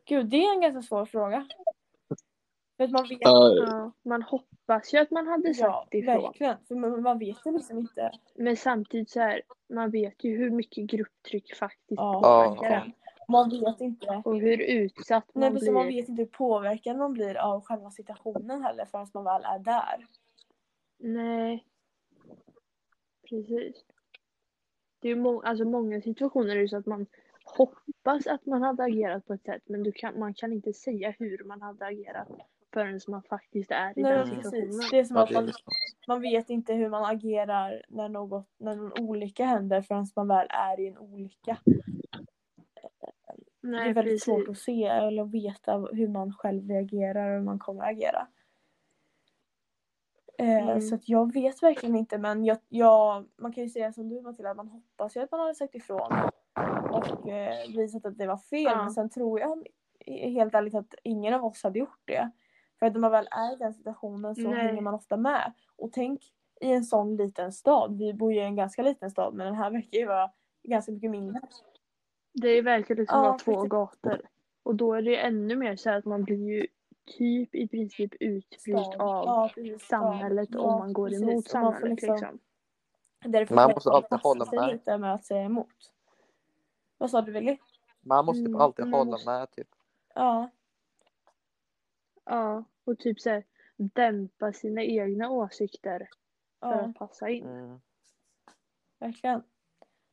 Gud, 0.06 0.26
det 0.30 0.38
är 0.44 0.54
en 0.56 0.62
ganska 0.62 0.82
svår 0.82 1.06
fråga. 1.06 1.48
För 2.78 2.84
att 2.84 2.92
man 2.92 3.08
vet, 3.08 3.18
Ja, 3.22 3.54
Ja, 3.56 3.92
man 4.04 4.22
hoppas 4.22 4.94
ju 4.94 4.98
att 4.98 5.12
man 5.12 5.28
hade 5.28 5.48
ja, 5.48 5.54
sagt 5.54 5.94
ifrån. 5.94 6.22
verkligen. 6.24 6.58
För 6.68 6.76
man, 6.76 7.02
man 7.02 7.20
vet 7.20 7.38
ju 7.46 7.52
liksom 7.52 7.78
inte. 7.80 8.12
Men 8.36 8.58
samtidigt 8.58 9.10
så 9.10 9.20
här, 9.20 9.42
man 9.70 9.92
vet 9.92 10.24
ju 10.24 10.38
hur 10.38 10.50
mycket 10.50 10.84
grupptryck 10.86 11.56
faktiskt 11.56 12.00
Ja, 12.00 12.20
Ja. 12.24 12.44
påverkar 12.46 12.66
en. 12.66 12.72
verkligen. 12.72 12.96
Man 13.28 13.50
vet 13.50 13.82
inte. 13.82 14.22
Och 14.26 14.36
hur 14.40 14.58
utsatt 14.62 15.26
Nej, 15.34 15.52
man 15.52 15.74
man 15.74 15.86
blir. 15.88 16.02
vet 16.02 16.10
inte 16.10 16.22
hur 16.22 16.30
påverkad 16.30 16.98
man 16.98 17.14
blir 17.14 17.36
av 17.36 17.62
själva 17.64 17.92
situationen 17.92 18.64
heller 18.64 18.86
förrän 18.86 19.08
man 19.14 19.24
väl 19.24 19.42
är 19.46 19.60
där. 19.60 20.08
Nej. 20.98 21.66
Precis. 23.30 23.86
Det 25.00 25.10
är 25.10 25.16
må- 25.16 25.42
alltså 25.42 25.66
många 25.66 26.02
situationer 26.02 26.56
är 26.56 26.62
det 26.62 26.68
så 26.68 26.78
att 26.78 26.86
man 26.86 27.06
hoppas 27.44 28.28
att 28.28 28.46
man 28.46 28.62
hade 28.62 28.84
agerat 28.84 29.28
på 29.28 29.34
ett 29.34 29.44
sätt 29.46 29.64
men 29.66 29.84
du 29.84 29.92
kan, 29.92 30.20
man 30.20 30.34
kan 30.34 30.54
inte 30.54 30.74
säga 30.74 31.14
hur 31.20 31.44
man 31.44 31.62
hade 31.62 31.86
agerat 31.86 32.28
förrän 32.74 33.00
man 33.08 33.24
faktiskt 33.24 33.72
är 33.72 34.00
i 34.00 34.02
Nej, 34.02 34.14
den 34.14 34.28
situationen. 34.28 34.52
precis. 34.68 34.92
Det 34.92 35.00
är 35.00 35.04
som 35.04 35.18
att 35.18 35.30
det 35.30 35.34
man, 35.36 35.52
man 36.08 36.22
vet 36.22 36.50
inte 36.50 36.74
hur 36.74 36.90
man 36.90 37.06
agerar 37.16 37.84
när, 37.88 38.10
något, 38.10 38.48
när 38.58 38.76
någon 38.76 38.94
olycka 39.10 39.46
händer 39.46 39.82
förrän 39.82 40.06
man 40.16 40.28
väl 40.28 40.48
är 40.50 40.80
i 40.80 40.88
en 40.88 40.98
olycka. 40.98 41.58
det 43.62 43.68
Nej, 43.68 43.90
är 43.90 43.94
väldigt 43.94 44.14
precis. 44.14 44.24
svårt 44.24 44.50
att 44.50 44.58
se 44.58 44.84
eller 44.84 45.24
att 45.24 45.32
veta 45.32 45.78
hur 45.78 46.08
man 46.08 46.34
själv 46.34 46.70
reagerar 46.70 47.30
och 47.30 47.38
hur 47.38 47.46
man 47.46 47.60
kommer 47.60 47.82
att 47.84 47.90
agera. 47.90 48.28
Eh, 50.40 50.68
Mm. 50.70 50.82
Så 50.82 50.96
att 50.96 51.10
jag 51.10 51.34
vet 51.34 51.64
verkligen 51.64 51.96
inte 51.96 52.18
men 52.18 52.46
jag, 52.46 52.58
jag, 52.70 53.26
man 53.38 53.54
kan 53.54 53.64
ju 53.64 53.70
säga 53.70 53.94
som 53.94 54.10
du 54.10 54.22
Matilda, 54.22 54.54
man 54.54 54.68
hoppas 54.68 55.18
ju 55.18 55.22
att 55.22 55.32
man 55.32 55.40
hade 55.40 55.56
sagt 55.56 55.76
ifrån 55.76 56.12
och 56.92 57.30
eh, 57.30 57.68
visat 57.76 58.06
att 58.06 58.18
det 58.18 58.28
var 58.28 58.38
fel 58.38 58.64
Ja. 58.64 58.76
men 58.76 58.92
sen 58.92 59.10
tror 59.10 59.40
jag 59.40 59.68
helt 60.32 60.54
ärligt 60.56 60.76
att 60.76 60.94
ingen 61.04 61.34
av 61.34 61.46
oss 61.46 61.64
hade 61.64 61.80
gjort 61.80 62.02
det. 62.06 62.32
För 62.80 62.86
att 62.86 62.94
när 62.94 63.00
man 63.00 63.12
väl 63.12 63.28
är 63.32 63.54
i 63.54 63.56
den 63.56 63.74
situationen 63.74 64.36
så 64.36 64.42
Nej. 64.42 64.68
hänger 64.68 64.82
man 64.82 64.94
ofta 64.94 65.18
med. 65.18 65.54
Och 65.76 65.92
tänk 65.92 66.22
i 66.62 66.72
en 66.72 66.84
sån 66.84 67.16
liten 67.16 67.52
stad, 67.52 67.98
vi 67.98 68.14
bor 68.14 68.34
ju 68.34 68.40
i 68.40 68.44
en 68.44 68.56
ganska 68.56 68.82
liten 68.82 69.12
stad 69.12 69.34
men 69.34 69.46
den 69.46 69.56
här 69.56 69.72
verkar 69.72 69.98
ju 69.98 70.06
vara 70.06 70.32
ganska 70.64 70.92
mycket 70.92 71.12
mindre. 71.12 71.42
Det 72.34 72.62
verkar 72.62 72.96
liksom 72.96 73.18
Ja, 73.18 73.24
vara 73.24 73.38
två 73.38 73.64
gator. 73.64 74.22
Och 74.64 74.76
då 74.76 74.94
är 74.94 75.02
det 75.02 75.18
ännu 75.18 75.56
mer 75.56 75.76
så 75.76 75.90
här 75.90 75.98
att 75.98 76.06
man 76.06 76.24
blir 76.24 76.38
ju 76.48 76.68
typ 77.06 77.56
i 77.56 77.68
princip 77.68 78.14
utfryst 78.20 78.86
Stad. 78.86 79.02
av 79.02 79.26
Ja, 79.26 79.52
precis, 79.56 79.88
samhället 79.88 80.50
Ja, 80.52 80.60
om 80.60 80.80
man 80.80 80.94
går 80.94 81.08
precis. 81.10 81.22
emot 81.24 81.32
Och 81.48 81.54
man 81.62 81.74
samhället 81.74 81.90
liksom- 82.02 82.14
liksom. 82.16 82.40
Därför 83.32 83.56
Man 83.56 83.72
måste 83.72 83.90
alltid 83.90 84.20
hålla 84.20 84.46
med. 84.52 84.68
lite 84.74 84.98
med 84.98 85.14
att 85.14 85.26
säga 85.26 85.42
emot. 85.44 85.94
Vad 86.98 87.10
sa 87.12 87.22
du 87.22 87.32
Willy? 87.32 87.58
Man 88.02 88.26
måste 88.26 88.46
Mm, 88.46 88.62
alltid 88.62 88.86
man 88.88 89.00
hålla 89.00 89.12
måste- 89.12 89.30
med 89.30 89.52
typ. 89.52 89.68
Ja, 90.16 90.50
Ja, 92.26 92.64
och 92.84 93.00
typ 93.00 93.20
så 93.20 93.30
här, 93.30 93.44
dämpa 93.78 94.54
sina 94.54 94.82
egna 94.84 95.30
åsikter 95.30 96.10
för 96.60 96.68
ja 96.68 96.74
att 96.82 96.96
passa 96.96 97.30
in. 97.30 97.48
Mm. 97.48 97.82
verkligen. 99.00 99.44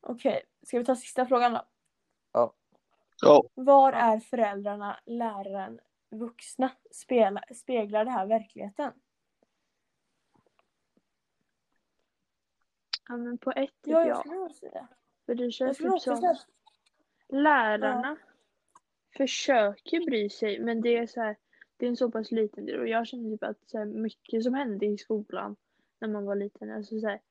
Okej, 0.01 0.43
ska 0.63 0.79
vi 0.79 0.85
ta 0.85 0.95
sista 0.95 1.25
frågan 1.25 1.53
då? 1.53 1.61
ja. 3.21 3.43
Var 3.55 3.93
är 3.93 4.19
föräldrarna, 4.19 4.99
läraren, 5.05 5.79
vuxna? 6.09 6.71
Spela, 6.91 7.41
speglar 7.55 8.05
det 8.05 8.11
här 8.11 8.25
verkligheten? 8.25 8.93
Ja, 13.07 13.17
men 13.17 13.37
på 13.37 13.51
ett 13.51 13.81
typ 13.81 13.91
Ja, 13.91 13.99
jag 13.99 14.09
ja. 14.09 14.15
skulle 14.15 14.35
nog 14.35 14.51
säga 14.51 14.71
det. 14.71 14.87
För 15.25 15.35
det 15.35 15.51
känns 15.51 15.77
typ 15.77 16.01
som 16.01 16.17
säga 16.17 16.35
lärarna 17.29 18.17
försöker 19.17 20.05
bry 20.05 20.29
sig 20.29 20.59
men 20.59 20.81
det 20.81 20.97
är 20.97 21.07
så 21.07 21.21
här, 21.21 21.37
det 21.77 21.85
är 21.85 21.89
en 21.89 21.97
så 21.97 22.11
pass 22.11 22.31
liten 22.31 22.65
del 22.65 22.79
och 22.79 22.87
jag 22.87 23.07
känner 23.07 23.29
typ 23.29 23.43
att 23.43 23.69
så 23.69 23.77
här, 23.77 23.85
mycket 23.85 24.43
som 24.43 24.53
hände 24.53 24.85
i 24.85 24.97
skolan 24.97 25.55
när 25.99 26.07
man 26.07 26.25
var 26.25 26.35
liten, 26.35 26.71
alltså 26.71 26.99
så 26.99 27.07
här, 27.07 27.21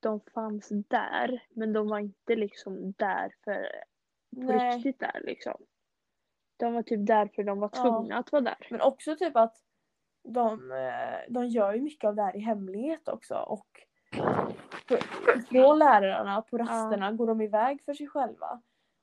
de 0.00 0.20
fanns 0.20 0.68
där 0.68 1.46
men 1.50 1.72
de 1.72 1.88
var 1.88 1.98
inte 1.98 2.36
liksom 2.36 2.92
där 2.92 3.34
för 3.44 3.68
på 4.34 4.40
Nej. 4.40 4.76
riktigt 4.76 5.00
där 5.00 5.20
liksom. 5.24 5.66
De 6.64 6.74
var 6.74 6.82
typ 6.82 7.06
där 7.06 7.26
för 7.26 7.42
de 7.44 7.60
var 7.60 7.70
Ja. 7.72 7.82
tvungna 7.82 8.16
att 8.18 8.32
vara 8.32 8.42
där. 8.42 8.66
Men 8.70 8.80
också 8.80 9.16
typ 9.16 9.36
att 9.36 9.56
de, 10.24 10.72
eh, 10.72 11.32
de 11.32 11.46
gör 11.46 11.74
ju 11.74 11.80
mycket 11.80 12.08
av 12.08 12.14
det 12.14 12.22
här 12.22 12.36
i 12.36 12.40
hemlighet 12.40 13.08
också. 13.08 13.34
Och 13.34 13.66
från 15.50 15.78
lärarna 15.78 16.42
på 16.42 16.58
rasterna 16.58 17.12
går 17.12 17.26
de 17.26 17.40
iväg 17.40 17.82
för 17.84 17.94
sig 17.94 18.06
själva. 18.08 18.60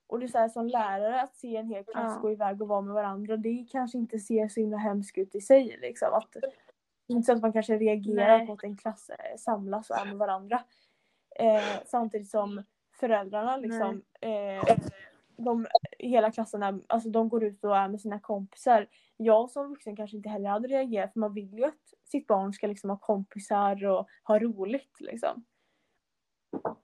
Och 0.08 0.20
det 0.20 0.26
är 0.26 0.28
så 0.28 0.38
här 0.38 0.50
som 0.50 0.68
lärare 0.68 1.22
att 1.22 1.36
se 1.36 1.56
en 1.58 1.68
hel 1.68 1.84
klass 1.84 2.14
Ja. 2.16 2.22
gå 2.22 2.32
iväg 2.32 2.62
och 2.62 2.68
vara 2.68 2.82
med 2.82 2.94
varandra. 2.94 3.38
Det 3.38 3.66
kanske 3.72 3.98
inte 3.98 4.20
ser 4.20 4.48
så 4.48 4.60
himla 4.60 4.78
hemskt 4.78 5.18
ut 5.18 5.36
i 5.36 5.42
sig. 5.42 5.78
Liksom. 5.82 6.14
Att, 6.14 6.36
inte 7.08 7.26
så 7.26 7.34
att 7.34 7.42
man 7.42 7.54
kanske 7.54 7.78
reagerar 7.78 8.38
Nej. 8.38 8.48
på 8.48 8.54
att 8.54 8.64
en 8.64 8.78
klass 8.78 9.10
eh, 9.10 9.38
samlas 9.38 9.90
och 9.90 9.98
är 9.98 10.06
med 10.06 10.18
varandra. 10.18 10.64
Eh, 11.36 11.64
samtidigt 11.86 12.30
som 12.30 12.64
föräldrarna 13.00 13.58
liksom 13.58 14.02
eh, 14.22 14.76
de, 15.44 15.68
hela 16.00 16.32
klassen 16.32 16.64
är, 16.64 16.80
alltså 16.88 17.10
de 17.10 17.30
går 17.30 17.44
ut 17.44 17.64
och 17.64 17.78
är 17.78 17.88
med 17.88 18.02
sina 18.02 18.20
kompisar. 18.20 18.88
Jag 19.18 19.50
som 19.50 19.70
vuxen 19.70 19.96
kanske 19.96 20.18
inte 20.18 20.30
heller 20.30 20.50
hade 20.50 20.68
reagerat 20.68 21.14
för 21.14 21.20
man 21.20 21.34
vill 21.34 21.54
ju 21.58 21.66
att 21.66 21.94
sitt 22.04 22.28
barn 22.28 22.54
ska 22.54 22.68
liksom 22.68 22.90
ha 22.90 22.98
kompisar 22.98 23.86
och 23.86 24.08
ha 24.24 24.40
roligt 24.40 24.98
liksom. 25.00 25.44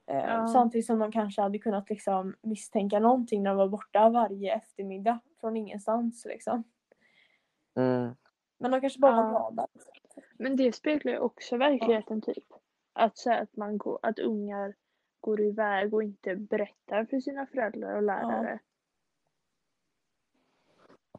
Eh, 0.08 0.18
Ja. 0.18 0.48
Samtidigt 0.48 0.86
som 0.86 1.00
de 1.00 1.12
kanske 1.12 1.42
hade 1.42 1.60
kunnat 1.60 1.90
liksom 1.90 2.36
misstänka 2.42 3.00
någonting 3.00 3.44
när 3.44 3.50
de 3.50 3.58
var 3.58 3.68
borta 3.68 4.10
varje 4.10 4.56
eftermiddag 4.56 5.20
från 5.42 5.58
ingenstans 5.58 6.26
liksom. 6.26 6.64
Mm. 7.76 8.16
Men 8.60 8.72
de 8.72 8.82
kanske 8.82 9.00
bara 9.00 9.12
var 9.16 9.24
Ja. 9.24 9.30
glada. 9.30 9.68
Men 10.38 10.56
det 10.56 10.76
speglar 10.76 11.14
ju 11.14 11.20
också 11.20 11.58
verkligheten 11.58 12.22
typ. 12.22 12.46
Att, 12.94 13.18
så 13.18 13.34
att, 13.34 13.56
man 13.56 13.78
går, 13.78 14.00
att 14.02 14.20
ungar 14.20 14.76
går 15.20 15.42
iväg 15.42 15.94
och 15.94 16.04
inte 16.04 16.36
berättar 16.36 17.06
för 17.06 17.20
sina 17.20 17.46
föräldrar 17.46 17.96
och 17.96 18.04
lärare. 18.04 18.60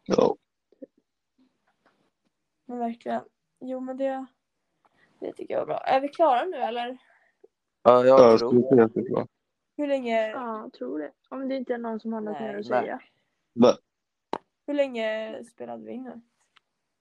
Ja. 0.05 0.37
Men 2.65 2.79
verkligen. 2.79 3.23
Jo 3.61 3.81
men 3.81 3.97
det, 3.97 4.27
det 5.21 5.33
tycker 5.33 5.55
jag 5.55 5.63
är 5.63 5.67
bra. 5.67 5.79
Är 5.79 6.01
vi 6.01 6.09
klara 6.09 6.45
nu 6.45 6.57
eller? 6.57 6.99
Ja, 7.83 8.05
Ja, 8.07 8.19
jag 8.31 8.39
tror 8.39 8.77
det. 8.95 9.03
bra. 9.11 9.27
Hur 9.77 9.87
länge, 9.87 10.29
Ja, 10.31 10.61
jag 10.61 10.73
tror 10.73 10.99
det. 10.99 11.13
Om 11.29 11.49
det 11.49 11.57
inte 11.57 11.75
är 11.75 11.79
någon 11.79 12.01
som 12.01 12.13
har 12.13 12.21
något 12.21 12.41
mer 12.41 12.59
att 12.59 12.67
säga. 12.67 13.01
Nej, 13.53 13.75
hur 14.67 14.75
länge 14.75 15.45
spelade 15.45 15.85
vi 15.85 15.93
in 15.93 16.03
nu? 16.03 16.21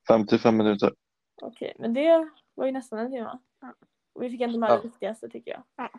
55 0.08 0.58
minuter. 0.58 0.93
Okej, 1.41 1.74
men 1.80 1.93
det 1.93 2.30
var 2.56 2.66
ju 2.66 2.72
nästan 2.72 3.00
en 3.00 3.12
timme. 3.12 3.39
Ja. 3.62 3.74
Och 4.14 4.24
vi 4.24 4.30
fick 4.30 4.41
ändå 4.41 4.60
med 4.60 4.70
Ja. 4.70 4.76
det 4.78 4.84
viktigaste 4.88 5.30
tycker 5.30 5.52
jag. 5.52 5.64
Ja, 5.76 5.89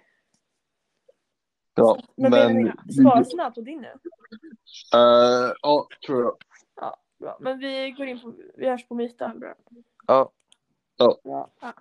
Men, 2.16 2.30
men... 2.30 2.62
men 2.64 2.92
svara 2.92 3.24
snabbt 3.24 3.54
på 3.54 3.60
din 3.60 3.80
nu. 3.80 3.92
Eh, 4.94 5.52
ja, 5.62 5.88
tror 6.06 6.22
jag. 6.22 6.36
Ja, 6.80 6.96
bra. 7.18 7.36
Men 7.40 7.58
vi 7.58 7.90
går 7.90 8.06
in 8.06 8.20
på, 8.20 8.34
vi 8.56 8.68
hörs 8.68 8.88
på 8.88 8.94
myten. 8.94 9.40
Bra. 9.40 9.54
Ja. 10.06 10.32
Bra. 10.98 11.16
Ja. 11.22 11.72